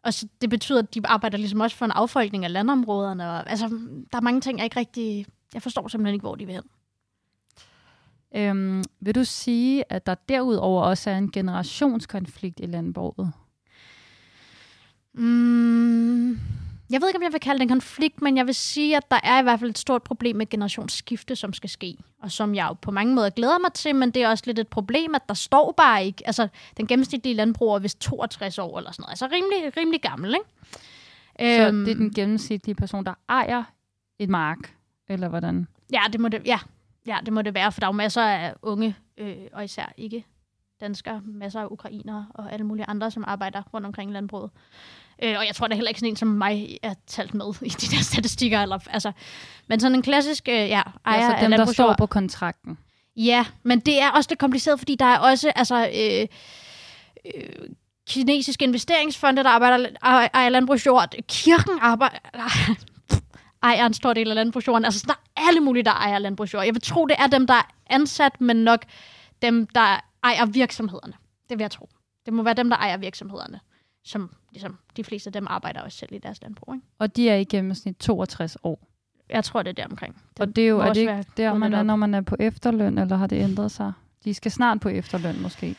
Og 0.05 0.15
så 0.15 0.29
det 0.41 0.51
betyder, 0.51 0.79
at 0.79 0.95
de 0.95 1.01
arbejder 1.05 1.39
ligesom 1.39 1.61
også 1.61 1.77
for 1.77 1.85
en 1.85 1.91
affolkning 1.91 2.45
af 2.45 2.53
landområderne. 2.53 3.31
Og, 3.31 3.51
altså, 3.51 3.69
der 4.13 4.19
er 4.19 4.23
mange 4.23 4.41
ting, 4.41 4.59
jeg 4.59 4.65
ikke 4.65 4.79
rigtig 4.81 5.27
jeg 5.55 5.63
forstår 5.63 5.89
simpelthen 5.89 6.15
ikke, 6.15 6.23
hvor 6.23 6.35
de 6.35 6.47
vil 6.47 6.55
hen. 6.55 6.63
Øhm, 8.37 8.85
vil 9.01 9.15
du 9.15 9.25
sige, 9.25 9.93
at 9.93 10.07
der 10.07 10.15
derudover 10.15 10.83
også 10.83 11.11
er 11.11 11.19
en 11.19 11.31
generationskonflikt 11.31 12.61
i 12.61 12.67
landbruget? 12.67 13.33
Mm, 15.17 16.31
jeg 16.91 17.01
ved 17.01 17.09
ikke, 17.09 17.17
om 17.17 17.23
jeg 17.23 17.33
vil 17.33 17.41
kalde 17.41 17.59
det 17.59 17.63
en 17.63 17.69
konflikt, 17.69 18.23
men 18.23 18.37
jeg 18.37 18.47
vil 18.47 18.55
sige, 18.55 18.97
at 18.97 19.11
der 19.11 19.21
er 19.23 19.41
i 19.41 19.43
hvert 19.43 19.61
fald 19.61 19.71
et 19.71 19.79
stort 19.79 20.03
problem 20.03 20.37
med 20.37 20.47
generationsskifte, 20.49 21.37
som 21.37 21.53
skal 21.53 21.71
ske, 21.71 21.97
og 22.23 22.31
som 22.31 22.55
jeg 22.55 22.67
jo 22.69 22.73
på 22.73 22.91
mange 22.91 23.15
måder 23.15 23.31
glæder 23.31 23.59
mig 23.59 23.73
til, 23.73 23.95
men 23.95 24.11
det 24.11 24.23
er 24.23 24.29
også 24.29 24.45
lidt 24.47 24.59
et 24.59 24.69
problem, 24.69 25.15
at 25.15 25.23
der 25.29 25.35
står 25.35 25.75
bare 25.77 26.05
ikke, 26.05 26.23
altså 26.27 26.49
den 26.77 26.87
gennemsnitlige 26.87 27.35
landbruger 27.35 27.77
er 27.77 27.81
vist 27.81 28.01
62 28.01 28.59
år 28.59 28.79
eller 28.79 28.93
sådan 28.93 29.03
noget, 29.03 29.11
altså 29.11 29.27
rimelig, 29.27 29.77
rimelig 29.77 30.03
gammel, 30.03 30.35
ikke? 30.35 30.47
Så 31.57 31.69
øhm, 31.69 31.85
det 31.85 31.91
er 31.91 31.95
den 31.95 32.15
gennemsnitlige 32.15 32.75
person, 32.75 33.05
der 33.05 33.15
ejer 33.29 33.63
et 34.19 34.29
mark, 34.29 34.75
eller 35.09 35.29
hvordan? 35.29 35.67
Ja, 35.93 36.01
det 36.13 36.21
må 36.21 36.29
det, 36.29 36.43
ja. 36.47 36.59
ja, 37.07 37.19
det, 37.25 37.33
må 37.33 37.43
det 37.43 37.55
være, 37.55 37.73
for 37.73 37.81
der 37.81 37.87
er 37.87 37.89
jo 37.89 37.93
masser 37.93 38.23
af 38.23 38.55
unge, 38.63 38.97
øh, 39.19 39.37
og 39.53 39.65
især 39.65 39.93
ikke 39.97 40.25
danskere, 40.81 41.21
masser 41.25 41.61
af 41.61 41.67
ukrainere 41.71 42.27
og 42.35 42.53
alle 42.53 42.67
mulige 42.67 42.85
andre, 42.89 43.11
som 43.11 43.25
arbejder 43.27 43.63
rundt 43.75 43.87
omkring 43.87 44.13
landbruget. 44.13 44.51
Øh, 45.23 45.35
og 45.39 45.47
jeg 45.47 45.55
tror, 45.55 45.67
det 45.67 45.73
er 45.73 45.77
heller 45.77 45.89
ikke 45.89 46.01
sådan 46.01 46.13
en 46.13 46.17
som 46.17 46.29
mig 46.29 46.79
er 46.83 46.95
talt 47.07 47.35
med 47.35 47.47
i 47.63 47.69
de 47.69 47.97
der 47.97 48.03
statistikker. 48.03 48.63
Eller, 48.63 48.79
altså, 48.91 49.13
men 49.67 49.81
sådan 49.81 49.95
en 49.95 50.03
klassisk 50.03 50.49
øh, 50.49 50.55
ja, 50.55 50.83
ejer 51.07 51.25
ja, 51.25 51.39
så 51.39 51.45
dem, 51.45 51.51
der 51.51 51.73
står 51.73 51.95
på 51.99 52.07
kontrakten. 52.07 52.79
Ja, 53.17 53.47
men 53.63 53.81
det 53.81 54.03
er 54.03 54.11
også 54.11 54.31
lidt 54.31 54.41
kompliceret, 54.41 54.79
fordi 54.79 54.95
der 54.95 55.05
er 55.05 55.19
også 55.19 55.53
altså, 55.57 55.89
øh, 55.95 56.27
øh, 57.35 57.69
kinesiske 58.09 58.65
investeringsfonde, 58.65 59.45
der 59.45 59.51
arbejder 59.51 59.89
ejer 60.03 60.49
landbrugsjord. 60.49 61.15
Kirken 61.29 61.79
arbejder 61.81 62.19
ejer 63.63 63.87
en 63.87 63.95
stor 63.95 64.13
del 64.13 64.29
af 64.29 64.35
landbrugsjorden. 64.35 64.85
Altså, 64.85 65.05
der 65.07 65.13
er 65.13 65.49
alle 65.49 65.61
mulige, 65.61 65.83
der 65.83 65.91
ejer 65.91 66.19
landbrugsjord. 66.19 66.65
Jeg 66.65 66.75
vil 66.75 66.83
tro, 66.83 67.07
det 67.07 67.17
er 67.19 67.27
dem, 67.27 67.47
der 67.47 67.55
er 67.55 67.71
ansat, 67.91 68.41
men 68.41 68.57
nok 68.57 68.85
dem, 69.43 69.67
der 69.67 70.01
ejer 70.27 70.47
virksomhederne. 70.47 71.13
Det 71.49 71.59
vil 71.59 71.65
jeg 71.65 71.71
tro. 71.71 71.89
Det 72.27 72.33
må 72.35 72.43
være 72.43 72.55
dem, 72.55 72.71
der 72.71 72.77
ejer 72.77 72.97
virksomhederne, 72.97 73.61
som 74.05 74.31
ligesom, 74.53 74.79
de 74.97 75.05
fleste 75.05 75.29
af 75.29 75.33
dem 75.33 75.47
arbejder 75.51 75.81
også 75.81 75.99
selv 75.99 76.13
i 76.13 76.19
deres 76.19 76.43
landbrug. 76.43 76.75
Ikke? 76.75 76.87
Og 76.99 77.17
de 77.17 77.29
er 77.29 77.37
i 77.37 77.45
gennemsnit 77.45 77.97
62 77.97 78.57
år. 78.63 78.89
Jeg 79.31 79.45
tror, 79.45 79.63
det 79.63 79.71
er 79.71 79.75
der 79.75 79.87
omkring. 79.91 80.15
Det 80.15 80.41
og 80.41 80.57
det 80.57 80.65
er 80.65 80.69
jo 80.69 80.79
er 80.79 80.93
det 80.93 81.01
ikke 81.01 81.25
der, 81.37 81.55
man 81.55 81.75
er, 81.75 81.83
når 81.83 81.97
man 81.97 82.15
er 82.15 82.21
på 82.21 82.37
efterløn, 82.41 82.99
eller 82.99 83.17
har 83.17 83.27
det 83.27 83.43
ændret 83.43 83.71
sig? 83.71 83.93
De 84.25 84.35
skal 84.35 84.53
snart 84.53 84.81
på 84.81 84.89
efterløn, 84.89 85.43
måske. 85.43 85.77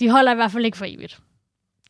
De 0.00 0.10
holder 0.10 0.32
i 0.32 0.34
hvert 0.34 0.50
fald 0.50 0.64
ikke 0.64 0.78
for 0.78 0.84
evigt. 0.88 1.22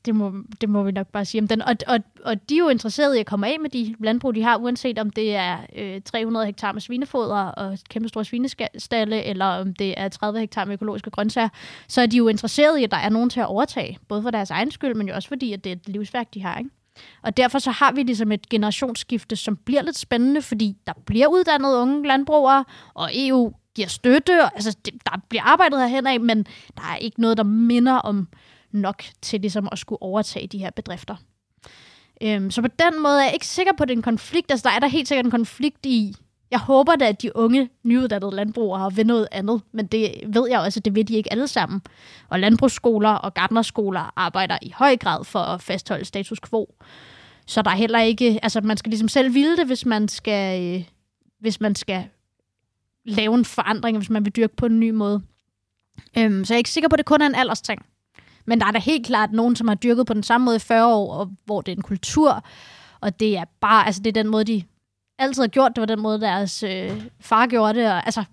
Det 0.04 0.14
må, 0.14 0.32
det 0.60 0.68
må 0.68 0.82
vi 0.82 0.92
nok 0.92 1.06
bare 1.06 1.24
sige 1.24 1.40
om 1.40 1.48
den. 1.48 1.62
Og, 1.62 1.74
og, 1.86 1.98
og 2.24 2.48
de 2.48 2.54
er 2.54 2.58
jo 2.58 2.68
interesserede 2.68 3.16
i 3.16 3.20
at 3.20 3.26
komme 3.26 3.48
af 3.48 3.60
med 3.60 3.70
de 3.70 3.94
landbrug, 3.98 4.34
de 4.34 4.42
har, 4.42 4.56
uanset 4.56 4.98
om 4.98 5.10
det 5.10 5.36
er 5.36 5.58
øh, 5.76 6.00
300 6.04 6.46
hektar 6.46 6.72
med 6.72 6.80
svinefoder 6.80 7.44
og 7.44 7.78
kæmpe 7.88 8.08
store 8.08 8.24
svinestalle, 8.24 9.24
eller 9.24 9.44
om 9.44 9.74
det 9.74 9.94
er 9.96 10.08
30 10.08 10.40
hektar 10.40 10.64
med 10.64 10.74
økologiske 10.74 11.10
grøntsager, 11.10 11.48
så 11.88 12.00
er 12.00 12.06
de 12.06 12.16
jo 12.16 12.28
interesserede 12.28 12.80
i, 12.80 12.84
at 12.84 12.90
der 12.90 12.96
er 12.96 13.08
nogen 13.08 13.30
til 13.30 13.40
at 13.40 13.46
overtage, 13.46 13.98
både 14.08 14.22
for 14.22 14.30
deres 14.30 14.50
egen 14.50 14.70
skyld, 14.70 14.94
men 14.94 15.08
jo 15.08 15.14
også 15.14 15.28
fordi, 15.28 15.52
at 15.52 15.64
det 15.64 15.72
er 15.72 15.76
et 15.76 15.88
livsværk, 15.88 16.34
de 16.34 16.42
har. 16.42 16.58
Ikke? 16.58 16.70
Og 17.22 17.36
derfor 17.36 17.58
så 17.58 17.70
har 17.70 17.92
vi 17.92 18.02
ligesom 18.02 18.32
et 18.32 18.48
generationsskifte, 18.48 19.36
som 19.36 19.56
bliver 19.56 19.82
lidt 19.82 19.98
spændende, 19.98 20.42
fordi 20.42 20.76
der 20.86 20.92
bliver 21.06 21.26
uddannet 21.26 21.74
unge 21.74 22.06
landbrugere, 22.06 22.64
og 22.94 23.10
EU 23.14 23.52
giver 23.74 23.88
støtte, 23.88 24.44
og, 24.44 24.50
altså 24.54 24.76
det, 24.84 24.94
der 25.06 25.12
bliver 25.28 25.42
arbejdet 25.42 25.80
herhen 25.80 26.06
af, 26.06 26.20
men 26.20 26.46
der 26.76 26.82
er 26.92 26.96
ikke 26.96 27.20
noget, 27.20 27.36
der 27.36 27.42
minder 27.42 27.94
om 27.94 28.28
nok 28.72 29.04
til 29.22 29.40
ligesom 29.40 29.68
at 29.72 29.78
skulle 29.78 30.02
overtage 30.02 30.46
de 30.46 30.58
her 30.58 30.70
bedrifter. 30.70 31.16
Øhm, 32.22 32.50
så 32.50 32.62
på 32.62 32.68
den 32.68 33.02
måde 33.02 33.18
er 33.18 33.24
jeg 33.24 33.34
ikke 33.34 33.46
sikker 33.46 33.72
på, 33.72 33.82
at 33.82 33.88
det 33.88 33.94
er 33.94 33.98
en 33.98 34.02
konflikt. 34.02 34.50
Altså, 34.50 34.68
der 34.68 34.74
er 34.74 34.78
der 34.78 34.86
helt 34.86 35.08
sikkert 35.08 35.24
en 35.24 35.30
konflikt 35.30 35.86
i... 35.86 36.14
Jeg 36.50 36.58
håber 36.58 36.96
da, 36.96 37.08
at 37.08 37.22
de 37.22 37.36
unge, 37.36 37.70
nyuddannede 37.82 38.36
landbrugere 38.36 38.94
vil 38.94 39.06
noget 39.06 39.28
andet, 39.32 39.62
men 39.72 39.86
det 39.86 40.14
ved 40.26 40.48
jeg 40.50 40.60
også, 40.60 40.80
at 40.80 40.84
det 40.84 40.94
vil 40.94 41.08
de 41.08 41.16
ikke 41.16 41.32
alle 41.32 41.48
sammen. 41.48 41.82
Og 42.28 42.40
landbrugsskoler 42.40 43.10
og 43.10 43.34
gardnerskoler 43.34 44.12
arbejder 44.16 44.58
i 44.62 44.72
høj 44.76 44.96
grad 44.96 45.24
for 45.24 45.38
at 45.38 45.62
fastholde 45.62 46.04
status 46.04 46.40
quo. 46.40 46.74
Så 47.46 47.62
der 47.62 47.70
er 47.70 47.74
heller 47.74 48.00
ikke... 48.00 48.40
Altså, 48.42 48.60
man 48.60 48.76
skal 48.76 48.90
ligesom 48.90 49.08
selv 49.08 49.34
ville 49.34 49.56
det, 49.56 49.66
hvis 49.66 49.86
man 49.86 50.08
skal, 50.08 50.62
øh, 50.62 50.84
hvis 51.40 51.60
man 51.60 51.74
skal 51.74 52.04
lave 53.04 53.34
en 53.34 53.44
forandring, 53.44 53.96
hvis 53.96 54.10
man 54.10 54.24
vil 54.24 54.36
dyrke 54.36 54.56
på 54.56 54.66
en 54.66 54.80
ny 54.80 54.90
måde. 54.90 55.22
Øhm, 56.18 56.44
så 56.44 56.54
jeg 56.54 56.56
er 56.56 56.58
ikke 56.58 56.70
sikker 56.70 56.88
på, 56.88 56.94
at 56.94 56.98
det 56.98 57.06
kun 57.06 57.22
er 57.22 57.26
en 57.26 57.34
aldersting. 57.34 57.86
Men 58.50 58.60
der 58.60 58.66
er 58.66 58.70
da 58.70 58.78
helt 58.78 59.06
klart 59.06 59.32
nogen, 59.32 59.56
som 59.56 59.68
har 59.68 59.74
dyrket 59.74 60.06
på 60.06 60.14
den 60.14 60.22
samme 60.22 60.44
måde 60.44 60.56
i 60.56 60.58
40 60.58 60.94
år, 60.94 61.14
og 61.14 61.30
hvor 61.44 61.60
det 61.60 61.72
er 61.72 61.76
en 61.76 61.82
kultur, 61.82 62.44
og 63.00 63.20
det 63.20 63.36
er 63.36 63.44
bare, 63.60 63.86
altså 63.86 64.02
det 64.02 64.08
er 64.16 64.22
den 64.22 64.30
måde, 64.30 64.44
de 64.44 64.62
altid 65.18 65.42
har 65.42 65.48
gjort, 65.48 65.72
det 65.76 65.80
var 65.80 65.86
den 65.86 66.00
måde, 66.00 66.20
deres 66.20 66.62
øh, 66.62 67.02
far 67.20 67.46
gjorde 67.46 67.78
det, 67.78 67.86
og 67.86 68.06
altså, 68.06 68.24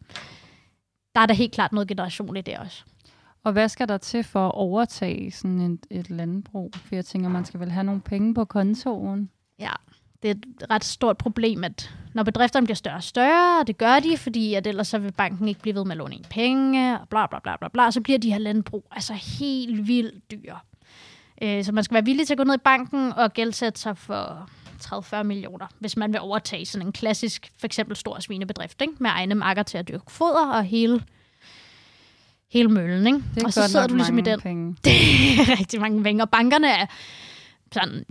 der 1.15 1.21
er 1.21 1.25
da 1.25 1.33
helt 1.33 1.53
klart 1.53 1.71
noget 1.71 1.87
generation 1.87 2.37
i 2.37 2.41
det 2.41 2.57
også. 2.57 2.83
Og 3.43 3.51
hvad 3.51 3.69
skal 3.69 3.87
der 3.87 3.97
til 3.97 4.23
for 4.23 4.47
at 4.47 4.53
overtage 4.53 5.31
sådan 5.31 5.61
et, 5.61 5.85
et 5.89 6.09
landbrug? 6.09 6.71
For 6.75 6.95
jeg 6.95 7.05
tænker, 7.05 7.29
man 7.29 7.45
skal 7.45 7.59
vel 7.59 7.71
have 7.71 7.83
nogle 7.83 8.01
penge 8.01 8.33
på 8.33 8.45
kontoen. 8.45 9.29
Ja, 9.59 9.71
det 10.23 10.29
er 10.29 10.33
et 10.33 10.69
ret 10.71 10.83
stort 10.83 11.17
problem, 11.17 11.63
at 11.63 11.91
når 12.13 12.23
bedrifterne 12.23 12.65
bliver 12.65 12.75
større 12.75 12.95
og 12.95 13.03
større, 13.03 13.59
og 13.61 13.67
det 13.67 13.77
gør 13.77 13.99
de, 13.99 14.17
fordi 14.17 14.53
at 14.53 14.67
ellers 14.67 14.87
så 14.87 14.97
vil 14.97 15.11
banken 15.11 15.47
ikke 15.47 15.61
blive 15.61 15.75
ved 15.75 15.83
med 15.83 15.91
at 15.91 15.97
låne 15.97 16.15
en 16.15 16.25
penge, 16.29 16.99
og 16.99 17.09
bla 17.09 17.27
bla 17.27 17.39
bla 17.39 17.57
bla 17.57 17.67
bla, 17.67 17.91
så 17.91 18.01
bliver 18.01 18.19
de 18.19 18.31
her 18.31 18.37
landbrug 18.39 18.87
altså 18.91 19.13
helt 19.13 19.87
vildt 19.87 20.31
dyre. 20.31 20.59
Øh, 21.41 21.63
Så 21.63 21.71
man 21.71 21.83
skal 21.83 21.93
være 21.95 22.05
villig 22.05 22.27
til 22.27 22.33
at 22.33 22.37
gå 22.37 22.43
ned 22.43 22.55
i 22.55 22.63
banken 22.63 23.13
og 23.13 23.33
gældsætte 23.33 23.79
sig 23.79 23.97
for 23.97 24.49
30-40 24.83 25.23
millioner, 25.23 25.67
hvis 25.79 25.97
man 25.97 26.13
vil 26.13 26.21
overtage 26.21 26.65
sådan 26.65 26.87
en 26.87 26.93
klassisk, 26.93 27.51
for 27.59 27.65
eksempel 27.65 27.95
stor 27.95 28.19
svinebedrift, 28.19 28.81
ikke? 28.81 28.93
med 28.99 29.09
egne 29.13 29.35
marker 29.35 29.63
til 29.63 29.77
at 29.77 29.87
dyrke 29.87 30.11
foder 30.11 30.51
og 30.51 30.63
hele, 30.63 31.03
hele 32.51 32.69
møllen. 32.69 33.07
Ikke? 33.07 33.19
Det 33.35 33.41
er 33.43 33.45
og 33.45 33.53
så 33.53 33.67
sidder 33.67 33.87
du 33.87 33.95
ligesom 33.95 34.17
i 34.17 34.21
den. 34.21 34.39
Penge. 34.41 34.75
Det 34.85 34.91
er 34.91 35.59
rigtig 35.59 35.81
mange 35.81 36.03
penge, 36.03 36.23
og 36.23 36.29
bankerne 36.29 36.67
er 36.67 36.85
sådan 37.71 38.05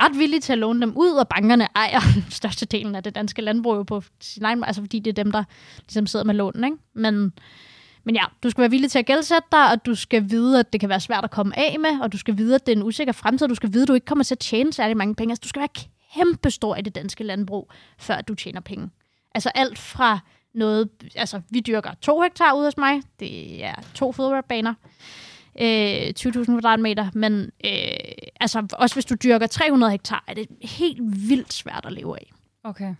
ret 0.00 0.18
villige 0.18 0.40
til 0.40 0.52
at 0.52 0.58
låne 0.58 0.80
dem 0.80 0.96
ud, 0.96 1.10
og 1.10 1.28
bankerne 1.28 1.68
ejer 1.76 2.00
størstedelen 2.30 2.94
af 2.94 3.02
det 3.02 3.14
danske 3.14 3.42
landbrug 3.42 3.86
på 3.86 4.02
sin 4.20 4.44
egen, 4.44 4.64
altså 4.64 4.82
fordi 4.82 4.98
det 4.98 5.18
er 5.18 5.24
dem, 5.24 5.32
der 5.32 5.44
ligesom 5.80 6.06
sidder 6.06 6.24
med 6.24 6.34
lånen, 6.34 6.64
ikke? 6.64 6.76
Men, 6.94 7.32
men 8.04 8.14
ja, 8.14 8.24
du 8.42 8.50
skal 8.50 8.62
være 8.62 8.70
villig 8.70 8.90
til 8.90 8.98
at 8.98 9.06
gældsætte 9.06 9.48
dig, 9.52 9.70
og 9.70 9.86
du 9.86 9.94
skal 9.94 10.30
vide, 10.30 10.58
at 10.58 10.72
det 10.72 10.80
kan 10.80 10.88
være 10.88 11.00
svært 11.00 11.24
at 11.24 11.30
komme 11.30 11.58
af 11.58 11.76
med, 11.80 12.00
og 12.00 12.12
du 12.12 12.18
skal 12.18 12.38
vide, 12.38 12.54
at 12.54 12.66
det 12.66 12.72
er 12.72 12.76
en 12.76 12.82
usikker 12.82 13.12
fremtid, 13.12 13.48
du 13.48 13.54
skal 13.54 13.72
vide, 13.72 13.82
at 13.82 13.88
du 13.88 13.94
ikke 13.94 14.06
kommer 14.06 14.24
til 14.24 14.34
at 14.34 14.38
tjene 14.38 14.72
særlig 14.72 14.96
mange 14.96 15.14
penge. 15.14 15.32
Altså, 15.32 15.42
du 15.44 15.48
skal 15.48 15.60
være 15.60 15.84
kæmpestor 16.14 16.76
i 16.76 16.82
det 16.82 16.94
danske 16.94 17.24
landbrug, 17.24 17.70
før 17.98 18.20
du 18.20 18.34
tjener 18.34 18.60
penge. 18.60 18.90
Altså 19.34 19.50
alt 19.54 19.78
fra 19.78 20.18
noget, 20.54 20.88
altså 21.14 21.40
vi 21.50 21.60
dyrker 21.60 21.90
to 22.00 22.20
hektar 22.20 22.52
ude 22.52 22.64
hos 22.64 22.76
mig, 22.76 23.02
det 23.20 23.64
er 23.64 23.74
to 23.94 24.12
fodboldbaner, 24.12 24.74
øh, 25.60 26.12
20.000 26.18 26.44
kvadratmeter, 26.44 27.10
men 27.14 27.50
øh, 27.64 27.70
altså 28.40 28.66
også 28.72 28.94
hvis 28.94 29.04
du 29.04 29.14
dyrker 29.14 29.46
300 29.46 29.90
hektar, 29.92 30.24
er 30.28 30.34
det 30.34 30.46
helt 30.62 31.28
vildt 31.28 31.52
svært 31.52 31.86
at 31.86 31.92
leve 31.92 32.16
af. 32.16 32.32
Okay. 32.64 32.94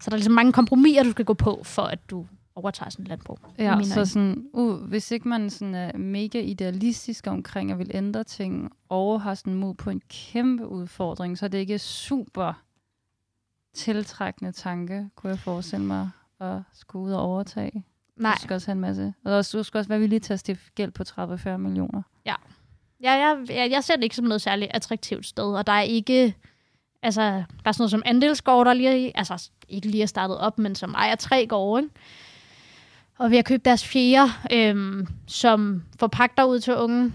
Så 0.00 0.10
der 0.10 0.12
er 0.12 0.16
ligesom 0.16 0.34
mange 0.34 0.52
kompromiser, 0.52 1.02
du 1.02 1.10
skal 1.10 1.24
gå 1.24 1.34
på, 1.34 1.62
for 1.64 1.82
at 1.82 2.10
du 2.10 2.26
overtager 2.54 2.90
sådan 2.90 3.02
et 3.02 3.08
landbrug. 3.08 3.38
Ja, 3.58 3.78
så 3.82 3.94
øjne. 3.94 4.06
sådan, 4.06 4.46
uh, 4.52 4.74
hvis 4.74 5.10
ikke 5.10 5.28
man 5.28 5.50
sådan 5.50 5.74
er 5.74 5.98
mega 5.98 6.40
idealistisk 6.40 7.26
omkring 7.26 7.70
at 7.70 7.78
vil 7.78 7.90
ændre 7.94 8.24
ting, 8.24 8.72
og 8.88 9.22
har 9.22 9.34
sådan 9.34 9.54
mod 9.54 9.74
på 9.74 9.90
en 9.90 10.02
kæmpe 10.08 10.66
udfordring, 10.66 11.38
så 11.38 11.44
er 11.46 11.48
det 11.48 11.58
ikke 11.58 11.78
super 11.78 12.62
tiltrækkende 13.74 14.52
tanke, 14.52 15.10
kunne 15.14 15.30
jeg 15.30 15.38
forestille 15.38 15.86
mig, 15.86 16.10
at 16.40 16.58
skulle 16.72 17.04
ud 17.04 17.12
og 17.12 17.22
overtage. 17.22 17.84
Nej, 18.16 18.34
Du 18.34 18.40
skal 18.40 18.54
også 18.54 18.66
have 18.66 18.74
en 18.74 18.80
masse. 18.80 19.14
Og 19.24 19.44
du 19.52 19.62
skal 19.62 19.78
også 19.78 19.88
være 19.88 20.00
villig 20.00 20.22
til 20.22 20.32
at 20.32 20.40
stifte 20.40 20.70
gæld 20.74 20.90
på 20.90 21.02
30-40 21.08 21.56
millioner. 21.56 22.02
ja, 23.02 23.12
jeg, 23.12 23.38
jeg, 23.48 23.70
jeg 23.70 23.84
ser 23.84 23.96
det 23.96 24.02
ikke 24.02 24.16
som 24.16 24.24
noget 24.24 24.42
særligt 24.42 24.70
attraktivt 24.74 25.26
sted, 25.26 25.44
og 25.44 25.66
der 25.66 25.72
er 25.72 25.82
ikke, 25.82 26.34
altså, 27.02 27.20
der 27.22 27.44
er 27.64 27.72
sådan 27.72 27.82
noget 27.82 27.90
som 27.90 28.02
andelsgård, 28.06 28.66
der 28.66 28.72
lige, 28.72 29.16
altså 29.16 29.50
ikke 29.68 29.88
lige 29.88 30.02
er 30.02 30.06
startet 30.06 30.38
op, 30.38 30.58
men 30.58 30.74
som 30.74 30.94
ejer 30.94 31.14
tre 31.14 31.46
gårde, 31.46 31.82
ikke? 31.82 31.94
Og 33.18 33.30
vi 33.30 33.36
har 33.36 33.42
købt 33.42 33.64
deres 33.64 33.86
fjerde, 33.86 34.30
øhm, 34.52 35.06
som 35.26 35.82
forpagter 36.00 36.44
ud 36.44 36.60
til 36.60 36.76
unge 36.76 37.12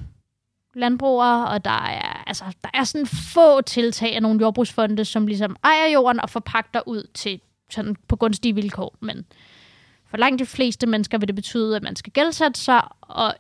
landbrugere, 0.74 1.48
og 1.48 1.66
der 1.66 1.86
er, 1.86 2.24
altså, 2.28 2.44
der 2.64 2.70
er 2.74 2.84
sådan 2.84 3.08
få 3.08 3.62
tiltag 3.62 4.16
af 4.16 4.22
nogle 4.22 4.40
jordbrugsfonde, 4.42 5.06
som 5.06 5.28
ligesom 5.28 5.56
ejer 5.64 5.88
jorden 5.94 6.20
og 6.20 6.30
forpagter 6.30 6.82
ud 6.88 7.08
til 7.14 7.42
sådan 7.70 7.96
på 8.08 8.16
gunstige 8.16 8.56
vilkår. 8.56 8.96
Men 9.00 9.26
for 10.12 10.18
langt 10.18 10.40
de 10.40 10.46
fleste 10.46 10.88
mennesker 10.88 11.18
vil 11.18 11.28
det 11.28 11.36
betyde, 11.36 11.76
at 11.76 11.84
man 11.84 11.96
skal 11.96 12.14
gældsætte 12.14 12.60
sig, 12.60 12.82
og 13.02 13.34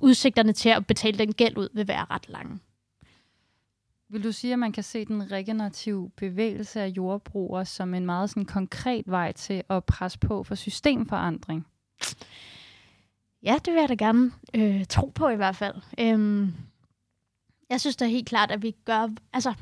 udsigterne 0.00 0.52
til 0.52 0.68
at 0.68 0.86
betale 0.86 1.18
den 1.18 1.32
gæld 1.32 1.56
ud 1.56 1.68
vil 1.74 1.88
være 1.88 2.06
ret 2.10 2.28
lange. 2.28 2.58
Vil 4.08 4.24
du 4.24 4.32
sige, 4.32 4.52
at 4.52 4.58
man 4.58 4.72
kan 4.72 4.82
se 4.82 5.04
den 5.04 5.32
regenerative 5.32 6.10
bevægelse 6.16 6.80
af 6.80 6.88
jordbrugere 6.88 7.64
som 7.66 7.94
en 7.94 8.06
meget 8.06 8.30
sådan 8.30 8.44
konkret 8.44 9.04
vej 9.06 9.32
til 9.32 9.62
at 9.70 9.84
presse 9.84 10.18
på 10.18 10.42
for 10.42 10.54
systemforandring? 10.54 11.66
Ja, 13.42 13.54
det 13.64 13.72
vil 13.72 13.80
jeg 13.80 13.88
da 13.88 13.94
gerne 13.94 14.32
øh, 14.54 14.84
tro 14.86 15.06
på 15.06 15.28
i 15.28 15.36
hvert 15.36 15.56
fald. 15.56 15.74
Øhm, 16.00 16.54
jeg 17.70 17.80
synes 17.80 17.96
da 17.96 18.06
helt 18.06 18.28
klart, 18.28 18.50
at 18.50 18.62
vi 18.62 18.74
gør... 18.84 19.08
Altså, 19.32 19.54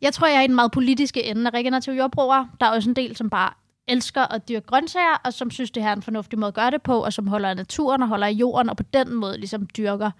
jeg 0.00 0.12
tror, 0.12 0.26
jeg 0.26 0.36
er 0.36 0.42
i 0.42 0.46
den 0.46 0.54
meget 0.54 0.72
politiske 0.72 1.24
ende 1.24 1.46
af 1.46 1.54
regenerative 1.54 1.96
jordbrugere. 1.96 2.50
Der 2.60 2.66
er 2.66 2.70
også 2.70 2.90
en 2.90 2.96
del, 2.96 3.16
som 3.16 3.30
bare 3.30 3.52
elsker 3.88 4.32
at 4.34 4.48
dyrke 4.48 4.66
grøntsager, 4.66 5.20
og 5.24 5.32
som 5.32 5.50
synes, 5.50 5.70
det 5.70 5.82
her 5.82 5.90
er 5.90 5.96
en 5.96 6.02
fornuftig 6.02 6.38
måde 6.38 6.48
at 6.48 6.54
gøre 6.54 6.70
det 6.70 6.82
på, 6.82 7.04
og 7.04 7.12
som 7.12 7.26
holder 7.26 7.48
af 7.48 7.56
naturen 7.56 8.02
og 8.02 8.08
holder 8.08 8.26
af 8.26 8.30
jorden, 8.30 8.70
og 8.70 8.76
på 8.76 8.82
den 8.82 9.14
måde 9.14 9.38
ligesom 9.38 9.68
dyrker 9.76 10.10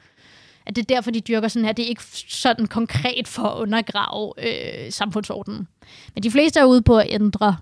at 0.66 0.76
det 0.76 0.82
er 0.82 0.94
derfor, 0.94 1.10
de 1.10 1.20
dyrker 1.20 1.48
sådan 1.48 1.64
her. 1.64 1.72
Det 1.72 1.84
er 1.84 1.88
ikke 1.88 2.02
sådan 2.28 2.66
konkret 2.66 3.28
for 3.28 3.42
at 3.42 3.60
undergrave 3.60 4.32
øh, 4.38 4.92
samfundsordenen. 4.92 5.68
Men 6.14 6.22
de 6.22 6.30
fleste 6.30 6.60
er 6.60 6.64
ude 6.64 6.82
på 6.82 6.98
at 6.98 7.06
ændre 7.10 7.56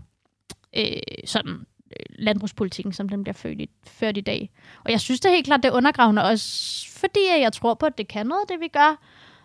øh, 0.77 0.85
sådan 1.25 1.53
øh, 1.53 2.07
landbrugspolitikken, 2.19 2.93
som 2.93 3.09
den 3.09 3.23
bliver 3.25 3.35
ført 3.35 3.61
i, 3.61 3.71
ført 3.87 4.17
i 4.17 4.21
dag. 4.21 4.51
Og 4.85 4.91
jeg 4.91 5.01
synes 5.01 5.21
det 5.21 5.29
er 5.29 5.35
helt 5.35 5.47
klart, 5.47 5.63
det 5.63 5.69
er 5.69 5.73
undergravende 5.73 6.25
også, 6.25 6.89
fordi 6.91 7.21
jeg 7.41 7.53
tror 7.53 7.75
på, 7.75 7.87
at 7.87 7.99
det 7.99 8.09
kan 8.09 8.27
noget, 8.27 8.49
det 8.49 8.61
vi 8.61 8.69
gør. 8.69 9.01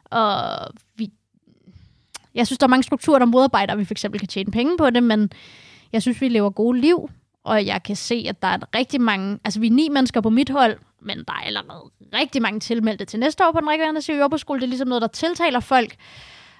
Og 0.05 0.73
vi, 0.95 1.11
jeg 2.35 2.47
synes, 2.47 2.59
der 2.59 2.65
er 2.65 2.69
mange 2.69 2.83
strukturer, 2.83 3.19
der 3.19 3.25
modarbejder, 3.25 3.73
at 3.73 3.79
vi 3.79 3.85
for 3.85 3.93
eksempel 3.93 4.19
kan 4.19 4.27
tjene 4.27 4.51
penge 4.51 4.77
på 4.77 4.89
det, 4.89 5.03
men 5.03 5.31
jeg 5.93 6.01
synes, 6.01 6.21
vi 6.21 6.29
lever 6.29 6.49
gode 6.49 6.79
liv, 6.79 7.09
og 7.43 7.65
jeg 7.65 7.83
kan 7.83 7.95
se, 7.95 8.25
at 8.29 8.41
der 8.41 8.47
er 8.47 8.75
rigtig 8.75 9.01
mange... 9.01 9.39
Altså, 9.43 9.59
vi 9.59 9.67
er 9.67 9.71
ni 9.71 9.89
mennesker 9.89 10.21
på 10.21 10.29
mit 10.29 10.49
hold, 10.49 10.77
men 11.01 11.17
der 11.17 11.33
er 11.33 11.45
allerede 11.45 11.91
rigtig 12.13 12.41
mange 12.41 12.59
tilmeldte 12.59 13.05
til 13.05 13.19
næste 13.19 13.47
år 13.47 13.51
på 13.51 13.59
den 13.59 13.69
regenerative 13.69 14.17
jordbrugsskole. 14.17 14.59
Det 14.59 14.65
er 14.65 14.69
ligesom 14.69 14.87
noget, 14.87 15.01
der 15.01 15.07
tiltaler 15.07 15.59
folk. 15.59 15.95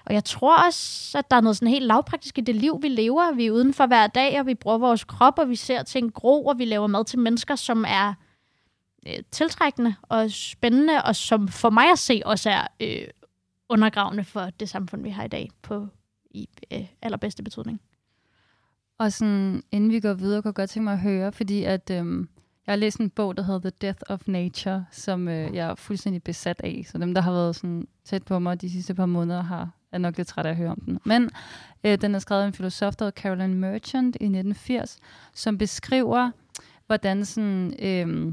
Og 0.06 0.14
jeg 0.14 0.24
tror 0.24 0.66
også, 0.66 1.18
at 1.18 1.30
der 1.30 1.36
er 1.36 1.40
noget 1.40 1.56
sådan 1.56 1.68
helt 1.68 1.86
lavpraktisk 1.86 2.38
i 2.38 2.40
det 2.40 2.56
liv, 2.56 2.78
vi 2.82 2.88
lever. 2.88 3.32
Vi 3.32 3.46
er 3.46 3.50
udenfor 3.50 3.86
hver 3.86 4.06
dag, 4.06 4.40
og 4.40 4.46
vi 4.46 4.54
bruger 4.54 4.78
vores 4.78 5.04
krop, 5.04 5.38
og 5.38 5.48
vi 5.48 5.56
ser 5.56 5.82
ting 5.82 6.14
gro, 6.14 6.46
og 6.46 6.58
vi 6.58 6.64
laver 6.64 6.86
mad 6.86 7.04
til 7.04 7.18
mennesker, 7.18 7.56
som 7.56 7.84
er 7.88 8.14
øh, 9.06 9.14
tiltrækkende 9.30 9.94
og 10.02 10.30
spændende, 10.30 11.02
og 11.02 11.16
som 11.16 11.48
for 11.48 11.70
mig 11.70 11.90
at 11.90 11.98
se 11.98 12.22
også 12.24 12.50
er 12.50 12.66
øh, 12.80 13.08
undergravende 13.68 14.24
for 14.24 14.50
det 14.60 14.68
samfund, 14.68 15.02
vi 15.02 15.10
har 15.10 15.24
i 15.24 15.28
dag 15.28 15.50
på 15.62 15.86
i 16.30 16.48
øh, 16.72 16.86
allerbedste 17.02 17.42
betydning. 17.42 17.80
Og 19.00 19.12
sådan, 19.12 19.62
inden 19.72 19.90
vi 19.90 20.00
går 20.00 20.12
videre, 20.14 20.42
kunne 20.42 20.48
jeg 20.48 20.54
godt 20.54 20.70
tænke 20.70 20.84
mig 20.84 20.92
at 20.92 20.98
høre, 20.98 21.32
fordi 21.32 21.64
at 21.64 21.90
øhm, 21.90 22.28
jeg 22.66 22.72
har 22.72 22.76
læst 22.76 22.98
en 22.98 23.10
bog, 23.10 23.36
der 23.36 23.42
hedder 23.42 23.60
The 23.60 23.72
Death 23.80 23.98
of 24.08 24.20
Nature, 24.26 24.84
som 24.90 25.28
øh, 25.28 25.54
jeg 25.54 25.70
er 25.70 25.74
fuldstændig 25.74 26.22
besat 26.22 26.60
af. 26.64 26.82
Så 26.86 26.98
dem, 26.98 27.14
der 27.14 27.20
har 27.20 27.32
været 27.32 27.56
sådan 27.56 27.88
tæt 28.04 28.22
på 28.22 28.38
mig 28.38 28.60
de 28.60 28.70
sidste 28.70 28.94
par 28.94 29.06
måneder, 29.06 29.42
har 29.42 29.70
er 29.92 29.98
nok 29.98 30.16
lidt 30.16 30.28
træt 30.28 30.46
af 30.46 30.50
at 30.50 30.56
høre 30.56 30.70
om 30.70 30.80
den. 30.80 30.98
Men 31.04 31.30
øh, 31.84 32.00
den 32.00 32.14
er 32.14 32.18
skrevet 32.18 32.42
af 32.42 32.46
en 32.46 32.52
filosof, 32.52 32.96
der 32.96 33.04
hedder 33.04 33.20
Caroline 33.22 33.54
Merchant 33.54 34.16
i 34.20 34.24
1980, 34.24 34.98
som 35.34 35.58
beskriver, 35.58 36.30
hvordan 36.86 37.24
sådan... 37.24 37.74
Øh, 37.78 38.32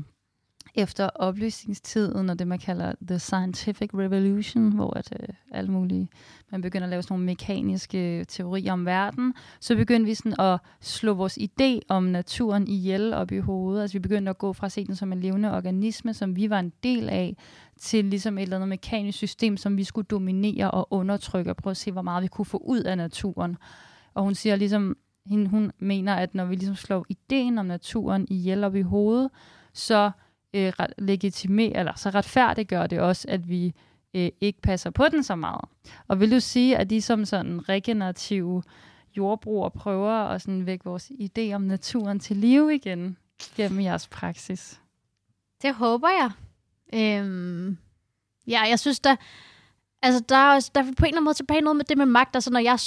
efter 0.78 1.10
oplysningstiden 1.16 2.30
og 2.30 2.40
det, 2.40 2.48
man 2.48 2.60
kalder 2.60 2.94
the 3.08 3.20
scientific 3.20 3.90
revolution, 3.94 4.72
hvor 4.72 4.98
at, 4.98 5.14
øh, 5.20 5.28
alle 5.52 5.72
mulige, 5.72 6.10
man 6.52 6.62
begynder 6.62 6.86
at 6.86 6.90
lave 6.90 7.04
sådan 7.04 7.14
nogle 7.14 7.26
mekaniske 7.26 8.20
øh, 8.20 8.26
teorier 8.26 8.74
om 8.74 8.86
verden, 8.86 9.34
så 9.60 9.76
begyndte 9.76 10.06
vi 10.06 10.14
sådan 10.14 10.40
at 10.40 10.60
slå 10.82 11.14
vores 11.14 11.38
idé 11.38 11.80
om 11.88 12.04
naturen 12.04 12.68
ihjel 12.68 13.14
op 13.14 13.32
i 13.32 13.38
hovedet. 13.38 13.82
Altså 13.82 13.96
vi 13.96 14.00
begyndte 14.00 14.30
at 14.30 14.38
gå 14.38 14.54
fra 14.54 14.66
at 14.66 14.72
se 14.72 14.86
den 14.86 14.96
som 14.96 15.12
en 15.12 15.20
levende 15.20 15.56
organisme, 15.56 16.14
som 16.14 16.36
vi 16.36 16.50
var 16.50 16.60
en 16.60 16.74
del 16.84 17.10
af, 17.10 17.38
til 17.80 18.06
ligesom 18.06 18.38
et 18.38 18.42
eller 18.42 18.56
andet 18.56 18.70
mekanisk 18.70 19.18
system, 19.18 19.58
som 19.58 19.78
vi 19.78 19.84
skulle 19.84 20.06
dominere 20.06 20.72
og 20.72 20.88
undertrykke 20.94 21.52
og 21.52 21.58
prøve 21.58 21.72
at 21.72 21.78
se, 21.78 21.92
hvor 21.92 22.02
meget 22.02 22.24
vi 22.24 22.28
kunne 22.28 22.46
få 22.46 22.58
ud 22.58 22.82
af 22.82 22.98
naturen. 22.98 23.58
Og 24.14 24.24
hun 24.24 24.36
siger 24.36 24.56
ligesom, 24.56 24.98
hun 25.30 25.72
mener, 25.80 26.16
at 26.16 26.36
når 26.36 26.46
vi 26.46 26.56
ligesom 26.56 26.76
slår 26.76 27.06
ideen 27.10 27.58
om 27.58 27.66
naturen 27.66 28.28
ihjel 28.30 28.64
op 28.64 28.76
i 28.76 28.82
hovedet, 28.82 29.30
så 29.74 30.12
øh, 30.54 30.74
legitimere, 30.98 31.78
eller 31.78 31.94
så 31.96 32.10
retfærdiggør 32.10 32.88
det 32.88 33.00
også, 33.00 33.26
at 33.30 33.50
vi 33.50 33.74
øh, 34.14 34.30
ikke 34.42 34.62
passer 34.62 34.90
på 34.90 35.06
den 35.12 35.24
så 35.24 35.36
meget. 35.36 35.66
Og 36.08 36.20
vil 36.20 36.32
du 36.32 36.40
sige, 36.40 36.78
at 36.78 36.90
de 36.90 37.02
som 37.02 37.26
sådan 37.26 37.70
regenerative 37.70 38.64
jordbrugere 39.18 39.72
prøver 39.72 40.12
at 40.12 40.42
sådan 40.42 40.66
vække 40.66 40.86
vores 40.86 41.12
idé 41.12 41.54
om 41.54 41.62
naturen 41.62 42.20
til 42.20 42.38
live 42.38 42.76
igen 42.76 43.18
gennem 43.56 43.80
jeres 43.82 44.08
praksis? 44.08 44.82
Det 45.62 45.74
håber 45.76 46.08
jeg. 46.10 46.32
Øhm, 46.94 47.78
ja, 48.48 48.62
jeg 48.70 48.80
synes, 48.80 49.00
da, 49.00 49.16
altså, 50.02 50.24
der, 50.30 50.36
er, 50.36 50.70
der 50.76 50.82
er 50.82 50.84
på 50.84 50.88
en 50.88 50.92
eller 50.92 51.08
anden 51.08 51.24
måde 51.24 51.34
tilbage 51.34 51.62
noget 51.62 51.78
med 51.78 51.86
det 51.86 51.98
med 51.98 52.06
magt. 52.06 52.36
Altså, 52.36 52.52
når 52.52 52.60
jeg 52.60 52.80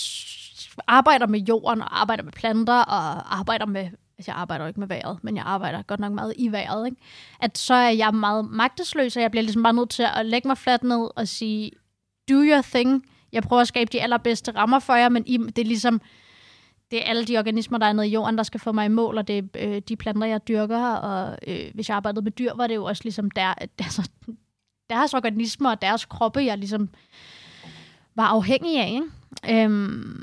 arbejder 0.87 1.27
med 1.27 1.41
jorden, 1.41 1.83
og 1.83 2.01
arbejder 2.01 2.23
med 2.23 2.33
planter, 2.33 2.79
og 2.79 3.39
arbejder 3.39 3.67
med 3.67 3.91
altså 4.21 4.33
jeg 4.33 4.39
arbejder 4.39 4.67
ikke 4.67 4.81
med 4.81 4.89
vejret, 4.89 5.19
men 5.23 5.37
jeg 5.37 5.45
arbejder 5.47 5.83
godt 5.83 6.01
nok 6.01 6.13
meget 6.13 6.35
i 6.37 6.53
vejret, 6.53 6.87
ikke? 6.87 6.97
at 7.41 7.59
så 7.59 7.75
er 7.75 7.91
jeg 7.91 8.15
meget 8.15 8.45
magtesløs, 8.51 9.17
og 9.17 9.23
jeg 9.23 9.31
bliver 9.31 9.43
ligesom 9.43 9.63
bare 9.63 9.73
nødt 9.73 9.91
til 9.91 10.07
at 10.17 10.27
lægge 10.27 10.49
mig 10.49 10.59
fladt 10.59 10.85
ned 10.85 11.09
og 11.17 11.29
sige, 11.29 11.71
do 12.31 12.35
your 12.35 12.63
thing. 12.63 13.05
Jeg 13.33 13.43
prøver 13.43 13.61
at 13.61 13.69
skabe 13.69 13.93
de 13.93 14.03
allerbedste 14.03 14.51
rammer 14.51 14.79
for 14.79 14.95
jer, 14.95 15.09
men 15.09 15.25
I, 15.27 15.39
det 15.39 15.59
er 15.59 15.65
ligesom, 15.65 16.01
det 16.91 16.99
er 16.99 17.05
alle 17.05 17.25
de 17.25 17.39
organismer, 17.39 17.79
der 17.79 17.87
er 17.87 17.93
nede 17.93 18.09
i 18.09 18.11
jorden, 18.11 18.37
der 18.37 18.43
skal 18.43 18.61
få 18.61 18.73
mig 18.73 18.87
i 18.87 18.89
mål, 18.89 19.19
og 19.19 19.29
det 19.29 19.39
er 19.39 19.43
øh, 19.59 19.83
de 19.89 19.97
planter, 19.97 20.27
jeg 20.27 20.49
dyrker, 20.49 20.95
og 20.95 21.39
øh, 21.47 21.71
hvis 21.75 21.89
jeg 21.89 21.97
arbejdede 21.97 22.23
med 22.23 22.33
dyr, 22.33 22.53
var 22.55 22.67
det 22.67 22.75
jo 22.75 22.85
også 22.85 23.03
ligesom 23.05 23.31
der, 23.31 23.55
altså, 23.79 24.11
deres 24.91 25.15
organismer 25.15 25.71
og 25.71 25.83
deres 25.83 26.05
kroppe, 26.05 26.45
jeg 26.45 26.59
ligesom 26.59 26.89
var 28.15 28.27
afhængig 28.27 28.81
af. 28.81 28.89
Ikke? 28.89 29.65
Øhm, 29.65 30.23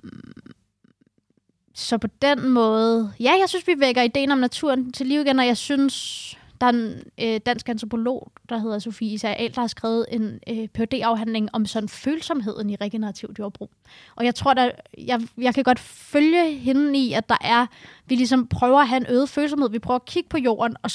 så 1.78 1.98
på 1.98 2.08
den 2.22 2.50
måde, 2.50 3.14
ja, 3.20 3.32
jeg 3.40 3.50
synes, 3.50 3.68
vi 3.68 3.74
vækker 3.78 4.02
ideen 4.02 4.32
om 4.32 4.38
naturen 4.38 4.92
til 4.92 5.06
liv 5.06 5.22
igen, 5.22 5.40
og 5.40 5.48
jeg 5.48 5.58
synes, 5.58 6.38
der 6.62 6.68
er 6.68 6.72
en 6.72 6.94
øh, 7.22 7.40
dansk 7.46 7.70
antropolog, 7.70 8.32
der 8.50 8.58
hedder 8.58 8.80
Sofie 8.80 9.14
Isael, 9.14 9.56
der 9.56 9.62
har 9.62 9.68
skrevet 9.68 10.06
en 10.12 10.40
øh, 10.50 10.68
phd 10.68 10.94
afhandling 10.94 11.50
om 11.54 11.66
sådan 11.66 11.90
følsomheden 11.90 12.70
i 12.70 12.76
regenerativt 12.76 13.40
jordbrug. 13.40 13.72
Og 14.16 14.26
jeg 14.26 14.36
tror, 14.36 14.54
der, 14.54 14.72
jeg, 14.98 15.22
jeg 15.38 15.54
kan 15.56 15.64
godt 15.64 15.80
følge 15.80 16.54
hende 16.54 17.00
i, 17.00 17.14
at 17.14 17.30
der 17.30 17.38
er, 17.42 17.66
vi 18.06 18.16
ligesom 18.16 18.48
prøver 18.48 18.80
at 18.80 18.88
have 18.88 18.98
en 18.98 19.08
øget 19.10 19.30
følsomhed. 19.30 19.70
Vi 19.70 19.80
prøver 19.80 20.00
at 20.00 20.06
kigge 20.06 20.30
på 20.30 20.38
jorden 20.38 20.76
og 20.84 20.92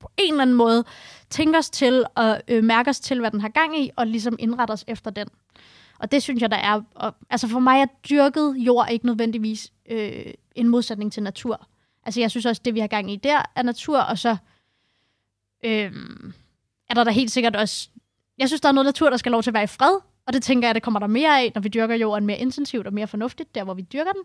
på 0.00 0.10
en 0.18 0.32
eller 0.32 0.42
anden 0.42 0.56
måde 0.56 0.84
tænke 1.30 1.58
os 1.58 1.70
til 1.70 2.04
og 2.14 2.40
øh, 2.48 2.64
mærke 2.64 2.90
os 2.90 3.00
til, 3.00 3.20
hvad 3.20 3.30
den 3.30 3.40
har 3.40 3.48
gang 3.48 3.80
i, 3.80 3.90
og 3.96 4.06
ligesom 4.06 4.36
indrette 4.38 4.72
os 4.72 4.84
efter 4.88 5.10
den. 5.10 5.28
Og 5.98 6.12
det 6.12 6.22
synes 6.22 6.42
jeg, 6.42 6.50
der 6.50 6.56
er... 6.56 6.80
Og, 6.94 7.14
altså 7.30 7.48
for 7.48 7.60
mig 7.60 7.80
er 7.80 7.86
dyrket 8.10 8.54
jord 8.56 8.88
ikke 8.90 9.06
nødvendigvis 9.06 9.72
øh, 9.90 10.34
en 10.54 10.68
modsætning 10.68 11.12
til 11.12 11.22
natur. 11.22 11.66
Altså 12.02 12.20
jeg 12.20 12.30
synes 12.30 12.46
også, 12.46 12.62
det 12.64 12.74
vi 12.74 12.80
har 12.80 12.86
gang 12.86 13.10
i 13.10 13.16
der 13.16 13.42
er 13.54 13.62
natur, 13.62 13.98
og 13.98 14.18
så 14.18 14.36
øh, 15.64 15.92
er 16.88 16.94
der 16.94 17.04
da 17.04 17.10
helt 17.10 17.30
sikkert 17.30 17.56
også... 17.56 17.88
Jeg 18.38 18.48
synes, 18.48 18.60
der 18.60 18.68
er 18.68 18.72
noget 18.72 18.86
natur, 18.86 19.10
der 19.10 19.16
skal 19.16 19.32
lov 19.32 19.42
til 19.42 19.50
at 19.50 19.54
være 19.54 19.62
i 19.62 19.66
fred, 19.66 20.00
og 20.26 20.32
det 20.32 20.42
tænker 20.42 20.68
jeg, 20.68 20.74
det 20.74 20.82
kommer 20.82 21.00
der 21.00 21.06
mere 21.06 21.40
af, 21.40 21.52
når 21.54 21.62
vi 21.62 21.68
dyrker 21.68 21.94
jorden 21.94 22.26
mere 22.26 22.38
intensivt 22.38 22.86
og 22.86 22.94
mere 22.94 23.06
fornuftigt, 23.06 23.54
der 23.54 23.64
hvor 23.64 23.74
vi 23.74 23.82
dyrker 23.82 24.12
den. 24.12 24.22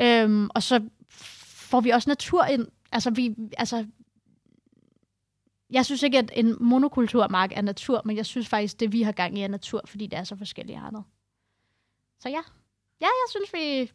Øh, 0.00 0.48
og 0.54 0.62
så 0.62 0.80
får 1.10 1.80
vi 1.80 1.90
også 1.90 2.10
natur 2.10 2.44
ind. 2.44 2.66
Altså, 2.92 3.10
vi, 3.10 3.34
altså, 3.58 3.86
jeg 5.70 5.86
synes 5.86 6.02
ikke, 6.02 6.18
at 6.18 6.30
en 6.34 6.56
monokulturmark 6.60 7.52
er 7.54 7.62
natur, 7.62 8.02
men 8.04 8.16
jeg 8.16 8.26
synes 8.26 8.48
faktisk, 8.48 8.80
det 8.80 8.92
vi 8.92 9.02
har 9.02 9.12
gang 9.12 9.38
i 9.38 9.42
er 9.42 9.48
natur, 9.48 9.82
fordi 9.86 10.06
det 10.06 10.18
er 10.18 10.24
så 10.24 10.36
forskellige 10.36 10.78
arter. 10.78 11.02
Så 12.20 12.28
ja. 12.28 12.40
Ja, 13.00 13.06
jeg 13.06 13.28
synes, 13.30 13.52
vi 13.52 13.92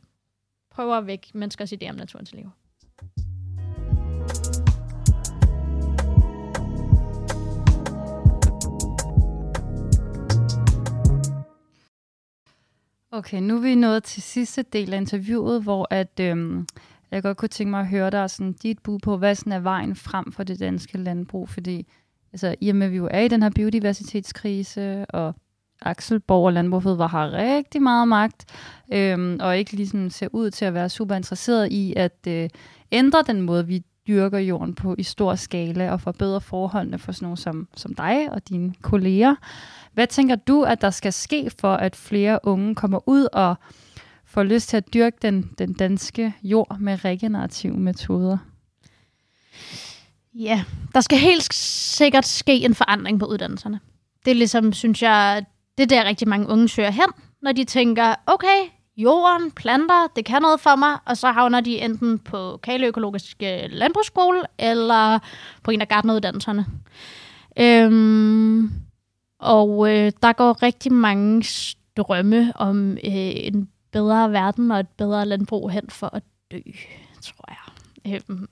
prøver 0.76 0.96
at 0.96 1.08
vække 1.08 1.28
menneskers 1.34 1.74
idé 1.74 1.90
om 1.90 1.96
naturens 1.96 2.34
liv. 2.34 2.52
Okay, 13.12 13.42
nu 13.42 13.56
er 13.56 13.62
vi 13.62 13.76
nået 13.76 14.04
til 14.04 14.22
sidste 14.22 14.62
del 14.62 14.94
af 14.94 14.98
interviewet, 14.98 15.64
hvor 15.64 15.88
at, 15.90 16.20
øhm, 16.20 16.68
jeg 17.12 17.24
godt 17.24 17.38
kunne 17.38 17.50
tænke 17.50 17.72
mig 17.72 17.80
at 17.80 17.88
høre 17.88 18.10
dig 18.10 18.30
sådan, 18.30 18.54
dit 18.54 18.80
bud 18.80 19.00
på, 19.00 19.18
hvad 19.18 19.36
sådan 19.36 19.54
er 19.54 19.60
vejen 19.60 19.96
frem 19.96 20.32
for 20.32 20.44
det 20.44 20.60
danske 20.60 20.98
landbrug, 20.98 21.50
fordi 21.50 21.88
altså, 22.34 22.56
i 22.62 22.70
og 22.70 22.76
med, 22.76 22.86
at 22.86 22.92
vi 22.92 22.98
jo 22.98 23.08
er 23.12 23.20
i 23.20 23.28
den 23.28 23.44
her 23.44 23.50
biodiversitetskrise, 23.50 25.06
og 25.06 25.36
Axel 25.86 26.20
Borg 26.20 26.46
og 26.46 26.54
Landbrug 26.54 26.98
var 26.98 27.08
har 27.08 27.32
rigtig 27.32 27.82
meget 27.82 28.08
magt, 28.08 28.46
øh, 28.94 29.38
og 29.40 29.58
ikke 29.58 29.74
ligesom 29.74 30.10
ser 30.10 30.28
ud 30.32 30.52
til 30.52 30.66
at 30.66 30.74
være 30.74 30.90
super 30.90 31.16
interesseret 31.16 31.72
i 31.72 31.94
at 31.96 32.28
øh, 32.28 32.50
ændre 32.92 33.24
den 33.28 33.42
måde, 33.42 33.68
vi 33.68 33.84
dyrker 34.08 34.40
jorden 34.40 34.76
på 34.76 34.96
i 34.98 35.04
stor 35.04 35.36
skala 35.36 35.92
og 35.92 36.02
forbedre 36.02 36.42
forholdene 36.42 37.00
for 37.00 37.12
sådan 37.12 37.26
nogle 37.26 37.38
som, 37.38 37.68
som 37.76 37.94
dig 37.94 38.32
og 38.32 38.50
dine 38.50 38.74
kolleger. 38.82 39.36
Hvad 39.94 40.08
tænker 40.08 40.36
du, 40.36 40.64
at 40.64 40.82
der 40.82 40.90
skal 40.90 41.14
ske 41.14 41.52
for, 41.60 41.74
at 41.74 41.96
flere 41.96 42.40
unge 42.44 42.76
kommer 42.76 43.10
ud 43.10 43.28
og 43.34 43.56
får 44.26 44.44
lyst 44.44 44.70
til 44.70 44.78
at 44.78 44.94
dyrke 44.94 45.18
den, 45.22 45.52
den 45.58 45.74
danske 45.74 46.34
jord 46.44 46.78
med 46.80 47.06
regenerative 47.06 47.78
metoder? 47.78 48.38
Ja, 50.34 50.64
der 50.94 51.02
skal 51.02 51.18
helt 51.18 51.54
sikkert 51.54 52.26
ske 52.26 52.54
en 52.54 52.76
forandring 52.76 53.20
på 53.20 53.26
uddannelserne. 53.26 53.80
Det 54.26 54.32
er 54.32 54.36
ligesom, 54.36 54.74
synes 54.74 55.02
jeg, 55.02 55.46
det 55.78 55.84
er 55.84 55.88
der 55.88 56.10
rigtig 56.10 56.28
mange 56.28 56.50
unge 56.50 56.70
søger 56.70 56.92
hen, 56.92 57.08
når 57.42 57.52
de 57.52 57.64
tænker, 57.64 58.16
okay, 58.26 58.60
jorden, 58.98 59.52
planter, 59.52 60.08
det 60.16 60.26
kan 60.26 60.42
noget 60.42 60.60
for 60.60 60.76
mig, 60.76 60.98
og 61.06 61.18
så 61.18 61.32
havner 61.32 61.62
de 61.62 61.82
enten 61.82 62.20
på 62.20 62.60
Kaleøkologiske 62.64 63.68
Landbrugsskole, 63.68 64.42
eller 64.60 65.20
på 65.64 65.72
en 65.72 65.82
af 65.82 65.88
gardneruddannelserne. 65.88 66.66
Øhm, 67.60 68.72
og 69.40 69.94
øh, 69.94 70.12
der 70.22 70.34
går 70.34 70.64
rigtig 70.64 70.92
mange 70.92 71.46
drømme 71.98 72.54
om 72.56 72.92
øh, 72.92 72.98
en 73.04 73.70
bedre 73.92 74.32
verden 74.32 74.72
og 74.72 74.80
et 74.80 74.88
bedre 74.98 75.26
landbrug 75.26 75.70
hen 75.72 75.90
for 75.90 76.16
at 76.16 76.24
dø, 76.52 76.60
tror 77.22 77.50
jeg. 77.50 78.22
Øhm, 78.30 78.48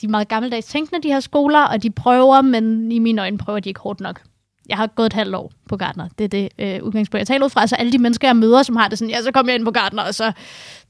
de 0.00 0.06
er 0.06 0.10
meget 0.10 0.28
gammeldags 0.28 0.66
tænkende, 0.66 1.02
de 1.02 1.12
her 1.12 1.20
skoler, 1.20 1.60
og 1.60 1.82
de 1.82 1.90
prøver, 1.90 2.40
men 2.40 2.92
i 2.92 2.98
mine 2.98 3.20
øjne 3.22 3.38
prøver 3.38 3.60
de 3.60 3.68
ikke 3.68 3.80
hårdt 3.80 4.00
nok. 4.00 4.22
Jeg 4.68 4.76
har 4.76 4.86
gået 4.86 5.06
et 5.06 5.12
halvt 5.12 5.34
år 5.34 5.52
på 5.68 5.76
Gardner. 5.76 6.08
Det 6.18 6.24
er 6.24 6.28
det 6.28 6.48
øh, 6.58 6.82
udgangspunkt, 6.82 7.18
jeg 7.18 7.26
taler 7.26 7.44
ud 7.44 7.50
fra. 7.50 7.66
Så 7.66 7.76
alle 7.76 7.92
de 7.92 7.98
mennesker, 7.98 8.28
jeg 8.28 8.36
møder, 8.36 8.62
som 8.62 8.76
har 8.76 8.88
det 8.88 8.98
sådan, 8.98 9.10
ja, 9.10 9.22
så 9.22 9.32
kommer 9.32 9.52
jeg 9.52 9.58
ind 9.58 9.64
på 9.64 9.70
Gardner, 9.70 10.02
og 10.02 10.14
så 10.14 10.32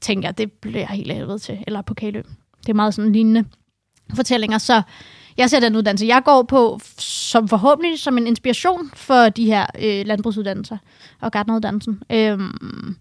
tænker 0.01 0.27
jeg, 0.27 0.37
det 0.37 0.51
bliver 0.51 0.79
jeg 0.79 0.87
helt 0.87 1.13
helvede 1.13 1.39
til. 1.39 1.63
Eller 1.67 1.81
på 1.81 1.93
Kalø. 1.93 2.21
Det 2.61 2.69
er 2.69 2.73
meget 2.73 2.93
sådan 2.93 3.11
lignende 3.11 3.45
fortællinger. 4.15 4.57
Så 4.57 4.81
jeg 5.37 5.49
ser 5.49 5.59
den 5.59 5.75
uddannelse, 5.75 6.05
jeg 6.05 6.21
går 6.25 6.43
på, 6.43 6.79
som 6.97 7.47
forhåbentlig 7.47 7.99
som 7.99 8.17
en 8.17 8.27
inspiration 8.27 8.91
for 8.95 9.29
de 9.29 9.45
her 9.45 9.65
øh, 9.79 10.05
landbrugsuddannelser 10.05 10.77
og 11.21 11.31
Gardneruddannelsen. 11.31 12.03
Øhm, 12.09 12.95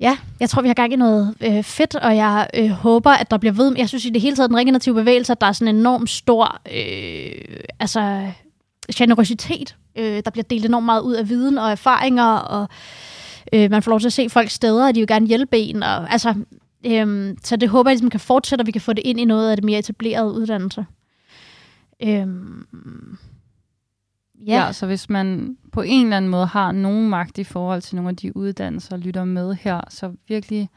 Ja, 0.00 0.18
jeg 0.40 0.50
tror, 0.50 0.62
vi 0.62 0.68
har 0.68 0.74
gang 0.74 0.92
i 0.92 0.96
noget 0.96 1.34
øh, 1.40 1.62
fedt, 1.62 1.94
og 1.94 2.16
jeg 2.16 2.50
øh, 2.54 2.70
håber, 2.70 3.10
at 3.10 3.30
der 3.30 3.36
bliver 3.38 3.52
ved. 3.52 3.74
Jeg 3.76 3.88
synes 3.88 4.04
i 4.04 4.10
det 4.10 4.22
hele 4.22 4.36
taget, 4.36 4.50
den 4.50 4.56
regenerative 4.56 4.94
bevægelse, 4.94 5.32
at 5.32 5.40
der 5.40 5.46
er 5.46 5.52
sådan 5.52 5.74
en 5.74 5.80
enorm 5.80 6.06
stor 6.06 6.60
øh, 6.72 7.60
altså, 7.80 8.32
generositet. 8.94 9.76
Øh, 9.98 10.22
der 10.24 10.30
bliver 10.30 10.44
delt 10.44 10.64
enormt 10.64 10.86
meget 10.86 11.00
ud 11.00 11.14
af 11.14 11.28
viden 11.28 11.58
og 11.58 11.70
erfaringer, 11.70 12.24
og 12.34 12.68
øh, 13.52 13.70
man 13.70 13.82
får 13.82 13.90
lov 13.90 14.00
til 14.00 14.06
at 14.06 14.12
se 14.12 14.28
folks 14.30 14.52
steder, 14.52 14.86
og 14.88 14.94
de 14.94 15.00
vil 15.00 15.06
gerne 15.08 15.26
hjælpe 15.26 15.58
en. 15.58 15.82
Og, 15.82 16.12
altså, 16.12 16.34
øh, 16.86 17.34
så 17.44 17.56
det 17.56 17.68
håber 17.68 17.90
jeg, 17.90 17.96
at 17.96 18.02
man 18.02 18.10
kan 18.10 18.20
fortsætte, 18.20 18.62
og 18.62 18.66
vi 18.66 18.72
kan 18.72 18.80
få 18.80 18.92
det 18.92 19.02
ind 19.06 19.20
i 19.20 19.24
noget 19.24 19.50
af 19.50 19.56
det 19.56 19.64
mere 19.64 19.78
etablerede 19.78 20.32
uddannelse. 20.32 20.86
Øh, 22.02 22.26
Ja. 24.46 24.64
ja, 24.66 24.72
så 24.72 24.86
hvis 24.86 25.10
man 25.10 25.56
på 25.72 25.82
en 25.82 26.06
eller 26.06 26.16
anden 26.16 26.30
måde 26.30 26.46
har 26.46 26.72
nogen 26.72 27.08
magt 27.08 27.38
i 27.38 27.44
forhold 27.44 27.82
til 27.82 27.96
nogle 27.96 28.08
af 28.10 28.16
de 28.16 28.36
uddannelser, 28.36 28.96
lytter 28.96 29.24
med 29.24 29.54
her, 29.54 29.80
så 29.88 30.12
virkelig 30.28 30.68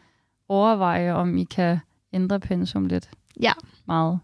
overveje, 0.49 1.13
om 1.13 1.37
I 1.37 1.43
kan 1.43 1.79
ændre 2.13 2.39
pensum 2.39 2.85
lidt. 2.85 3.09
Ja. 3.41 3.51
Meget. 3.87 4.19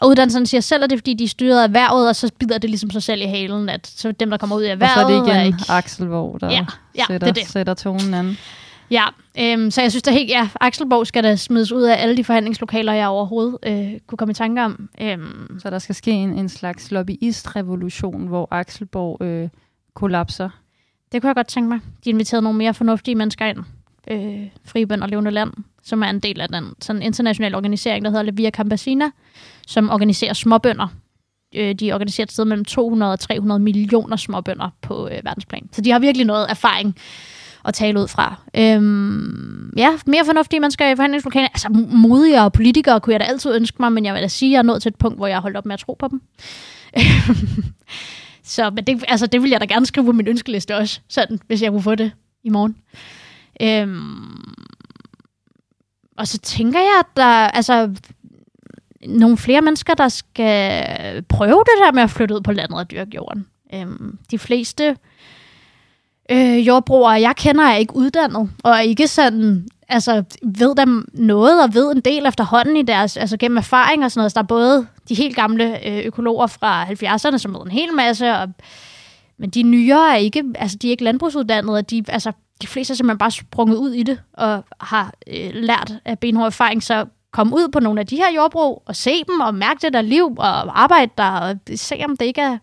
Og 0.00 0.08
uddannelserne 0.08 0.46
siger 0.46 0.60
selv, 0.60 0.84
at 0.84 0.90
det 0.90 0.96
er, 0.96 1.00
fordi 1.00 1.14
de 1.14 1.24
er 1.24 1.28
styret 1.28 1.58
af 1.60 1.64
erhvervet, 1.64 2.08
og 2.08 2.16
så 2.16 2.30
bider 2.38 2.58
det 2.58 2.70
ligesom 2.70 2.90
sig 2.90 3.02
selv 3.02 3.20
i 3.22 3.24
halen, 3.24 3.68
at 3.68 3.86
så 3.86 4.12
dem, 4.12 4.30
der 4.30 4.36
kommer 4.36 4.56
ud 4.56 4.62
af 4.62 4.70
erhvervet... 4.72 4.96
Og 4.96 5.10
så 5.10 5.14
er 5.16 5.20
det 5.22 5.28
igen 5.36 5.46
ikke... 5.46 5.58
Axel 5.68 6.06
Våg, 6.06 6.38
der 6.40 6.50
Ja, 6.50 6.66
ja, 6.96 7.04
sætter, 7.06 7.26
det 7.26 7.36
det. 7.36 7.46
sætter 7.46 7.74
tonen 7.74 8.14
an. 8.14 8.36
Ja, 8.90 9.04
øhm, 9.38 9.70
så 9.70 9.80
jeg 9.82 9.90
synes 9.92 10.02
da 10.02 10.10
helt, 10.10 10.30
ja, 10.30 10.48
Axelborg 10.60 11.06
skal 11.06 11.24
da 11.24 11.36
smides 11.36 11.72
ud 11.72 11.82
af 11.82 12.02
alle 12.02 12.16
de 12.16 12.24
forhandlingslokaler, 12.24 12.92
jeg 12.92 13.08
overhovedet 13.08 13.58
øh, 13.62 13.90
kunne 14.06 14.16
komme 14.16 14.30
i 14.30 14.34
tanke 14.34 14.64
om. 14.64 14.88
Øhm, 15.00 15.58
Så 15.62 15.70
der 15.70 15.78
skal 15.78 15.94
ske 15.94 16.10
en, 16.10 16.38
en 16.38 16.48
slags 16.48 16.90
lobbyist-revolution, 16.90 18.26
hvor 18.26 18.48
Axelborg 18.50 19.22
øh, 19.24 19.48
kollapser. 19.94 20.50
det 21.12 21.20
kunne 21.22 21.28
jeg 21.28 21.34
godt 21.36 21.46
tænke 21.46 21.68
mig. 21.68 21.80
De 22.04 22.10
inviterede 22.10 22.42
nogle 22.42 22.58
mere 22.58 22.74
fornuftige 22.74 23.14
mennesker 23.14 23.46
ind. 23.46 23.58
Øh, 24.10 24.46
Fribønd 24.64 25.02
og 25.02 25.08
Levende 25.08 25.30
Land, 25.30 25.50
som 25.82 26.02
er 26.02 26.06
en 26.10 26.20
del 26.20 26.40
af 26.40 26.48
den 26.48 26.64
sådan 26.80 27.02
internationale 27.02 27.56
organisering, 27.56 28.04
der 28.04 28.10
hedder 28.10 28.24
Levia 28.24 28.50
Campesina, 28.50 29.04
som 29.66 29.90
organiserer 29.90 30.32
småbønder. 30.32 30.86
Øh, 31.54 31.74
de 31.74 31.92
organiserer 31.92 32.24
et 32.24 32.32
sted 32.32 32.44
mellem 32.44 32.64
200 32.64 33.12
og 33.12 33.20
300 33.20 33.60
millioner 33.60 34.16
småbønder 34.16 34.70
på 34.82 35.08
øh, 35.08 35.24
verdensplan. 35.24 35.68
Så 35.72 35.80
de 35.80 35.90
har 35.90 35.98
virkelig 35.98 36.26
noget 36.26 36.50
erfaring 36.50 36.96
at 37.64 37.74
tale 37.74 38.00
ud 38.00 38.08
fra. 38.08 38.36
Øhm, 38.56 39.72
ja, 39.76 39.98
mere 40.06 40.24
fornuftige 40.24 40.60
mennesker 40.60 40.92
i 40.92 40.96
forhandlingslokalet. 40.96 41.48
Altså 41.48 41.68
modigere 41.92 42.50
politikere 42.50 43.00
kunne 43.00 43.12
jeg 43.12 43.20
da 43.20 43.24
altid 43.24 43.54
ønske 43.54 43.76
mig, 43.80 43.92
men 43.92 44.04
jeg 44.04 44.14
vil 44.14 44.22
da 44.22 44.28
sige, 44.28 44.48
at 44.48 44.52
jeg 44.52 44.58
er 44.58 44.62
nået 44.62 44.82
til 44.82 44.88
et 44.88 44.96
punkt, 44.96 45.18
hvor 45.18 45.26
jeg 45.26 45.36
har 45.36 45.42
holdt 45.42 45.56
op 45.56 45.66
med 45.66 45.74
at 45.74 45.80
tro 45.80 45.96
på 45.98 46.08
dem. 46.08 46.22
Så 48.42 48.70
men 48.70 48.84
det, 48.84 49.04
altså, 49.08 49.26
det 49.26 49.42
vil 49.42 49.50
jeg 49.50 49.60
da 49.60 49.64
gerne 49.66 49.86
skrive 49.86 50.06
på 50.06 50.12
min 50.12 50.28
ønskeliste 50.28 50.76
også, 50.76 51.00
sådan, 51.08 51.40
hvis 51.46 51.62
jeg 51.62 51.70
kunne 51.70 51.82
få 51.82 51.94
det 51.94 52.12
i 52.44 52.50
morgen. 52.50 52.76
Øhm, 53.62 54.54
og 56.16 56.28
så 56.28 56.38
tænker 56.38 56.78
jeg, 56.78 57.00
at 57.00 57.16
der 57.16 57.24
altså, 57.24 57.94
nogle 59.06 59.36
flere 59.36 59.62
mennesker, 59.62 59.94
der 59.94 60.08
skal 60.08 61.22
prøve 61.28 61.58
det 61.58 61.84
der 61.84 61.92
med 61.92 62.02
at 62.02 62.10
flytte 62.10 62.34
ud 62.34 62.40
på 62.40 62.52
landet 62.52 62.78
og 62.78 62.90
dyrke 62.90 63.10
jorden. 63.14 63.46
Øhm, 63.74 64.18
de 64.30 64.38
fleste 64.38 64.96
øh, 66.30 66.66
jordbrugere, 66.66 67.20
jeg 67.20 67.36
kender, 67.36 67.64
er 67.64 67.76
ikke 67.76 67.96
uddannet, 67.96 68.50
og 68.64 68.72
er 68.72 68.80
ikke 68.80 69.08
sådan, 69.08 69.68
altså 69.88 70.24
ved 70.42 70.74
dem 70.76 71.08
noget, 71.14 71.62
og 71.62 71.74
ved 71.74 71.92
en 71.92 72.00
del 72.00 72.26
efterhånden 72.26 72.76
i 72.76 72.82
deres, 72.82 73.16
altså 73.16 73.36
gennem 73.36 73.58
erfaring 73.58 74.04
og 74.04 74.10
sådan 74.10 74.20
noget. 74.20 74.32
Så 74.32 74.34
der 74.34 74.42
er 74.42 74.46
både 74.46 74.86
de 75.08 75.14
helt 75.14 75.36
gamle 75.36 75.88
øh, 75.88 76.06
økologer 76.06 76.46
fra 76.46 76.84
70'erne, 76.84 77.38
som 77.38 77.54
ved 77.54 77.60
en 77.60 77.70
hel 77.70 77.94
masse, 77.94 78.32
og, 78.32 78.48
men 79.38 79.50
de 79.50 79.62
nyere 79.62 80.12
er 80.12 80.16
ikke, 80.16 80.44
altså 80.54 80.76
de 80.82 80.86
er 80.86 80.90
ikke 80.90 81.04
landbrugsuddannede, 81.04 81.78
og 81.78 81.90
de, 81.90 82.04
altså, 82.08 82.32
de 82.62 82.66
fleste 82.66 82.92
er 82.92 82.96
simpelthen 82.96 83.18
bare 83.18 83.30
sprunget 83.30 83.76
ud 83.76 83.92
i 83.92 84.02
det, 84.02 84.20
og 84.32 84.64
har 84.80 85.12
øh, 85.26 85.50
lært 85.52 85.92
af 86.04 86.18
benhård 86.18 86.46
erfaring, 86.46 86.82
så 86.82 87.06
kom 87.30 87.54
ud 87.54 87.68
på 87.68 87.80
nogle 87.80 88.00
af 88.00 88.06
de 88.06 88.16
her 88.16 88.32
jordbrug, 88.36 88.82
og 88.86 88.96
se 88.96 89.24
dem, 89.28 89.40
og 89.40 89.54
mærke 89.54 89.80
det 89.82 89.92
der 89.92 90.02
liv, 90.02 90.34
og 90.38 90.82
arbejde 90.82 91.12
der, 91.18 91.30
og 91.30 91.58
se 91.74 92.00
om 92.04 92.16
det 92.16 92.26
ikke 92.26 92.40
er, 92.40 92.58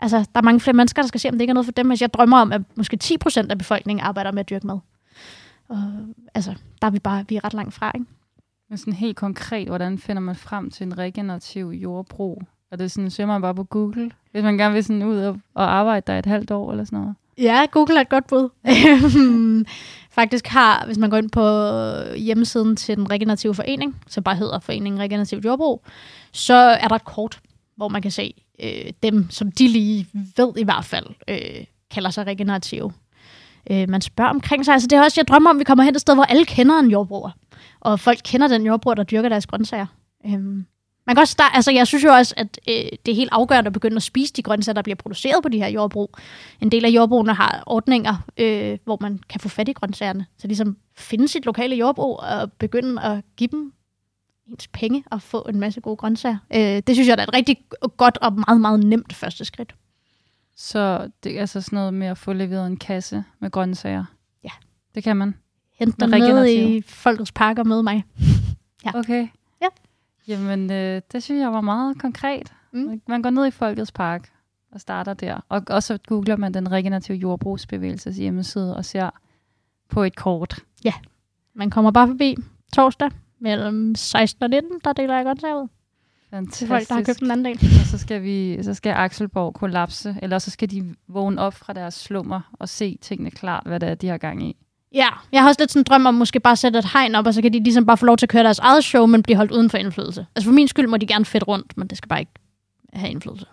altså 0.00 0.18
der 0.18 0.40
er 0.40 0.42
mange 0.42 0.60
flere 0.60 0.76
mennesker, 0.76 1.02
der 1.02 1.06
skal 1.08 1.20
se, 1.20 1.28
om 1.28 1.34
det 1.34 1.40
ikke 1.40 1.50
er 1.50 1.54
noget 1.54 1.66
for 1.66 1.72
dem, 1.72 1.88
hvis 1.88 2.02
jeg 2.02 2.14
drømmer 2.14 2.38
om, 2.38 2.52
at 2.52 2.62
måske 2.76 2.98
10% 3.04 3.50
af 3.50 3.58
befolkningen 3.58 4.06
arbejder 4.06 4.32
med 4.32 4.40
at 4.40 4.50
dyrke 4.50 4.66
mad. 4.66 4.78
Og, 5.68 5.76
altså, 6.34 6.54
der 6.82 6.86
er 6.86 6.90
vi 6.90 6.98
bare, 6.98 7.24
vi 7.28 7.36
er 7.36 7.44
ret 7.44 7.54
langt 7.54 7.74
fra, 7.74 7.92
ikke? 7.94 8.06
Men 8.68 8.78
sådan 8.78 8.92
helt 8.92 9.16
konkret, 9.16 9.68
hvordan 9.68 9.98
finder 9.98 10.22
man 10.22 10.36
frem 10.36 10.70
til 10.70 10.86
en 10.86 10.98
regenerativ 10.98 11.66
jordbrug? 11.66 12.42
Er 12.70 12.76
det 12.76 12.90
sådan, 12.90 13.10
søger 13.10 13.26
man 13.26 13.42
bare 13.42 13.54
på 13.54 13.64
Google, 13.64 14.10
hvis 14.32 14.42
man 14.42 14.58
gerne 14.58 14.74
vil 14.74 14.84
sådan 14.84 15.02
ud 15.02 15.18
og, 15.18 15.40
og 15.54 15.74
arbejde 15.74 16.12
der 16.12 16.18
et 16.18 16.26
halvt 16.26 16.50
år 16.50 16.70
eller 16.70 16.84
sådan 16.84 16.98
noget? 16.98 17.14
Ja, 17.38 17.66
Google 17.70 17.96
er 17.96 18.00
et 18.00 18.08
godt 18.08 18.26
bud. 18.26 18.48
Faktisk 20.16 20.46
har, 20.46 20.86
hvis 20.86 20.98
man 20.98 21.10
går 21.10 21.16
ind 21.16 21.30
på 21.30 21.44
hjemmesiden 22.18 22.76
til 22.76 22.96
den 22.96 23.10
regenerative 23.10 23.54
forening, 23.54 23.96
som 24.08 24.24
bare 24.24 24.36
hedder 24.36 24.58
Foreningen 24.58 25.00
Regenerativt 25.00 25.44
Jordbrug, 25.44 25.84
så 26.32 26.54
er 26.54 26.88
der 26.88 26.94
et 26.94 27.04
kort, 27.04 27.40
hvor 27.76 27.88
man 27.88 28.02
kan 28.02 28.10
se 28.10 28.34
øh, 28.62 28.92
dem, 29.02 29.30
som 29.30 29.52
de 29.52 29.68
lige 29.68 30.06
ved 30.36 30.52
i 30.56 30.64
hvert 30.64 30.84
fald, 30.84 31.06
øh, 31.28 31.64
kalder 31.90 32.10
sig 32.10 32.26
regenerative. 32.26 32.92
Øh, 33.70 33.88
man 33.88 34.00
spørger 34.00 34.30
omkring 34.30 34.64
sig. 34.64 34.72
Altså 34.72 34.88
det 34.88 34.96
er 34.96 35.02
også, 35.02 35.20
jeg 35.20 35.28
drømmer 35.28 35.50
om, 35.50 35.56
at 35.56 35.58
vi 35.58 35.64
kommer 35.64 35.84
hen 35.84 35.94
et 35.94 36.00
sted, 36.00 36.14
hvor 36.14 36.24
alle 36.24 36.44
kender 36.44 36.78
en 36.78 36.90
jordbruger. 36.90 37.30
Og 37.80 38.00
folk 38.00 38.18
kender 38.24 38.48
den 38.48 38.66
jordbruger, 38.66 38.94
der 38.94 39.02
dyrker 39.02 39.28
deres 39.28 39.46
grøntsager. 39.46 39.86
Øh, 40.26 40.62
man 41.06 41.16
kan 41.16 41.20
også 41.20 41.32
starte, 41.32 41.56
altså 41.56 41.70
jeg 41.70 41.86
synes 41.86 42.04
jo 42.04 42.10
også, 42.10 42.34
at 42.36 42.60
øh, 42.68 42.74
det 42.74 43.12
er 43.12 43.14
helt 43.14 43.30
afgørende 43.32 43.66
at 43.66 43.72
begynde 43.72 43.96
at 43.96 44.02
spise 44.02 44.32
de 44.32 44.42
grøntsager, 44.42 44.74
der 44.74 44.82
bliver 44.82 44.96
produceret 44.96 45.42
på 45.42 45.48
de 45.48 45.58
her 45.58 45.68
jordbrug. 45.68 46.14
En 46.60 46.70
del 46.70 46.84
af 46.84 46.88
jordbrugene 46.88 47.34
har 47.34 47.62
ordninger, 47.66 48.14
øh, 48.36 48.78
hvor 48.84 48.98
man 49.00 49.20
kan 49.28 49.40
få 49.40 49.48
fat 49.48 49.68
i 49.68 49.72
grøntsagerne. 49.72 50.26
Så 50.38 50.46
ligesom 50.46 50.76
finde 50.96 51.28
sit 51.28 51.46
lokale 51.46 51.76
jordbrug 51.76 52.20
og 52.20 52.52
begynde 52.52 53.02
at 53.02 53.24
give 53.36 53.48
dem 53.48 53.72
ens 54.46 54.68
penge 54.68 55.04
og 55.10 55.22
få 55.22 55.46
en 55.48 55.60
masse 55.60 55.80
gode 55.80 55.96
grøntsager. 55.96 56.38
Øh, 56.54 56.82
det 56.86 56.96
synes 56.96 57.08
jeg 57.08 57.18
er 57.18 57.22
et 57.22 57.34
rigtig 57.34 57.56
godt 57.96 58.18
og 58.18 58.32
meget, 58.32 58.60
meget 58.60 58.80
nemt 58.80 59.12
første 59.12 59.44
skridt. 59.44 59.74
Så 60.56 61.10
det 61.24 61.36
er 61.36 61.40
altså 61.40 61.60
sådan 61.60 61.76
noget 61.76 61.94
med 61.94 62.06
at 62.06 62.18
få 62.18 62.32
leveret 62.32 62.66
en 62.66 62.76
kasse 62.76 63.24
med 63.40 63.50
grøntsager? 63.50 64.04
Ja. 64.44 64.50
Det 64.94 65.04
kan 65.04 65.16
man? 65.16 65.34
Hente 65.78 65.96
dem 66.00 66.10
med 66.10 66.48
i 66.48 66.82
Folkets 66.82 67.32
Park 67.32 67.58
og 67.58 67.66
møde 67.66 67.82
mig. 67.82 68.04
Ja. 68.84 68.98
Okay. 68.98 69.28
Ja. 70.28 70.32
Jamen, 70.32 70.72
øh, 70.72 71.02
det 71.12 71.22
synes 71.22 71.40
jeg 71.40 71.52
var 71.52 71.60
meget 71.60 71.98
konkret. 71.98 72.52
Mm. 72.72 73.00
Man 73.08 73.22
går 73.22 73.30
ned 73.30 73.46
i 73.46 73.50
Folkets 73.50 73.92
Park 73.92 74.32
og 74.72 74.80
starter 74.80 75.14
der. 75.14 75.40
Og, 75.48 75.62
og 75.70 75.82
så 75.82 75.98
googler 76.06 76.36
man 76.36 76.54
den 76.54 76.72
regenerative 76.72 77.16
jordbrugsbevægelses 77.16 78.16
hjemmeside 78.16 78.76
og 78.76 78.84
ser 78.84 79.10
på 79.88 80.02
et 80.02 80.16
kort. 80.16 80.64
Man 81.54 81.70
kommer 81.70 81.90
bare 81.90 82.08
forbi 82.08 82.36
torsdag 82.72 83.10
mellem 83.38 83.94
16 83.94 84.42
og 84.42 84.50
19, 84.50 84.80
der 84.84 84.92
deler 84.92 85.14
jeg 85.14 85.24
grøntsager 85.24 85.62
ud 85.62 85.68
til 86.30 86.36
Fantastisk. 86.36 86.68
folk, 86.68 86.88
der 86.88 86.94
har 86.94 87.02
købt 87.02 87.22
en 87.22 87.30
anden 87.30 87.44
del. 87.44 87.80
Og 87.80 87.86
så 87.86 87.98
skal, 87.98 88.22
vi, 88.22 88.62
så 88.62 88.74
skal 88.74 88.90
Axelborg 88.90 89.54
kollapse, 89.54 90.16
eller 90.22 90.38
så 90.38 90.50
skal 90.50 90.70
de 90.70 90.94
vågne 91.08 91.40
op 91.40 91.54
fra 91.54 91.72
deres 91.72 91.94
slummer 91.94 92.40
og 92.52 92.68
se 92.68 92.98
tingene 93.02 93.30
klart, 93.30 93.62
hvad 93.66 93.80
det 93.80 93.88
er, 93.88 93.94
de 93.94 94.08
har 94.08 94.18
gang 94.18 94.48
i. 94.48 94.56
Ja, 94.94 95.08
jeg 95.32 95.42
har 95.42 95.48
også 95.48 95.60
lidt 95.60 95.70
sådan 95.70 95.80
en 95.80 95.84
drøm 95.84 96.06
om 96.06 96.14
måske 96.14 96.40
bare 96.40 96.56
sætte 96.56 96.78
et 96.78 96.84
hegn 96.92 97.14
op, 97.14 97.26
og 97.26 97.34
så 97.34 97.42
kan 97.42 97.52
de 97.52 97.62
ligesom 97.62 97.86
bare 97.86 97.96
få 97.96 98.06
lov 98.06 98.16
til 98.16 98.26
at 98.26 98.30
køre 98.30 98.42
deres 98.42 98.58
eget 98.58 98.84
show, 98.84 99.06
men 99.06 99.22
blive 99.22 99.36
holdt 99.36 99.52
uden 99.52 99.70
for 99.70 99.78
indflydelse. 99.78 100.26
Altså 100.34 100.48
for 100.48 100.54
min 100.54 100.68
skyld 100.68 100.86
må 100.86 100.96
de 100.96 101.06
gerne 101.06 101.24
fedt 101.24 101.48
rundt, 101.48 101.76
men 101.76 101.88
det 101.88 101.98
skal 101.98 102.08
bare 102.08 102.20
ikke 102.20 102.32
have 102.92 103.10
indflydelse. 103.10 103.46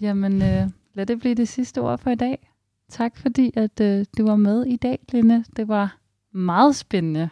Jamen, 0.00 0.42
øh, 0.42 0.68
lad 0.94 1.06
det 1.06 1.20
blive 1.20 1.34
det 1.34 1.48
sidste 1.48 1.80
ord 1.80 1.98
for 1.98 2.10
i 2.10 2.14
dag. 2.14 2.48
Tak 2.88 3.16
fordi, 3.16 3.50
at 3.56 3.80
øh, 3.80 4.04
du 4.18 4.26
var 4.26 4.36
med 4.36 4.66
i 4.66 4.76
dag, 4.76 4.98
Linde. 5.12 5.44
Det 5.56 5.68
var 5.68 5.96
meget 6.32 6.76
spændende. 6.76 7.28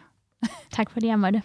Tak 0.71 0.89
fordi 0.89 1.07
jeg 1.07 1.19
måtte. 1.19 1.41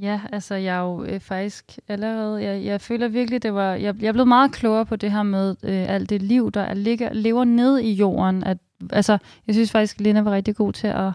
Ja, 0.00 0.20
altså 0.32 0.54
jeg 0.54 0.76
er 0.76 0.80
jo 0.80 1.04
øh, 1.04 1.20
faktisk 1.20 1.78
allerede, 1.88 2.42
jeg, 2.42 2.64
jeg 2.64 2.80
føler 2.80 3.08
virkelig, 3.08 3.42
det 3.42 3.54
var, 3.54 3.74
jeg, 3.74 4.02
jeg 4.02 4.08
er 4.08 4.12
blevet 4.12 4.28
meget 4.28 4.52
klogere 4.52 4.86
på 4.86 4.96
det 4.96 5.10
her 5.10 5.22
med 5.22 5.56
øh, 5.62 5.88
alt 5.88 6.10
det 6.10 6.22
liv, 6.22 6.50
der 6.50 6.74
ligger, 6.74 7.12
lever 7.12 7.44
ned 7.44 7.78
i 7.78 7.92
jorden. 7.92 8.44
At, 8.44 8.58
altså, 8.90 9.18
jeg 9.46 9.54
synes 9.54 9.70
faktisk, 9.70 10.00
Lena 10.00 10.20
var 10.20 10.30
rigtig 10.30 10.56
god 10.56 10.72
til 10.72 10.86
at, 10.86 11.12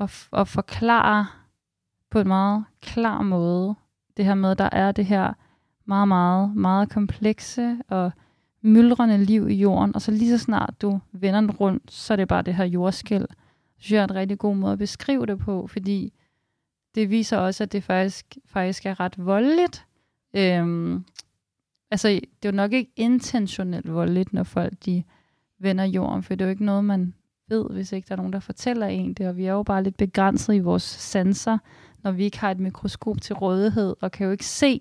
at, 0.00 0.28
at 0.32 0.48
forklare 0.48 1.26
på 2.10 2.20
en 2.20 2.28
meget 2.28 2.64
klar 2.82 3.22
måde, 3.22 3.74
det 4.16 4.24
her 4.24 4.34
med, 4.34 4.50
at 4.50 4.58
der 4.58 4.68
er 4.72 4.92
det 4.92 5.06
her 5.06 5.32
meget, 5.84 6.08
meget, 6.08 6.56
meget 6.56 6.90
komplekse 6.90 7.76
og 7.88 8.12
myldrende 8.62 9.24
liv 9.24 9.48
i 9.48 9.54
jorden, 9.54 9.94
og 9.94 10.02
så 10.02 10.10
lige 10.10 10.38
så 10.38 10.44
snart 10.44 10.74
du 10.82 11.00
vender 11.12 11.40
den 11.40 11.50
rundt, 11.50 11.92
så 11.92 12.12
er 12.14 12.16
det 12.16 12.28
bare 12.28 12.42
det 12.42 12.54
her 12.54 12.64
jordskæld. 12.64 13.26
Det 13.28 13.84
synes 13.84 13.92
jeg 13.92 14.00
er 14.00 14.04
en 14.04 14.14
rigtig 14.14 14.38
god 14.38 14.56
måde 14.56 14.72
at 14.72 14.78
beskrive 14.78 15.26
det 15.26 15.38
på, 15.38 15.66
fordi 15.66 16.12
det 16.96 17.10
viser 17.10 17.36
også, 17.36 17.64
at 17.64 17.72
det 17.72 17.84
faktisk, 17.84 18.36
faktisk 18.46 18.86
er 18.86 19.00
ret 19.00 19.26
voldeligt. 19.26 19.86
Øhm, 20.36 21.04
altså, 21.90 22.08
det 22.08 22.48
er 22.48 22.52
jo 22.52 22.56
nok 22.56 22.72
ikke 22.72 22.92
intentionelt 22.96 23.92
voldeligt, 23.92 24.32
når 24.32 24.42
folk 24.42 24.72
de 24.84 25.02
vender 25.58 25.84
jorden, 25.84 26.22
for 26.22 26.34
det 26.34 26.40
er 26.40 26.46
jo 26.46 26.50
ikke 26.50 26.64
noget, 26.64 26.84
man 26.84 27.14
ved, 27.48 27.64
hvis 27.70 27.92
ikke 27.92 28.06
der 28.08 28.12
er 28.12 28.16
nogen, 28.16 28.32
der 28.32 28.40
fortæller 28.40 28.86
en 28.86 29.14
det, 29.14 29.28
og 29.28 29.36
vi 29.36 29.46
er 29.46 29.52
jo 29.52 29.62
bare 29.62 29.82
lidt 29.82 29.96
begrænset 29.96 30.54
i 30.54 30.58
vores 30.58 30.82
sanser, 30.82 31.58
når 32.02 32.10
vi 32.10 32.24
ikke 32.24 32.38
har 32.38 32.50
et 32.50 32.60
mikroskop 32.60 33.20
til 33.20 33.34
rådighed, 33.34 33.96
og 34.00 34.12
kan 34.12 34.26
jo 34.26 34.32
ikke 34.32 34.46
se 34.46 34.80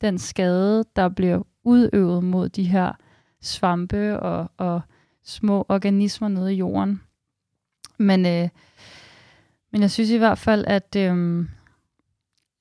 den 0.00 0.18
skade, 0.18 0.84
der 0.96 1.08
bliver 1.08 1.42
udøvet 1.64 2.24
mod 2.24 2.48
de 2.48 2.64
her 2.64 2.92
svampe 3.40 4.20
og, 4.20 4.50
og 4.56 4.80
små 5.24 5.66
organismer 5.68 6.28
nede 6.28 6.54
i 6.54 6.56
jorden. 6.56 7.00
Men, 7.98 8.26
øh, 8.26 8.48
men 9.76 9.82
jeg 9.82 9.90
synes 9.90 10.10
i 10.10 10.16
hvert 10.16 10.38
fald, 10.38 10.64
at, 10.66 10.96
øhm, 10.96 11.48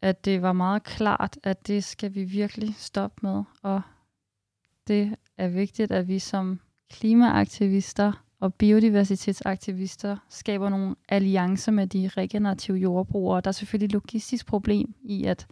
at 0.01 0.25
det 0.25 0.41
var 0.41 0.53
meget 0.53 0.83
klart, 0.83 1.37
at 1.43 1.67
det 1.67 1.83
skal 1.83 2.15
vi 2.15 2.23
virkelig 2.23 2.75
stoppe 2.77 3.19
med. 3.21 3.43
Og 3.63 3.81
det 4.87 5.15
er 5.37 5.47
vigtigt, 5.47 5.91
at 5.91 6.07
vi 6.07 6.19
som 6.19 6.59
klimaaktivister 6.93 8.11
og 8.39 8.53
biodiversitetsaktivister 8.53 10.17
skaber 10.29 10.69
nogle 10.69 10.95
alliancer 11.09 11.71
med 11.71 11.87
de 11.87 12.09
regenerative 12.17 12.77
jordbrugere. 12.77 13.41
Der 13.41 13.47
er 13.47 13.51
selvfølgelig 13.51 13.85
et 13.85 13.93
logistisk 13.93 14.45
problem 14.45 14.93
i, 15.03 15.25
at, 15.25 15.47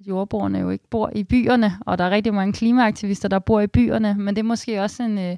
jordbrugerne 0.00 0.58
jo 0.58 0.70
ikke 0.70 0.88
bor 0.88 1.10
i 1.14 1.24
byerne, 1.24 1.72
og 1.80 1.98
der 1.98 2.04
er 2.04 2.10
rigtig 2.10 2.34
mange 2.34 2.52
klimaaktivister, 2.52 3.28
der 3.28 3.38
bor 3.38 3.60
i 3.60 3.66
byerne, 3.66 4.14
men 4.14 4.36
det 4.36 4.42
er 4.42 4.46
måske 4.46 4.82
også 4.82 5.02
en, 5.02 5.18
øh, 5.18 5.36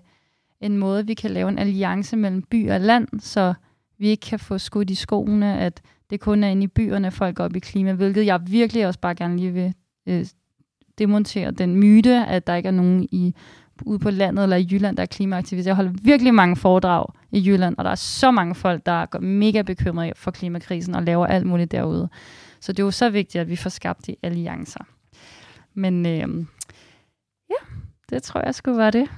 en 0.61 0.77
måde, 0.77 1.07
vi 1.07 1.15
kan 1.15 1.31
lave 1.31 1.49
en 1.49 1.59
alliance 1.59 2.17
mellem 2.17 2.43
by 2.43 2.71
og 2.71 2.81
land, 2.81 3.21
så 3.21 3.55
vi 3.99 4.09
ikke 4.09 4.27
kan 4.27 4.39
få 4.39 4.59
skudt 4.59 4.91
i 4.91 4.95
skoene, 4.95 5.59
at 5.59 5.83
det 6.11 6.21
kun 6.21 6.45
er 6.45 6.49
inde 6.49 6.63
i 6.65 6.67
byerne, 6.67 7.11
folk 7.11 7.37
går 7.37 7.45
op 7.45 7.57
i 7.57 7.59
klima, 7.59 7.93
hvilket 7.93 8.27
jeg 8.27 8.41
virkelig 8.47 8.87
også 8.87 9.01
bare 9.01 9.15
gerne 9.15 9.37
lige 9.37 9.53
vil 9.53 9.75
øh, 10.07 10.27
demontere 10.99 11.51
den 11.51 11.77
myte, 11.77 12.27
at 12.27 12.47
der 12.47 12.55
ikke 12.55 12.67
er 12.67 12.73
nogen 12.73 13.09
i 13.13 13.35
ude 13.87 13.99
på 13.99 14.11
landet 14.11 14.43
eller 14.43 14.57
i 14.57 14.69
Jylland, 14.71 14.97
der 14.97 15.03
er 15.03 15.07
klimaaktivister. 15.07 15.71
Jeg 15.71 15.77
holder 15.77 15.93
virkelig 16.03 16.35
mange 16.35 16.57
foredrag 16.57 17.07
i 17.31 17.49
Jylland, 17.49 17.75
og 17.79 17.85
der 17.85 17.91
er 17.91 17.95
så 17.95 18.31
mange 18.31 18.55
folk, 18.55 18.87
der 18.87 18.93
er 18.93 19.21
mega 19.21 19.63
bekymrede 19.63 20.13
for 20.17 20.31
klimakrisen 20.31 20.95
og 20.95 21.03
laver 21.03 21.27
alt 21.27 21.47
muligt 21.47 21.73
derude. 21.73 22.09
Så 22.61 22.73
det 22.73 22.79
er 22.79 22.85
jo 22.85 22.91
så 22.91 23.11
vigtigt, 23.11 23.41
at 23.43 23.49
vi 23.49 23.57
får 23.57 23.71
skabt 23.71 24.07
de 24.07 24.17
alliancer. 24.23 24.85
Men 25.75 26.07
øh, 26.07 26.47
ja, 27.51 27.77
det 28.11 28.23
tror 28.23 28.43
jeg 28.45 28.55
skulle 28.55 28.79
være 28.79 28.91
det. 28.91 29.09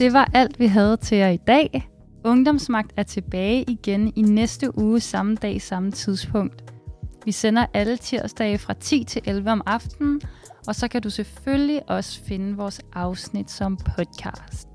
Det 0.00 0.12
var 0.12 0.30
alt, 0.34 0.58
vi 0.58 0.66
havde 0.66 0.96
til 0.96 1.18
jer 1.18 1.28
i 1.28 1.36
dag. 1.36 1.88
Ungdomsmagt 2.24 2.92
er 2.96 3.02
tilbage 3.02 3.64
igen 3.68 4.12
i 4.16 4.22
næste 4.22 4.78
uge 4.78 5.00
samme 5.00 5.34
dag, 5.34 5.62
samme 5.62 5.90
tidspunkt. 5.90 6.64
Vi 7.24 7.32
sender 7.32 7.66
alle 7.74 7.96
tirsdage 7.96 8.58
fra 8.58 8.72
10 8.72 9.04
til 9.04 9.22
11 9.24 9.50
om 9.50 9.62
aftenen, 9.66 10.20
og 10.66 10.74
så 10.74 10.88
kan 10.88 11.02
du 11.02 11.10
selvfølgelig 11.10 11.90
også 11.90 12.24
finde 12.24 12.56
vores 12.56 12.80
afsnit 12.92 13.50
som 13.50 13.76
podcast. 13.76 14.69